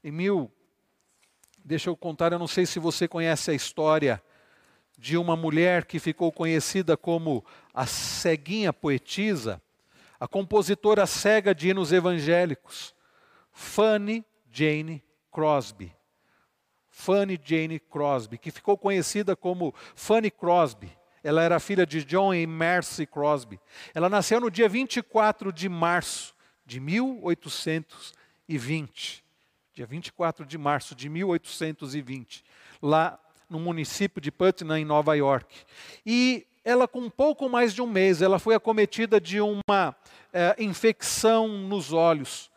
Em 0.04 0.10
mil, 0.10 0.52
deixa 1.64 1.88
eu 1.88 1.96
contar, 1.96 2.32
eu 2.32 2.38
não 2.38 2.46
sei 2.46 2.66
se 2.66 2.78
você 2.78 3.08
conhece 3.08 3.50
a 3.50 3.54
história 3.54 4.22
de 4.98 5.16
uma 5.16 5.34
mulher 5.34 5.86
que 5.86 5.98
ficou 5.98 6.30
conhecida 6.30 6.96
como 6.96 7.44
a 7.72 7.86
ceguinha 7.86 8.72
poetisa, 8.72 9.60
a 10.20 10.28
compositora 10.28 11.06
cega 11.06 11.54
de 11.54 11.70
hinos 11.70 11.92
evangélicos, 11.92 12.94
Fanny 13.50 14.24
Jane 14.50 15.02
Crosby. 15.32 15.95
Fanny 16.98 17.38
Jane 17.44 17.78
Crosby, 17.78 18.38
que 18.38 18.50
ficou 18.50 18.78
conhecida 18.78 19.36
como 19.36 19.74
Fanny 19.94 20.30
Crosby. 20.30 20.90
Ela 21.22 21.42
era 21.42 21.60
filha 21.60 21.86
de 21.86 22.02
John 22.02 22.32
e 22.32 22.46
Mercy 22.46 23.04
Crosby. 23.04 23.60
Ela 23.94 24.08
nasceu 24.08 24.40
no 24.40 24.50
dia 24.50 24.66
24 24.66 25.52
de 25.52 25.68
março 25.68 26.34
de 26.64 26.80
1820. 26.80 29.22
Dia 29.74 29.84
24 29.84 30.46
de 30.46 30.56
março 30.56 30.94
de 30.94 31.10
1820, 31.10 32.42
lá 32.80 33.20
no 33.48 33.60
município 33.60 34.18
de 34.18 34.32
Putnam, 34.32 34.78
em 34.78 34.86
Nova 34.86 35.14
York. 35.14 35.54
E 36.04 36.44
ela, 36.64 36.88
com 36.88 37.00
um 37.00 37.10
pouco 37.10 37.46
mais 37.46 37.74
de 37.74 37.82
um 37.82 37.86
mês, 37.86 38.22
ela 38.22 38.38
foi 38.38 38.54
acometida 38.54 39.20
de 39.20 39.38
uma 39.38 39.94
é, 40.32 40.56
infecção 40.58 41.46
nos 41.46 41.92
olhos. 41.92 42.50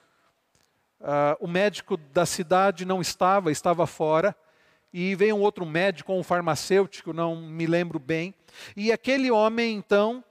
Uh, 0.99 1.37
o 1.39 1.47
médico 1.47 1.95
da 1.95 2.25
cidade 2.25 2.83
não 2.83 2.99
estava, 2.99 3.51
estava 3.51 3.87
fora, 3.87 4.35
e 4.91 5.15
veio 5.15 5.35
um 5.35 5.41
outro 5.41 5.65
médico, 5.65 6.13
um 6.13 6.23
farmacêutico, 6.23 7.13
não 7.13 7.35
me 7.35 7.65
lembro 7.65 7.99
bem, 7.99 8.33
e 8.75 8.91
aquele 8.91 9.31
homem 9.31 9.75
então 9.75 10.23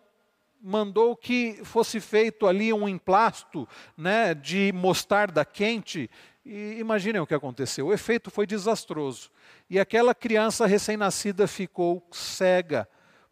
mandou 0.61 1.17
que 1.17 1.61
fosse 1.65 2.01
feito 2.01 2.47
ali 2.47 2.73
um 2.73 2.89
emplasto 2.89 3.69
né, 3.97 4.35
de 4.35 4.73
mostarda 4.75 5.45
quente, 5.45 6.11
e 6.45 6.77
imaginem 6.79 7.21
o 7.21 7.27
que 7.27 7.35
aconteceu, 7.35 7.87
o 7.87 7.93
efeito 7.93 8.31
foi 8.31 8.47
desastroso, 8.47 9.31
e 9.71 9.79
aquela 9.79 10.15
criança 10.15 10.67
recém-nascida 10.67 11.47
ficou 11.47 12.07
cega 12.11 12.89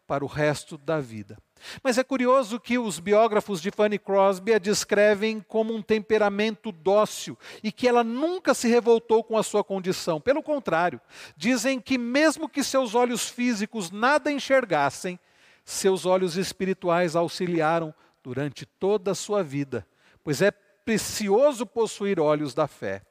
para 0.07 0.23
o 0.23 0.27
resto 0.27 0.77
da 0.77 0.99
vida. 0.99 1.37
Mas 1.83 1.97
é 1.97 2.03
curioso 2.03 2.59
que 2.59 2.77
os 2.77 2.99
biógrafos 2.99 3.61
de 3.61 3.71
Fanny 3.71 3.97
Crosby 3.99 4.53
a 4.53 4.57
descrevem 4.57 5.43
como 5.47 5.73
um 5.73 5.81
temperamento 5.81 6.71
dócil 6.71 7.37
e 7.63 7.71
que 7.71 7.87
ela 7.87 8.03
nunca 8.03 8.53
se 8.53 8.67
revoltou 8.67 9.23
com 9.23 9.37
a 9.37 9.43
sua 9.43 9.63
condição. 9.63 10.19
Pelo 10.21 10.43
contrário, 10.43 10.99
dizem 11.35 11.79
que, 11.79 11.97
mesmo 11.97 12.47
que 12.49 12.63
seus 12.63 12.95
olhos 12.95 13.29
físicos 13.29 13.91
nada 13.91 14.31
enxergassem, 14.31 15.19
seus 15.63 16.05
olhos 16.05 16.37
espirituais 16.37 17.15
auxiliaram 17.15 17.93
durante 18.23 18.65
toda 18.65 19.11
a 19.11 19.15
sua 19.15 19.43
vida, 19.43 19.85
pois 20.23 20.41
é 20.41 20.51
precioso 20.51 21.65
possuir 21.65 22.19
olhos 22.19 22.53
da 22.53 22.67
fé. 22.67 23.01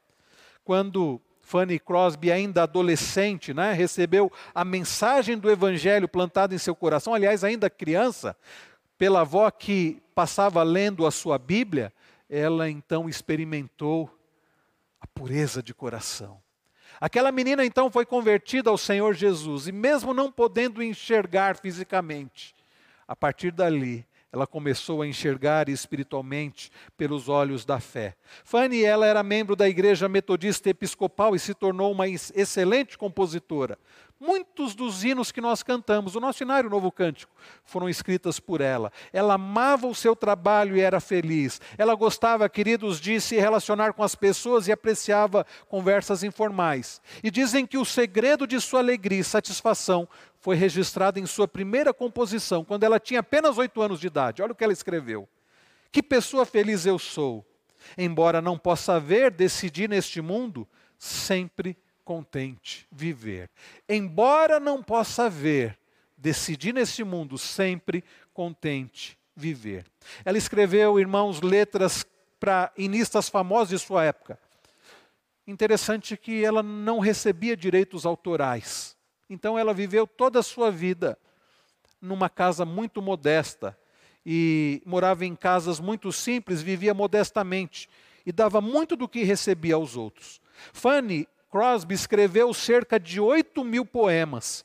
Quando 0.65 1.21
Fanny 1.47 1.79
Crosby, 1.79 2.33
ainda 2.33 2.65
adolescente, 2.65 3.55
né, 3.55 3.73
recebeu 3.73 4.33
a 4.53 4.65
mensagem 4.65 5.39
do 5.39 5.49
Evangelho 5.49 6.09
plantada 6.09 6.53
em 6.53 6.59
seu 6.59 6.75
coração, 6.75 7.15
aliás, 7.15 7.45
ainda 7.45 7.71
criança, 7.71 8.37
pela 8.99 9.21
avó 9.21 9.49
que 9.49 10.03
passava 10.13 10.61
lendo 10.65 11.07
a 11.07 11.11
sua 11.13 11.39
Bíblia, 11.39 11.93
ela 12.29 12.69
então 12.69 13.09
experimentou 13.09 14.11
a 15.01 15.07
pureza 15.07 15.63
de 15.63 15.73
coração. 15.73 16.43
Aquela 17.01 17.31
menina 17.31 17.65
então 17.65 17.93
foi 17.93 18.05
convertida 18.05 18.69
ao 18.69 18.77
Senhor 18.77 19.15
Jesus, 19.15 19.69
e 19.69 19.73
mesmo 19.73 20.13
não 20.13 20.33
podendo 20.33 20.83
enxergar 20.83 21.57
fisicamente, 21.57 22.57
a 23.07 23.15
partir 23.15 23.53
dali, 23.53 24.05
ela 24.37 24.47
começou 24.47 25.01
a 25.01 25.07
enxergar 25.07 25.69
espiritualmente 25.69 26.71
pelos 26.97 27.29
olhos 27.29 27.65
da 27.65 27.81
fé. 27.81 28.15
Fanny, 28.45 28.85
ela 28.85 29.07
era 29.07 29.23
membro 29.23 29.57
da 29.57 29.69
Igreja 29.69 30.09
Metodista 30.09 30.69
Episcopal 30.69 31.35
e 31.35 31.39
se 31.39 31.55
tornou 31.55 31.91
uma 31.91 32.07
excelente 32.07 32.99
compositora. 32.99 33.79
Muitos 34.19 34.75
dos 34.75 35.05
hinos 35.05 35.31
que 35.31 35.43
nós 35.43 35.63
cantamos, 35.63 36.17
o 36.17 36.21
nosso 36.21 36.39
cenário 36.39 36.71
Novo 36.71 36.91
Cântico, 36.91 37.31
foram 37.65 37.87
escritas 37.87 38.41
por 38.41 38.63
ela. 38.63 38.91
Ela 39.13 39.35
amava 39.35 39.87
o 39.87 39.95
seu 39.95 40.17
trabalho 40.17 40.75
e 40.75 40.81
era 40.81 41.01
feliz. 41.01 41.61
Ela 41.77 41.95
gostava, 41.95 42.49
queridos, 42.49 42.99
de 42.99 43.21
se 43.21 43.37
relacionar 43.37 43.93
com 43.93 44.03
as 44.03 44.15
pessoas 44.15 44.69
e 44.69 44.73
apreciava 44.73 45.45
conversas 45.69 46.23
informais. 46.23 47.03
E 47.23 47.31
dizem 47.31 47.67
que 47.67 47.77
o 47.77 47.85
segredo 47.85 48.47
de 48.47 48.59
sua 48.59 48.81
alegria 48.81 49.21
e 49.21 49.25
satisfação 49.25 50.09
foi 50.41 50.57
registrado 50.57 51.19
em 51.19 51.27
sua 51.27 51.47
primeira 51.47 51.93
composição, 51.93 52.65
quando 52.65 52.85
ela 52.85 52.99
tinha 52.99 53.21
apenas 53.21 53.59
oito 53.59 53.83
anos 53.83 54.01
de 54.01 54.07
idade. 54.07 54.41
Olha 54.41 54.53
o 54.53 54.55
que 54.55 54.65
ela 54.65 54.73
escreveu. 54.73 55.29
Que 55.93 56.03
pessoa 56.03 56.47
feliz 56.47 56.87
eu 56.87 56.99
sou, 56.99 57.45
embora 57.99 58.41
não 58.41 58.57
possa 58.57 58.99
ver, 58.99 59.31
decidir 59.31 59.91
neste 59.91 60.23
mundo, 60.23 60.67
sempre 60.99 61.77
contente 62.07 62.87
viver. 62.91 63.51
Embora 63.89 64.61
não 64.61 64.81
possa 64.81 65.29
ver, 65.29 65.77
decidir 66.17 66.73
nesse 66.73 67.03
mundo 67.03 67.37
sempre 67.37 68.05
contente 68.33 69.19
viver. 69.35 69.85
Ela 70.25 70.39
escreveu, 70.39 71.01
irmãos, 71.01 71.43
letras 71.43 72.07
para 72.39 72.73
inistas 72.79 73.29
famosos 73.29 73.71
de 73.71 73.79
sua 73.85 74.05
época. 74.05 74.39
Interessante 75.49 76.17
que 76.17 76.45
ela 76.45 76.63
não 76.63 77.01
recebia 77.01 77.57
direitos 77.57 78.07
autorais. 78.07 78.97
Então 79.29 79.59
ela 79.59 79.75
viveu 79.75 80.07
toda 80.07 80.39
a 80.39 80.45
sua 80.45 80.71
vida 80.71 81.19
numa 82.01 82.31
casa 82.31 82.65
muito 82.65 83.03
modesta 83.03 83.77
e 84.25 84.81
morava 84.87 85.25
em 85.25 85.35
casas 85.35 85.81
muito 85.81 86.13
simples, 86.13 86.63
vivia 86.63 86.95
modestamente 86.95 87.89
e 88.25 88.31
dava 88.31 88.61
muito 88.61 88.95
do 88.95 89.09
que 89.09 89.25
recebia 89.25 89.75
aos 89.75 89.97
outros. 89.97 90.41
Fanny 90.73 91.27
Crosby 91.57 91.95
escreveu 91.95 92.53
cerca 92.53 93.01
de 93.01 93.19
8 93.19 93.65
mil 93.65 93.87
poemas, 93.87 94.63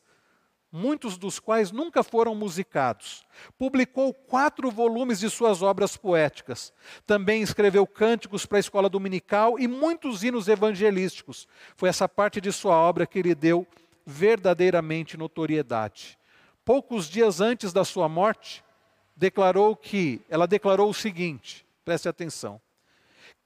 muitos 0.69 1.17
dos 1.17 1.39
quais 1.39 1.71
nunca 1.71 2.03
foram 2.03 2.35
musicados. 2.35 3.23
Publicou 3.57 4.13
quatro 4.13 4.69
volumes 4.69 5.21
de 5.21 5.29
suas 5.29 5.61
obras 5.61 5.95
poéticas. 5.95 6.73
Também 7.07 7.41
escreveu 7.41 7.87
cânticos 7.87 8.45
para 8.45 8.57
a 8.57 8.59
escola 8.59 8.89
dominical 8.89 9.57
e 9.57 9.69
muitos 9.69 10.21
hinos 10.21 10.49
evangelísticos. 10.49 11.47
Foi 11.77 11.87
essa 11.87 12.09
parte 12.09 12.41
de 12.41 12.51
sua 12.51 12.75
obra 12.75 13.07
que 13.07 13.21
lhe 13.21 13.33
deu 13.33 13.65
verdadeiramente 14.05 15.15
notoriedade. 15.15 16.19
Poucos 16.65 17.07
dias 17.07 17.39
antes 17.39 17.71
da 17.71 17.85
sua 17.85 18.09
morte, 18.09 18.65
declarou 19.15 19.77
que 19.77 20.19
ela 20.27 20.45
declarou 20.45 20.89
o 20.89 20.93
seguinte: 20.93 21.65
preste 21.85 22.09
atenção 22.09 22.59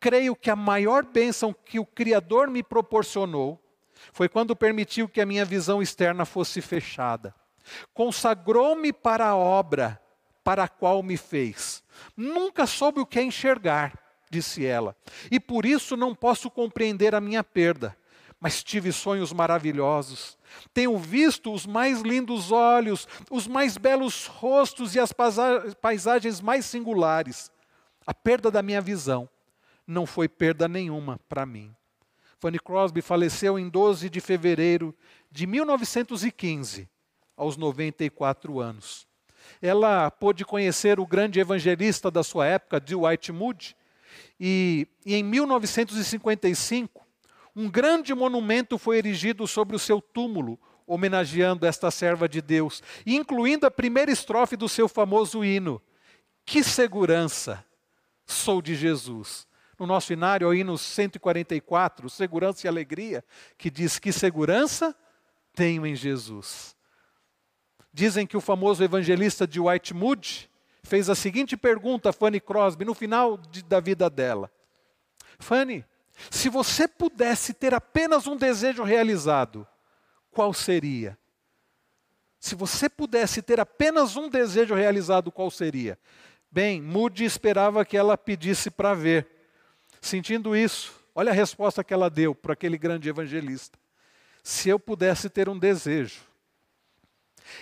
creio 0.05 0.35
que 0.35 0.51
a 0.51 0.55
maior 0.55 1.03
bênção 1.03 1.51
que 1.51 1.79
o 1.79 1.85
Criador 1.85 2.47
me 2.47 2.61
proporcionou 2.61 3.59
foi 4.13 4.29
quando 4.29 4.55
permitiu 4.55 5.09
que 5.09 5.19
a 5.19 5.25
minha 5.25 5.43
visão 5.43 5.81
externa 5.81 6.25
fosse 6.25 6.61
fechada. 6.61 7.33
Consagrou-me 7.91 8.93
para 8.93 9.25
a 9.25 9.35
obra 9.35 9.99
para 10.43 10.65
a 10.65 10.67
qual 10.67 11.01
me 11.01 11.17
fez. 11.17 11.83
Nunca 12.15 12.67
soube 12.67 12.99
o 12.99 13.05
que 13.05 13.17
é 13.17 13.23
enxergar, 13.23 13.97
disse 14.29 14.63
ela, 14.63 14.95
e 15.31 15.39
por 15.39 15.65
isso 15.65 15.97
não 15.97 16.13
posso 16.13 16.51
compreender 16.51 17.15
a 17.15 17.19
minha 17.19 17.43
perda. 17.43 17.97
Mas 18.39 18.63
tive 18.63 18.91
sonhos 18.91 19.33
maravilhosos. 19.33 20.37
Tenho 20.71 20.95
visto 20.99 21.51
os 21.51 21.65
mais 21.65 22.01
lindos 22.01 22.51
olhos, 22.51 23.07
os 23.31 23.47
mais 23.47 23.75
belos 23.75 24.27
rostos 24.27 24.93
e 24.93 24.99
as 24.99 25.11
paisagens 25.81 26.41
mais 26.41 26.63
singulares. 26.63 27.51
A 28.05 28.13
perda 28.13 28.51
da 28.51 28.61
minha 28.61 28.81
visão 28.81 29.27
não 29.87 30.05
foi 30.05 30.27
perda 30.27 30.67
nenhuma 30.67 31.19
para 31.29 31.45
mim. 31.45 31.73
Fanny 32.39 32.59
Crosby 32.59 33.01
faleceu 33.01 33.57
em 33.57 33.69
12 33.69 34.09
de 34.09 34.19
fevereiro 34.19 34.95
de 35.31 35.47
1915, 35.47 36.89
aos 37.35 37.57
94 37.57 38.59
anos. 38.59 39.07
Ela 39.61 40.09
pôde 40.11 40.43
conhecer 40.43 40.99
o 40.99 41.05
grande 41.05 41.39
evangelista 41.39 42.09
da 42.11 42.23
sua 42.23 42.45
época, 42.45 42.79
Dwight 42.79 43.31
Moody, 43.31 43.75
e, 44.39 44.87
e 45.05 45.15
em 45.15 45.23
1955, 45.23 47.05
um 47.55 47.69
grande 47.69 48.13
monumento 48.13 48.77
foi 48.77 48.97
erigido 48.97 49.47
sobre 49.47 49.75
o 49.75 49.79
seu 49.79 50.01
túmulo, 50.01 50.59
homenageando 50.85 51.65
esta 51.65 51.89
serva 51.89 52.27
de 52.27 52.41
Deus, 52.41 52.83
incluindo 53.05 53.65
a 53.65 53.71
primeira 53.71 54.11
estrofe 54.11 54.55
do 54.55 54.67
seu 54.67 54.87
famoso 54.87 55.43
hino: 55.43 55.81
Que 56.45 56.63
segurança 56.63 57.65
sou 58.25 58.61
de 58.61 58.75
Jesus. 58.75 59.47
No 59.77 59.85
nosso 59.85 60.13
inário, 60.13 60.45
é 60.45 60.47
o 60.47 60.53
hino 60.53 60.77
144, 60.77 62.09
Segurança 62.09 62.65
e 62.65 62.69
Alegria, 62.69 63.23
que 63.57 63.69
diz: 63.69 63.99
Que 63.99 64.11
segurança 64.11 64.95
tenho 65.53 65.85
em 65.85 65.95
Jesus. 65.95 66.75
Dizem 67.91 68.27
que 68.27 68.37
o 68.37 68.41
famoso 68.41 68.83
evangelista 68.83 69.47
de 69.47 69.59
White 69.59 69.93
Moody 69.93 70.49
fez 70.83 71.09
a 71.09 71.15
seguinte 71.15 71.57
pergunta 71.57 72.09
a 72.09 72.13
Fanny 72.13 72.39
Crosby 72.39 72.85
no 72.85 72.93
final 72.93 73.37
de, 73.37 73.63
da 73.63 73.79
vida 73.79 74.09
dela: 74.09 74.51
Fanny, 75.39 75.85
se 76.29 76.49
você 76.49 76.87
pudesse 76.87 77.53
ter 77.53 77.73
apenas 77.73 78.27
um 78.27 78.35
desejo 78.35 78.83
realizado, 78.83 79.67
qual 80.31 80.53
seria? 80.53 81.17
Se 82.39 82.53
você 82.53 82.87
pudesse 82.87 83.41
ter 83.41 83.59
apenas 83.59 84.15
um 84.15 84.29
desejo 84.29 84.75
realizado, 84.75 85.31
qual 85.31 85.49
seria? 85.49 85.97
Bem, 86.51 86.81
Moody 86.81 87.25
esperava 87.25 87.83
que 87.83 87.97
ela 87.97 88.17
pedisse 88.17 88.69
para 88.69 88.93
ver. 88.93 89.34
Sentindo 90.05 90.55
isso, 90.55 90.93
olha 91.15 91.31
a 91.31 91.33
resposta 91.33 91.83
que 91.83 91.91
ela 91.91 92.11
deu 92.11 92.35
para 92.35 92.53
aquele 92.53 92.77
grande 92.77 93.09
evangelista. 93.09 93.75
Se 94.43 94.69
eu 94.69 94.79
pudesse 94.79 95.31
ter 95.31 95.49
um 95.49 95.57
desejo, 95.57 96.21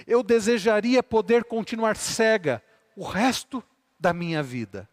eu 0.05 0.21
desejaria 0.21 1.01
poder 1.01 1.45
continuar 1.45 1.95
cega 1.95 2.61
o 2.97 3.05
resto 3.05 3.63
da 3.97 4.11
minha 4.11 4.43
vida. 4.43 4.89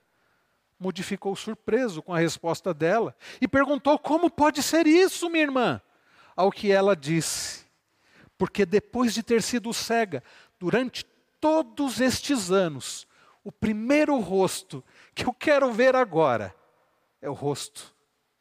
Moody 0.78 1.02
ficou 1.02 1.35
surpreso 1.35 2.01
com 2.01 2.14
a 2.14 2.20
resposta 2.20 2.72
dela 2.72 3.16
e 3.40 3.48
perguntou: 3.48 3.98
Como 3.98 4.31
pode 4.31 4.62
ser 4.62 4.86
isso, 4.86 5.28
minha 5.28 5.43
irmã? 5.43 5.82
Ao 6.36 6.52
que 6.52 6.70
ela 6.70 6.94
disse: 6.94 7.66
porque 8.39 8.64
depois 8.64 9.12
de 9.12 9.24
ter 9.24 9.43
sido 9.43 9.74
cega 9.74 10.22
durante 10.56 11.05
todos 11.40 12.01
estes 12.01 12.52
anos, 12.52 13.09
o 13.43 13.51
primeiro 13.51 14.16
rosto 14.20 14.85
que 15.16 15.27
eu 15.27 15.32
quero 15.32 15.72
ver 15.72 15.97
agora 15.97 16.55
é 17.21 17.29
o 17.29 17.33
rosto 17.33 17.95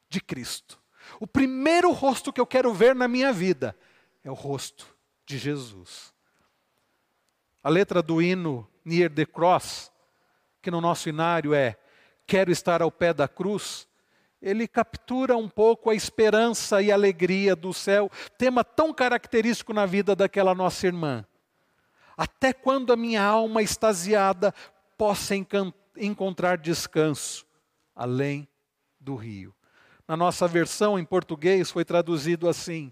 de 0.10 0.22
Cristo. 0.22 0.80
O 1.20 1.28
primeiro 1.28 1.92
rosto 1.92 2.32
que 2.32 2.40
eu 2.40 2.46
quero 2.46 2.74
ver 2.74 2.96
na 2.96 3.08
minha 3.08 3.34
vida 3.34 3.76
é 4.24 4.30
o 4.30 4.34
rosto 4.34 4.88
de 5.26 5.38
Jesus. 5.38 6.14
A 7.64 7.70
letra 7.70 8.02
do 8.02 8.22
hino 8.22 8.68
Near 8.86 9.10
the 9.10 9.26
Cross, 9.26 9.92
que 10.62 10.72
no 10.72 10.82
nosso 10.82 11.10
inário 11.10 11.54
é 11.54 11.78
Quero 12.26 12.52
estar 12.52 12.80
ao 12.80 12.92
pé 12.92 13.12
da 13.12 13.28
cruz, 13.28 13.88
ele 14.40 14.68
captura 14.68 15.36
um 15.36 15.50
pouco 15.50 15.90
a 15.90 15.96
esperança 15.96 16.80
e 16.80 16.92
alegria 16.92 17.56
do 17.56 17.74
céu, 17.74 18.10
tema 18.38 18.64
tão 18.64 18.94
característico 18.94 19.74
na 19.74 19.88
vida 19.88 20.16
daquela 20.16 20.54
nossa 20.54 20.86
irmã. 20.86 21.26
Até 22.16 22.54
quando 22.54 22.94
a 22.94 22.96
minha 22.96 23.24
alma 23.24 23.64
extasiada 23.64 24.54
possa 24.96 25.34
encontrar 25.98 26.60
descanso 26.60 27.48
além 27.96 28.48
do 29.00 29.16
rio. 29.16 29.54
Na 30.08 30.18
nossa 30.18 30.48
versão 30.48 30.98
em 30.98 31.06
português 31.06 31.70
foi 31.70 31.86
traduzido 31.86 32.50
assim: 32.50 32.92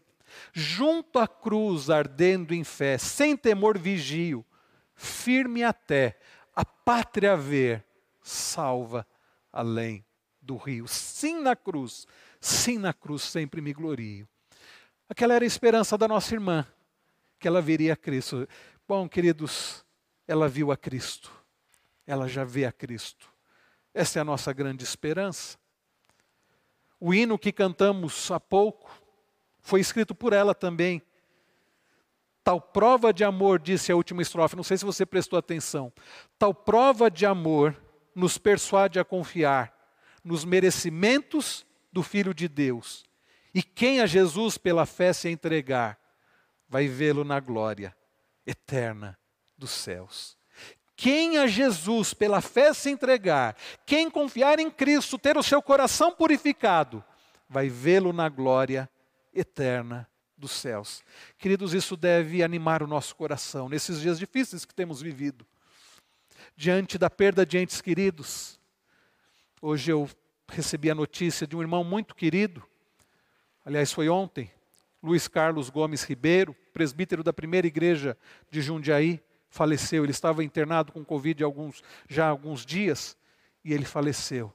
Junto 0.54 1.20
à 1.20 1.28
cruz 1.28 1.90
ardendo 1.90 2.54
em 2.54 2.64
fé, 2.64 2.98
sem 2.98 3.36
temor 3.36 3.78
vigio, 3.78 4.46
firme 4.96 5.64
até 5.64 6.18
a 6.56 6.66
pátria 6.66 7.36
ver, 7.36 7.86
salva 8.22 9.06
além 9.52 10.06
do 10.42 10.58
rio. 10.58 10.88
Sim 10.88 11.42
na 11.42 11.56
cruz, 11.56 12.08
sim 12.40 12.78
na 12.78 12.94
cruz 12.94 13.24
sempre 13.24 13.62
me 13.62 13.74
glorio. 13.74 14.28
Aquela 15.10 15.34
era 15.34 15.46
a 15.46 15.48
esperança 15.48 15.98
da 15.98 16.08
nossa 16.08 16.34
irmã, 16.34 16.66
que 17.40 17.48
ela 17.48 17.62
veria 17.62 17.96
Cristo. 17.96 18.48
Bom, 18.88 19.08
queridos, 19.08 19.86
ela 20.28 20.50
viu 20.50 20.72
a 20.72 20.78
Cristo, 20.78 21.32
ela 22.06 22.28
já 22.28 22.44
vê 22.44 22.66
a 22.66 22.72
Cristo. 22.72 23.30
Essa 23.94 24.20
é 24.20 24.22
a 24.22 24.26
nossa 24.26 24.52
grande 24.54 24.84
esperança. 24.84 25.58
O 27.00 27.14
hino 27.14 27.38
que 27.38 27.52
cantamos 27.52 28.32
há 28.32 28.40
pouco 28.40 28.92
foi 29.60 29.80
escrito 29.82 30.16
por 30.16 30.34
ela 30.34 30.56
também. 30.56 31.02
Tal 32.44 32.62
prova 32.62 33.14
de 33.14 33.24
amor, 33.24 33.60
disse 33.60 33.92
a 33.92 33.96
última 33.96 34.22
estrofe, 34.22 34.56
não 34.56 34.64
sei 34.64 34.78
se 34.78 34.86
você 34.86 35.06
prestou 35.06 35.38
atenção. 35.38 35.92
Tal 36.40 36.54
prova 36.54 37.12
de 37.12 37.26
amor 37.26 37.76
nos 38.16 38.38
persuade 38.38 39.00
a 39.00 39.06
confiar 39.06 39.76
nos 40.24 40.46
merecimentos 40.46 41.66
do 41.92 42.02
Filho 42.02 42.34
de 42.34 42.48
Deus. 42.48 43.06
E 43.54 43.62
quem 43.62 44.00
a 44.02 44.06
Jesus 44.06 44.58
pela 44.58 44.86
fé 44.86 45.12
se 45.14 45.30
entregar, 45.30 46.00
vai 46.70 46.88
vê-lo 46.88 47.24
na 47.24 47.40
glória 47.40 47.96
eterna 48.46 49.18
dos 49.58 49.72
céus. 49.72 50.37
Quem 50.98 51.38
a 51.38 51.48
Jesus 51.48 52.14
pela 52.14 52.42
fé 52.42 52.74
se 52.74 52.90
entregar, 52.90 53.56
quem 53.86 54.10
confiar 54.10 54.60
em 54.60 54.70
Cristo, 54.70 55.18
ter 55.18 55.38
o 55.38 55.44
seu 55.44 55.62
coração 55.62 56.12
purificado, 56.12 57.02
vai 57.48 57.70
vê-lo 57.70 58.12
na 58.12 58.28
glória 58.28 58.90
eterna 59.34 60.10
dos 60.38 60.52
céus. 60.52 61.02
Queridos, 61.38 61.74
isso 61.74 61.96
deve 61.96 62.44
animar 62.44 62.84
o 62.84 62.88
nosso 62.88 63.16
coração 63.16 63.70
nesses 63.70 64.02
dias 64.02 64.20
difíceis 64.20 64.66
que 64.66 64.76
temos 64.76 65.02
vivido. 65.02 65.48
Diante 66.58 66.98
da 66.98 67.10
perda 67.10 67.46
de 67.46 67.58
entes 67.58 67.80
queridos, 67.80 68.58
Hoje 69.60 69.92
eu 69.92 70.08
recebi 70.48 70.88
a 70.92 70.94
notícia 70.94 71.48
de 71.48 71.56
um 71.56 71.62
irmão 71.62 71.84
muito 71.84 72.14
querido, 72.14 72.64
aliás, 73.66 73.92
foi 73.92 74.08
ontem, 74.08 74.52
Luiz 75.02 75.28
Carlos 75.28 75.72
Gomes 75.72 76.04
Ribeiro, 76.04 76.56
presbítero 76.72 77.24
da 77.24 77.34
primeira 77.34 77.66
igreja 77.66 78.16
de 78.52 78.62
Jundiaí, 78.62 79.20
faleceu. 79.50 80.04
Ele 80.04 80.12
estava 80.12 80.44
internado 80.44 80.92
com 80.92 81.04
Covid 81.04 81.44
alguns, 81.44 81.84
já 82.08 82.26
há 82.26 82.30
alguns 82.30 82.66
dias 82.66 83.18
e 83.64 83.74
ele 83.74 83.86
faleceu. 83.86 84.54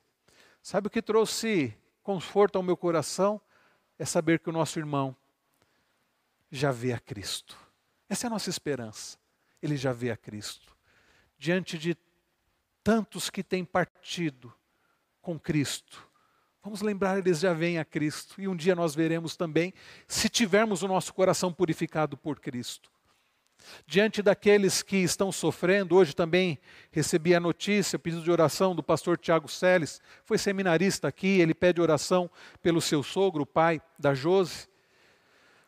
Sabe 0.62 0.86
o 0.86 0.90
que 0.90 1.02
trouxe 1.02 1.76
conforto 2.02 2.56
ao 2.56 2.62
meu 2.62 2.76
coração? 2.76 3.40
É 3.98 4.04
saber 4.04 4.38
que 4.40 4.48
o 4.48 4.52
nosso 4.52 4.78
irmão 4.78 5.16
já 6.50 6.70
vê 6.70 6.92
a 6.92 6.98
Cristo. 6.98 7.56
Essa 8.08 8.26
é 8.26 8.28
a 8.28 8.30
nossa 8.30 8.50
esperança. 8.50 9.18
Ele 9.62 9.76
já 9.76 9.92
vê 9.92 10.10
a 10.10 10.16
Cristo. 10.16 10.76
Diante 11.38 11.78
de 11.78 11.96
tantos 12.82 13.30
que 13.30 13.42
têm 13.42 13.64
partido, 13.64 14.52
com 15.22 15.38
Cristo. 15.38 16.06
Vamos 16.62 16.82
lembrar, 16.82 17.18
eles 17.18 17.40
já 17.40 17.54
vêm 17.54 17.78
a 17.78 17.84
Cristo. 17.84 18.40
E 18.40 18.46
um 18.46 18.54
dia 18.54 18.74
nós 18.74 18.94
veremos 18.94 19.36
também, 19.36 19.72
se 20.06 20.28
tivermos 20.28 20.82
o 20.82 20.88
nosso 20.88 21.14
coração 21.14 21.52
purificado 21.52 22.16
por 22.16 22.38
Cristo. 22.40 22.91
Diante 23.86 24.22
daqueles 24.22 24.82
que 24.82 24.96
estão 24.96 25.32
sofrendo, 25.32 25.96
hoje 25.96 26.14
também 26.14 26.58
recebi 26.90 27.34
a 27.34 27.40
notícia, 27.40 27.98
pedido 27.98 28.22
de 28.22 28.30
oração 28.30 28.74
do 28.74 28.82
pastor 28.82 29.18
Tiago 29.18 29.48
Seles, 29.48 30.00
foi 30.24 30.38
seminarista 30.38 31.08
aqui, 31.08 31.40
ele 31.40 31.54
pede 31.54 31.80
oração 31.80 32.30
pelo 32.62 32.80
seu 32.80 33.02
sogro, 33.02 33.42
o 33.42 33.46
pai 33.46 33.80
da 33.98 34.14
Jose. 34.14 34.68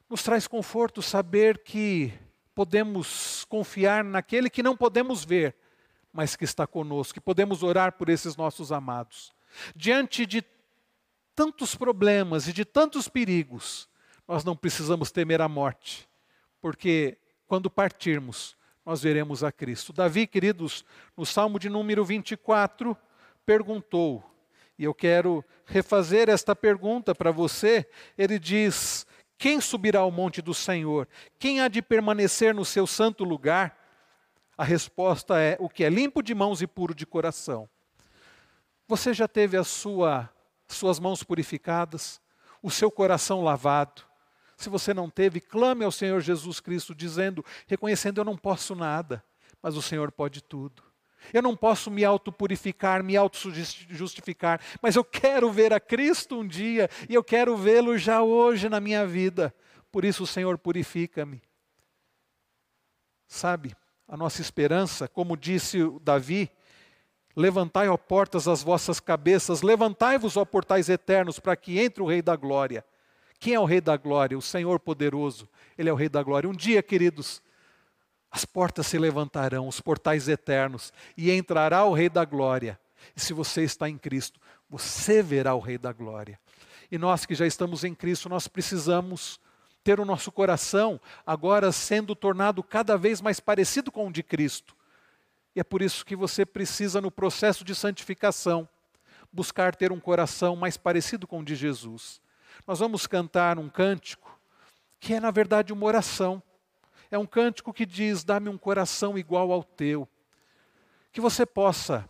Nos 0.09 0.23
traz 0.23 0.47
conforto 0.47 1.03
saber 1.03 1.59
que 1.59 2.13
podemos 2.55 3.45
confiar 3.49 4.05
naquele 4.05 4.49
que 4.49 4.63
não 4.63 4.77
podemos 4.77 5.25
ver, 5.25 5.57
mas 6.13 6.37
que 6.37 6.45
está 6.45 6.67
conosco, 6.67 7.15
que 7.15 7.21
podemos 7.21 7.63
orar 7.63 7.93
por 7.93 8.09
esses 8.09 8.37
nossos 8.37 8.71
amados. 8.71 9.33
Diante 9.75 10.25
de 10.25 10.45
tantos 11.35 11.75
problemas 11.75 12.47
e 12.47 12.53
de 12.53 12.65
tantos 12.65 13.09
perigos, 13.09 13.89
nós 14.27 14.45
não 14.45 14.57
precisamos 14.57 15.11
temer 15.11 15.41
a 15.41 15.49
morte, 15.49 16.09
porque 16.61 17.19
quando 17.47 17.71
partirmos, 17.71 18.57
nós 18.85 19.03
veremos 19.03 19.43
a 19.43 19.51
Cristo. 19.51 19.93
Davi, 19.93 20.27
queridos, 20.27 20.85
no 21.17 21.25
Salmo 21.25 21.59
de 21.59 21.69
número 21.69 22.05
24, 22.05 22.97
perguntou, 23.47 24.23
e 24.79 24.85
eu 24.85 24.93
quero 24.93 25.45
refazer 25.65 26.29
esta 26.29 26.55
pergunta 26.55 27.15
para 27.15 27.31
você. 27.31 27.89
Ele 28.19 28.39
diz: 28.39 29.07
Quem 29.39 29.61
subirá 29.61 30.01
ao 30.01 30.11
monte 30.11 30.43
do 30.43 30.53
Senhor? 30.53 31.09
Quem 31.39 31.61
há 31.61 31.69
de 31.69 31.81
permanecer 31.81 32.55
no 32.55 32.65
seu 32.65 32.87
santo 32.87 33.25
lugar? 33.25 33.79
A 34.59 34.65
resposta 34.65 35.39
é: 35.39 35.57
o 35.61 35.69
que 35.69 35.85
é 35.85 35.89
limpo 35.89 36.23
de 36.23 36.35
mãos 36.35 36.61
e 36.61 36.67
puro 36.67 36.95
de 36.95 37.07
coração. 37.07 37.69
Você 38.87 39.15
já 39.15 39.27
teve 39.27 39.63
sua, 39.65 40.29
suas 40.69 40.99
mãos 40.99 41.23
purificadas, 41.23 42.21
o 42.63 42.71
seu 42.71 42.91
coração 42.91 43.43
lavado? 43.43 44.03
Se 44.57 44.69
você 44.69 44.95
não 44.95 45.11
teve, 45.11 45.41
clame 45.41 45.85
ao 45.85 45.93
Senhor 45.93 46.21
Jesus 46.21 46.61
Cristo, 46.61 46.95
dizendo, 46.95 47.45
reconhecendo: 47.67 48.21
Eu 48.21 48.25
não 48.25 48.37
posso 48.37 48.75
nada, 48.75 49.25
mas 49.63 49.77
o 49.77 49.83
Senhor 49.83 50.13
pode 50.13 50.43
tudo. 50.43 50.83
Eu 51.33 51.43
não 51.43 51.57
posso 51.57 51.91
me 51.91 52.05
autopurificar, 52.05 53.03
me 53.03 53.17
auto-justificar, 53.17 54.61
mas 54.83 54.97
eu 54.97 55.05
quero 55.05 55.51
ver 55.51 55.73
a 55.73 55.81
Cristo 55.81 56.39
um 56.39 56.47
dia 56.47 56.89
e 57.09 57.15
eu 57.15 57.25
quero 57.25 57.57
vê-lo 57.57 57.97
já 57.97 58.23
hoje 58.23 58.69
na 58.69 58.81
minha 58.81 59.07
vida. 59.07 59.55
Por 59.91 60.05
isso, 60.05 60.27
Senhor, 60.27 60.59
purifica-me. 60.59 61.43
Sabe, 63.27 63.75
a 64.07 64.17
nossa 64.17 64.41
esperança, 64.43 65.09
como 65.09 65.37
disse 65.37 65.79
Davi, 66.03 66.51
levantai, 67.35 67.89
ó 67.89 67.97
portas, 67.97 68.47
as 68.47 68.63
vossas 68.63 69.01
cabeças, 69.01 69.63
levantai-vos, 69.63 70.37
ó 70.37 70.45
portais 70.45 70.89
eternos, 70.89 71.39
para 71.39 71.57
que 71.57 71.79
entre 71.79 72.03
o 72.03 72.07
Rei 72.07 72.21
da 72.21 72.37
Glória. 72.37 72.85
Quem 73.39 73.55
é 73.55 73.61
o 73.61 73.65
Rei 73.65 73.81
da 73.81 73.97
Glória? 73.97 74.37
O 74.39 74.43
Senhor 74.43 74.81
poderoso. 74.81 75.49
Ele 75.77 75.89
é 75.89 75.93
o 75.93 75.97
Rei 75.97 76.09
da 76.09 76.23
Glória. 76.23 76.49
Um 76.49 76.55
dia, 76.55 76.83
queridos, 76.83 77.43
as 78.31 78.45
portas 78.45 78.87
se 78.87 78.99
levantarão, 78.99 79.69
os 79.69 79.81
portais 79.81 80.29
eternos, 80.29 80.93
e 81.17 81.31
entrará 81.31 81.85
o 81.85 81.93
Rei 81.93 82.09
da 82.09 82.25
Glória. 82.25 82.79
E 83.15 83.21
se 83.21 83.33
você 83.33 83.63
está 83.63 83.89
em 83.89 83.99
Cristo, 83.99 84.41
você 84.69 85.23
verá 85.23 85.55
o 85.55 85.61
Rei 85.61 85.79
da 85.79 85.93
Glória. 85.93 86.39
E 86.91 86.99
nós 86.99 87.27
que 87.27 87.35
já 87.35 87.47
estamos 87.47 87.85
em 87.85 87.95
Cristo, 87.95 88.29
nós 88.29 88.49
precisamos 88.49 89.41
ter 89.85 90.01
o 90.01 90.05
nosso 90.05 90.33
coração 90.33 91.01
agora 91.27 91.71
sendo 91.71 92.17
tornado 92.17 92.63
cada 92.63 92.97
vez 92.97 93.21
mais 93.21 93.39
parecido 93.39 93.93
com 93.93 94.09
o 94.09 94.13
de 94.13 94.23
Cristo. 94.23 94.75
E 95.55 95.61
é 95.61 95.65
por 95.65 95.83
isso 95.83 96.05
que 96.05 96.17
você 96.17 96.45
precisa, 96.45 97.01
no 97.01 97.11
processo 97.11 97.65
de 97.65 97.75
santificação, 97.75 98.69
buscar 99.33 99.77
ter 99.77 99.93
um 99.93 100.01
coração 100.01 100.57
mais 100.57 100.77
parecido 100.77 101.27
com 101.27 101.41
o 101.41 101.45
de 101.45 101.55
Jesus. 101.55 102.21
Nós 102.67 102.79
vamos 102.79 103.07
cantar 103.07 103.59
um 103.59 103.69
cântico 103.69 104.39
que 104.99 105.13
é, 105.13 105.21
na 105.21 105.31
verdade, 105.31 105.73
uma 105.73 105.85
oração. 105.85 106.43
É 107.11 107.19
um 107.19 107.27
cântico 107.27 107.73
que 107.73 107.85
diz: 107.85 108.25
Dá-me 108.25 108.49
um 108.49 108.57
coração 108.57 109.19
igual 109.19 109.53
ao 109.53 109.63
teu. 109.63 110.09
Que 111.13 111.21
você 111.21 111.45
possa, 111.45 112.09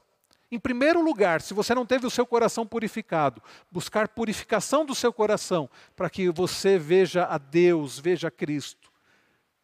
em 0.50 0.58
primeiro 0.58 1.02
lugar, 1.02 1.42
se 1.42 1.52
você 1.52 1.74
não 1.74 1.84
teve 1.84 2.06
o 2.06 2.10
seu 2.10 2.24
coração 2.24 2.64
purificado, 2.64 3.42
buscar 3.70 4.08
purificação 4.08 4.86
do 4.86 4.94
seu 4.94 5.12
coração, 5.12 5.68
para 5.96 6.08
que 6.08 6.30
você 6.30 6.78
veja 6.78 7.24
a 7.24 7.36
Deus, 7.36 7.98
veja 7.98 8.30
Cristo, 8.30 8.92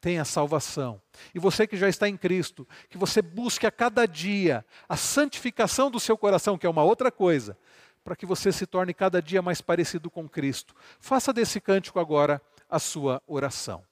tenha 0.01 0.25
salvação. 0.25 1.01
E 1.33 1.39
você 1.39 1.67
que 1.67 1.77
já 1.77 1.89
está 1.89 2.09
em 2.09 2.17
Cristo, 2.17 2.67
que 2.89 2.99
você 2.99 3.23
busque 3.23 3.67
a 3.67 3.71
cada 3.71 4.07
dia 4.07 4.65
a 4.89 4.97
santificação 4.97 5.91
do 5.91 6.01
seu 6.01 6.19
coração, 6.19 6.59
que 6.59 6.67
é 6.67 6.71
uma 6.71 6.83
outra 6.83 7.13
coisa, 7.13 7.57
para 8.05 8.17
que 8.17 8.27
você 8.27 8.51
se 8.53 8.67
torne 8.67 8.95
cada 8.95 9.21
dia 9.21 9.43
mais 9.43 9.61
parecido 9.61 10.11
com 10.11 10.29
Cristo. 10.29 10.75
Faça 10.99 11.33
desse 11.33 11.61
cântico 11.61 11.99
agora 11.99 12.41
a 12.69 12.79
sua 12.79 13.23
oração. 13.27 13.90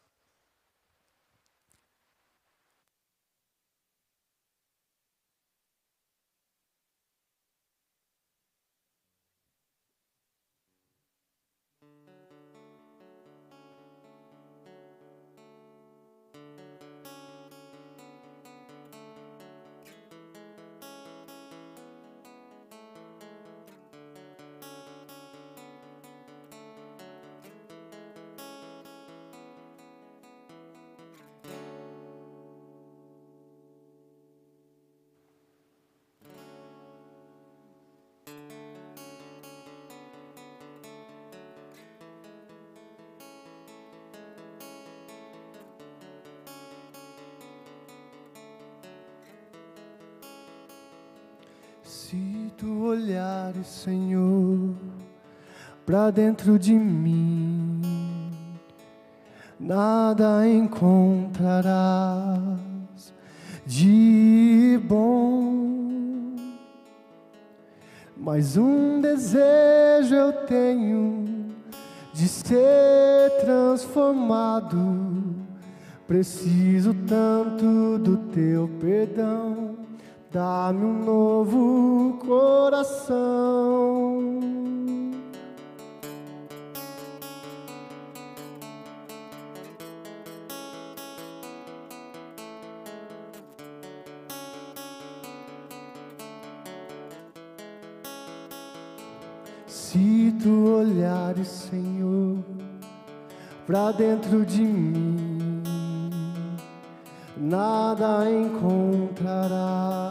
Se 52.09 52.51
tu 52.57 52.85
olhares, 52.85 53.67
Senhor, 53.67 54.75
para 55.85 56.11
dentro 56.11 56.59
de 56.59 56.73
mim, 56.73 57.83
nada 59.61 60.49
encontrarás 60.49 61.69
de 63.67 64.81
bom. 64.89 66.35
Mas 68.17 68.57
um 68.57 69.03
desejo 69.03 70.15
eu 70.15 70.33
tenho 70.47 71.27
de 72.15 72.27
ser 72.27 73.33
transformado. 73.43 74.79
Preciso 76.07 76.95
tanto 77.07 77.99
do 77.99 78.17
teu 78.33 78.67
perdão 78.81 79.78
Dá-me 80.31 80.85
um 80.85 81.05
novo 81.05 82.19
coração. 82.19 83.17
Se 99.67 100.35
tu 100.43 100.81
olhares, 100.81 101.49
Senhor, 101.49 102.45
para 103.67 103.93
dentro 103.93 104.45
de 104.45 104.61
mim 104.63 105.63
nada 107.39 108.31
encontrarás 108.31 110.08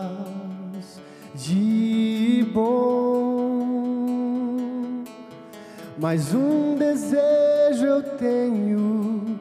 Mas 6.00 6.34
um 6.34 6.76
desejo 6.76 7.86
eu 7.86 8.04
tenho 8.18 9.40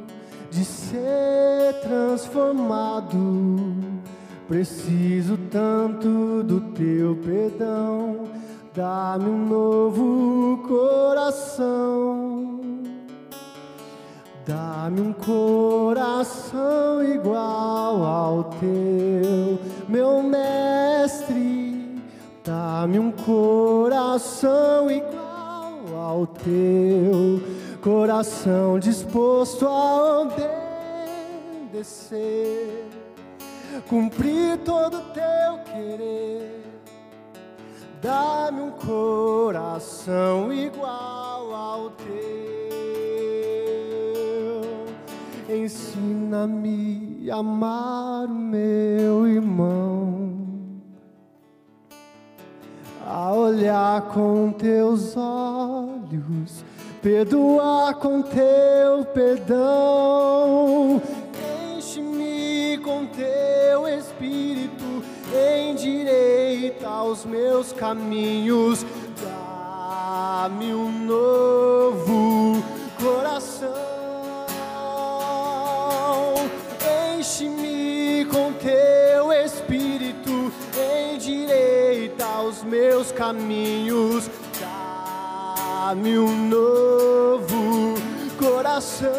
de 0.50 0.64
ser 0.64 1.74
transformado. 1.82 3.16
Preciso 4.48 5.36
tanto 5.50 6.42
do 6.42 6.60
teu 6.72 7.16
perdão. 7.16 8.24
Dá-me 8.74 9.28
um 9.28 9.46
novo 9.46 10.62
coração 10.66 12.46
Dá-me 14.46 15.00
um 15.00 15.12
coração 15.12 17.02
igual 17.02 18.04
ao 18.04 18.44
teu, 18.44 19.58
meu 19.88 20.22
mestre. 20.22 22.00
Dá-me 22.44 23.00
um 23.00 23.10
coração 23.10 24.88
igual 24.88 25.25
ao 26.06 26.26
teu, 26.26 27.40
coração 27.80 28.78
disposto 28.78 29.66
a 29.66 30.22
obedecer, 31.72 32.84
cumprir 33.88 34.58
todo 34.58 34.98
o 34.98 35.02
teu 35.12 35.58
querer. 35.64 36.62
Dá-me 38.00 38.60
um 38.60 38.70
coração 38.72 40.52
igual 40.52 41.54
ao 41.54 41.90
teu 41.90 42.26
ensina-me 45.48 47.30
a 47.30 47.36
amar 47.36 48.26
o 48.26 48.34
meu 48.34 49.26
irmão, 49.26 50.55
a 53.08 53.32
olhar 53.32 54.02
com 54.08 54.50
teus 54.50 55.16
olhos, 55.16 56.64
perdoar 57.00 57.94
com 57.94 58.20
teu 58.20 59.04
perdão. 59.14 61.00
Enche-me 61.76 62.78
com 62.78 63.06
teu 63.06 63.86
espírito, 63.86 65.04
endireita 65.70 67.04
os 67.04 67.24
meus 67.24 67.72
caminhos, 67.72 68.84
dá-me 69.22 70.74
um 70.74 70.90
novo 71.06 72.60
coração. 73.00 73.86
teu 77.20 77.75
caminhos, 83.12 84.30
dá-me 84.60 86.18
um 86.18 86.48
novo 86.48 87.94
coração, 88.38 89.12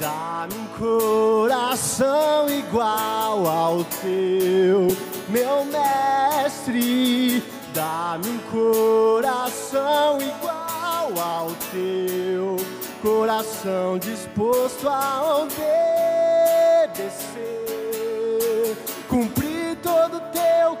dá-me 0.00 0.54
um 0.54 0.66
coração 0.78 2.48
igual 2.48 3.46
ao 3.46 3.84
teu, 3.84 4.88
meu 5.28 5.64
mestre. 5.64 7.42
Dá-me 7.74 8.28
um 8.30 8.38
coração 8.50 10.18
igual 10.20 11.12
ao 11.16 11.50
teu, 11.70 12.56
coração 13.02 13.98
disposto 13.98 14.88
a 14.88 15.42
obedecer, 15.42 15.97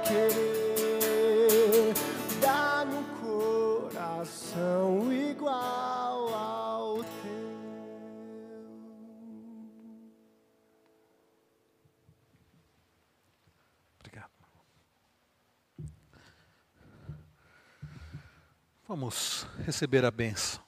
querer. 0.08 1.94
Dá-me 2.40 2.94
um 2.94 3.04
coração 3.90 5.12
igual 5.12 6.34
ao 6.34 7.04
teu. 7.04 7.08
Obrigado. 14.00 14.30
Vamos 18.88 19.46
receber 19.64 20.06
a 20.06 20.10
bênção. 20.10 20.66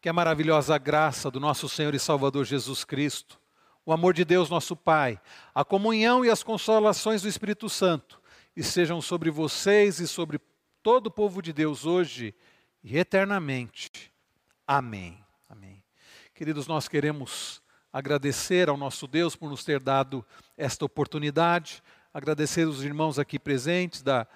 Que 0.00 0.08
a 0.08 0.12
maravilhosa 0.12 0.78
graça 0.78 1.30
do 1.30 1.38
nosso 1.40 1.68
Senhor 1.68 1.94
e 1.94 1.98
Salvador 1.98 2.44
Jesus 2.44 2.84
Cristo, 2.84 3.38
o 3.84 3.92
amor 3.92 4.14
de 4.14 4.24
Deus, 4.24 4.48
nosso 4.48 4.74
Pai, 4.74 5.20
a 5.54 5.64
comunhão 5.64 6.24
e 6.24 6.30
as 6.30 6.42
consolações 6.42 7.22
do 7.22 7.28
Espírito 7.28 7.68
Santo 7.68 8.20
estejam 8.56 9.02
sobre 9.02 9.30
vocês 9.30 10.00
e 10.00 10.08
sobre 10.08 10.40
todo 10.82 11.08
o 11.08 11.10
povo 11.10 11.42
de 11.42 11.52
Deus 11.52 11.84
hoje 11.84 12.34
e 12.82 12.96
eternamente. 12.96 14.10
Amém. 14.66 15.22
Amém. 15.48 15.84
Queridos, 16.34 16.66
nós 16.66 16.88
queremos 16.88 17.62
agradecer 17.92 18.70
ao 18.70 18.76
nosso 18.76 19.06
Deus 19.06 19.36
por 19.36 19.50
nos 19.50 19.62
ter 19.62 19.78
dado 19.78 20.24
esta 20.56 20.86
oportunidade, 20.86 21.82
agradecer 22.14 22.66
os 22.66 22.82
irmãos 22.82 23.18
aqui 23.18 23.38
presentes 23.38 24.00
da, 24.02 24.26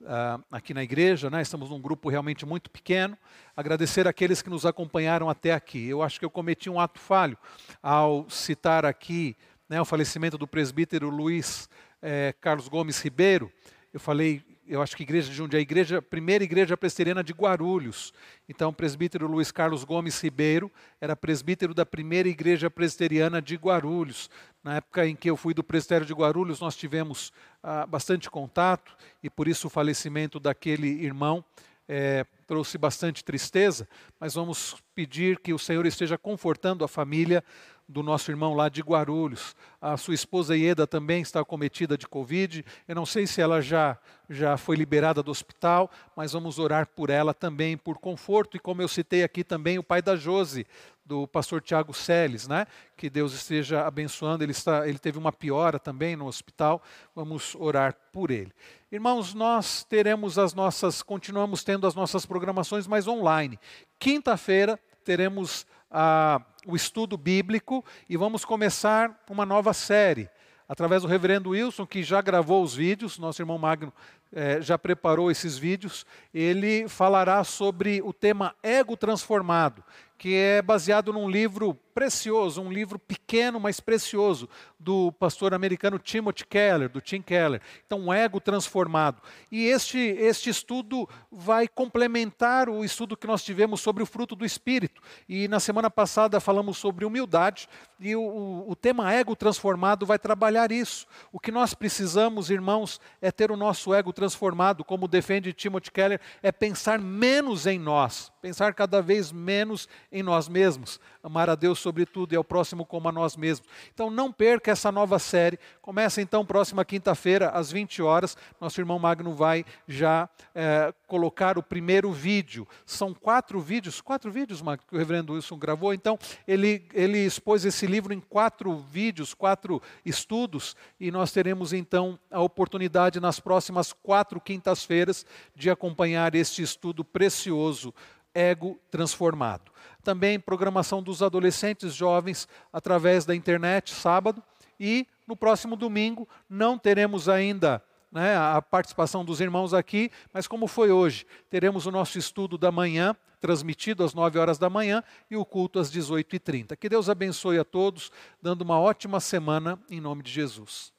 uh, 0.00 0.42
aqui 0.50 0.72
na 0.72 0.82
igreja, 0.82 1.28
né? 1.28 1.42
estamos 1.42 1.68
num 1.68 1.80
grupo 1.80 2.08
realmente 2.08 2.46
muito 2.46 2.70
pequeno, 2.70 3.16
agradecer 3.54 4.08
aqueles 4.08 4.40
que 4.40 4.48
nos 4.48 4.64
acompanharam 4.64 5.28
até 5.28 5.52
aqui. 5.52 5.86
Eu 5.86 6.02
acho 6.02 6.18
que 6.18 6.24
eu 6.24 6.30
cometi 6.30 6.70
um 6.70 6.80
ato 6.80 6.98
falho 6.98 7.36
ao 7.82 8.28
citar 8.30 8.86
aqui 8.86 9.36
né, 9.68 9.80
o 9.80 9.84
falecimento 9.84 10.38
do 10.38 10.46
presbítero 10.46 11.10
Luiz 11.10 11.68
eh, 12.06 12.32
Carlos 12.40 12.68
Gomes 12.68 13.00
Ribeiro. 13.02 13.52
Eu 13.92 13.98
falei 13.98 14.44
eu 14.68 14.82
acho 14.82 14.96
que 14.96 15.04
igreja 15.04 15.30
de 15.30 15.36
Jundiaí, 15.36 15.62
igreja, 15.62 16.02
primeira 16.02 16.42
igreja 16.42 16.76
presbiteriana 16.76 17.22
de 17.22 17.32
Guarulhos. 17.32 18.12
Então, 18.48 18.70
o 18.70 18.72
presbítero 18.72 19.28
Luiz 19.28 19.52
Carlos 19.52 19.84
Gomes 19.84 20.20
Ribeiro 20.20 20.72
era 21.00 21.14
presbítero 21.14 21.72
da 21.72 21.86
primeira 21.86 22.28
igreja 22.28 22.68
presbiteriana 22.68 23.40
de 23.40 23.54
Guarulhos. 23.54 24.28
Na 24.64 24.76
época 24.76 25.06
em 25.06 25.14
que 25.14 25.30
eu 25.30 25.36
fui 25.36 25.54
do 25.54 25.62
presbitério 25.62 26.04
de 26.04 26.12
Guarulhos, 26.12 26.58
nós 26.58 26.74
tivemos 26.76 27.32
ah, 27.62 27.86
bastante 27.86 28.28
contato 28.28 28.96
e 29.22 29.30
por 29.30 29.46
isso 29.46 29.68
o 29.68 29.70
falecimento 29.70 30.40
daquele 30.40 30.88
irmão 30.88 31.44
é, 31.88 32.26
trouxe 32.46 32.78
bastante 32.78 33.24
tristeza, 33.24 33.88
mas 34.18 34.34
vamos 34.34 34.76
pedir 34.94 35.38
que 35.38 35.52
o 35.52 35.58
Senhor 35.58 35.86
esteja 35.86 36.18
confortando 36.18 36.84
a 36.84 36.88
família 36.88 37.42
do 37.88 38.02
nosso 38.02 38.30
irmão 38.30 38.54
lá 38.54 38.68
de 38.68 38.82
Guarulhos. 38.82 39.54
A 39.80 39.96
sua 39.96 40.14
esposa 40.14 40.56
Ieda 40.56 40.86
também 40.86 41.22
está 41.22 41.44
cometida 41.44 41.96
de 41.96 42.06
Covid. 42.06 42.64
Eu 42.88 42.94
não 42.94 43.06
sei 43.06 43.26
se 43.26 43.40
ela 43.40 43.60
já, 43.60 43.96
já 44.28 44.56
foi 44.56 44.74
liberada 44.74 45.22
do 45.22 45.30
hospital, 45.30 45.90
mas 46.16 46.32
vamos 46.32 46.58
orar 46.58 46.88
por 46.88 47.10
ela 47.10 47.32
também, 47.32 47.76
por 47.76 47.98
conforto. 47.98 48.56
E 48.56 48.60
como 48.60 48.82
eu 48.82 48.88
citei 48.88 49.22
aqui 49.22 49.44
também, 49.44 49.78
o 49.78 49.84
pai 49.84 50.02
da 50.02 50.16
Jose, 50.16 50.66
do 51.06 51.26
pastor 51.26 51.62
Tiago 51.62 51.94
Seles, 51.94 52.48
né? 52.48 52.66
que 52.96 53.08
Deus 53.08 53.32
esteja 53.32 53.86
abençoando. 53.86 54.44
Ele, 54.44 54.52
está, 54.52 54.88
ele 54.88 54.98
teve 54.98 55.18
uma 55.18 55.32
piora 55.32 55.78
também 55.78 56.16
no 56.16 56.26
hospital. 56.26 56.82
Vamos 57.14 57.54
orar 57.54 57.94
por 58.12 58.30
ele. 58.30 58.52
Irmãos, 58.90 59.32
nós 59.32 59.84
teremos 59.84 60.38
as 60.38 60.52
nossas, 60.52 61.02
continuamos 61.02 61.62
tendo 61.62 61.86
as 61.86 61.94
nossas 61.94 62.26
programações 62.26 62.86
mais 62.86 63.06
online. 63.06 63.58
Quinta-feira 63.98 64.78
teremos 65.04 65.66
a 65.90 66.40
o 66.66 66.74
estudo 66.74 67.16
bíblico 67.16 67.84
e 68.08 68.16
vamos 68.16 68.44
começar 68.44 69.22
uma 69.30 69.46
nova 69.46 69.72
série. 69.72 70.28
Através 70.68 71.02
do 71.02 71.08
reverendo 71.08 71.50
Wilson, 71.50 71.86
que 71.86 72.02
já 72.02 72.20
gravou 72.20 72.60
os 72.60 72.74
vídeos, 72.74 73.18
nosso 73.18 73.40
irmão 73.40 73.56
Magno 73.56 73.92
eh, 74.32 74.60
já 74.60 74.76
preparou 74.76 75.30
esses 75.30 75.56
vídeos, 75.56 76.04
ele 76.34 76.88
falará 76.88 77.44
sobre 77.44 78.02
o 78.02 78.12
tema 78.12 78.52
ego 78.64 78.96
transformado, 78.96 79.84
que 80.18 80.34
é 80.34 80.62
baseado 80.62 81.12
num 81.12 81.28
livro 81.28 81.78
precioso, 81.96 82.60
um 82.60 82.70
livro 82.70 82.98
pequeno, 82.98 83.58
mas 83.58 83.80
precioso, 83.80 84.46
do 84.78 85.10
pastor 85.12 85.54
americano 85.54 85.98
Timothy 85.98 86.46
Keller, 86.46 86.90
do 86.90 87.00
Tim 87.00 87.22
Keller. 87.22 87.62
Então, 87.86 87.98
um 87.98 88.12
ego 88.12 88.38
transformado. 88.38 89.22
E 89.50 89.64
este, 89.64 89.98
este 89.98 90.50
estudo 90.50 91.08
vai 91.32 91.66
complementar 91.66 92.68
o 92.68 92.84
estudo 92.84 93.16
que 93.16 93.26
nós 93.26 93.42
tivemos 93.42 93.80
sobre 93.80 94.02
o 94.02 94.06
fruto 94.06 94.36
do 94.36 94.44
Espírito. 94.44 95.00
E 95.26 95.48
na 95.48 95.58
semana 95.58 95.90
passada 95.90 96.38
falamos 96.38 96.76
sobre 96.76 97.06
humildade, 97.06 97.66
e 97.98 98.14
o, 98.14 98.66
o 98.68 98.76
tema 98.76 99.10
ego 99.14 99.34
transformado 99.34 100.04
vai 100.04 100.18
trabalhar 100.18 100.70
isso. 100.70 101.06
O 101.32 101.40
que 101.40 101.50
nós 101.50 101.72
precisamos, 101.72 102.50
irmãos, 102.50 103.00
é 103.22 103.32
ter 103.32 103.50
o 103.50 103.56
nosso 103.56 103.94
ego 103.94 104.12
transformado, 104.12 104.84
como 104.84 105.08
defende 105.08 105.54
Timothy 105.54 105.90
Keller, 105.90 106.20
é 106.42 106.52
pensar 106.52 106.98
menos 106.98 107.66
em 107.66 107.78
nós, 107.78 108.30
pensar 108.42 108.74
cada 108.74 109.00
vez 109.00 109.32
menos 109.32 109.88
em 110.12 110.22
nós 110.22 110.46
mesmos, 110.46 111.00
amar 111.22 111.48
a 111.48 111.54
Deus 111.54 111.85
sobre 111.86 112.04
tudo 112.04 112.32
e 112.32 112.36
ao 112.36 112.42
próximo 112.42 112.84
como 112.84 113.08
a 113.08 113.12
nós 113.12 113.36
mesmos. 113.36 113.68
Então 113.94 114.10
não 114.10 114.32
perca 114.32 114.72
essa 114.72 114.90
nova 114.90 115.20
série. 115.20 115.56
Começa 115.80 116.20
então 116.20 116.44
próxima 116.44 116.84
quinta-feira, 116.84 117.50
às 117.50 117.70
20 117.70 118.02
horas. 118.02 118.36
Nosso 118.60 118.80
irmão 118.80 118.98
Magno 118.98 119.32
vai 119.32 119.64
já 119.86 120.28
é, 120.52 120.92
colocar 121.06 121.56
o 121.56 121.62
primeiro 121.62 122.10
vídeo. 122.10 122.66
São 122.84 123.14
quatro 123.14 123.60
vídeos, 123.60 124.00
quatro 124.00 124.32
vídeos, 124.32 124.60
Magno, 124.60 124.84
que 124.88 124.96
o 124.96 124.98
reverendo 124.98 125.34
Wilson 125.34 125.56
gravou. 125.56 125.94
Então 125.94 126.18
ele, 126.48 126.84
ele 126.92 127.18
expôs 127.18 127.64
esse 127.64 127.86
livro 127.86 128.12
em 128.12 128.18
quatro 128.18 128.76
vídeos, 128.76 129.32
quatro 129.32 129.80
estudos, 130.04 130.74
e 130.98 131.12
nós 131.12 131.30
teremos 131.30 131.72
então 131.72 132.18
a 132.32 132.40
oportunidade 132.40 133.20
nas 133.20 133.38
próximas 133.38 133.92
quatro 133.92 134.40
quintas-feiras 134.40 135.24
de 135.54 135.70
acompanhar 135.70 136.34
este 136.34 136.62
estudo 136.62 137.04
precioso, 137.04 137.94
Ego 138.36 138.78
Transformado 138.90 139.76
também 140.06 140.38
programação 140.38 141.02
dos 141.02 141.20
adolescentes 141.20 141.92
jovens 141.92 142.46
através 142.72 143.26
da 143.26 143.34
internet, 143.34 143.92
sábado. 143.92 144.40
E 144.78 145.04
no 145.26 145.36
próximo 145.36 145.74
domingo 145.74 146.28
não 146.48 146.78
teremos 146.78 147.28
ainda 147.28 147.82
né, 148.12 148.36
a 148.36 148.62
participação 148.62 149.24
dos 149.24 149.40
irmãos 149.40 149.74
aqui, 149.74 150.12
mas 150.32 150.46
como 150.46 150.68
foi 150.68 150.92
hoje, 150.92 151.26
teremos 151.50 151.86
o 151.86 151.90
nosso 151.90 152.18
estudo 152.18 152.56
da 152.56 152.70
manhã, 152.70 153.16
transmitido 153.40 154.04
às 154.04 154.14
9 154.14 154.38
horas 154.38 154.58
da 154.58 154.70
manhã, 154.70 155.02
e 155.28 155.36
o 155.36 155.44
culto 155.44 155.80
às 155.80 155.90
18h30. 155.90 156.76
Que 156.76 156.88
Deus 156.88 157.10
abençoe 157.10 157.58
a 157.58 157.64
todos, 157.64 158.12
dando 158.40 158.62
uma 158.62 158.78
ótima 158.78 159.18
semana 159.18 159.76
em 159.90 160.00
nome 160.00 160.22
de 160.22 160.30
Jesus. 160.30 160.95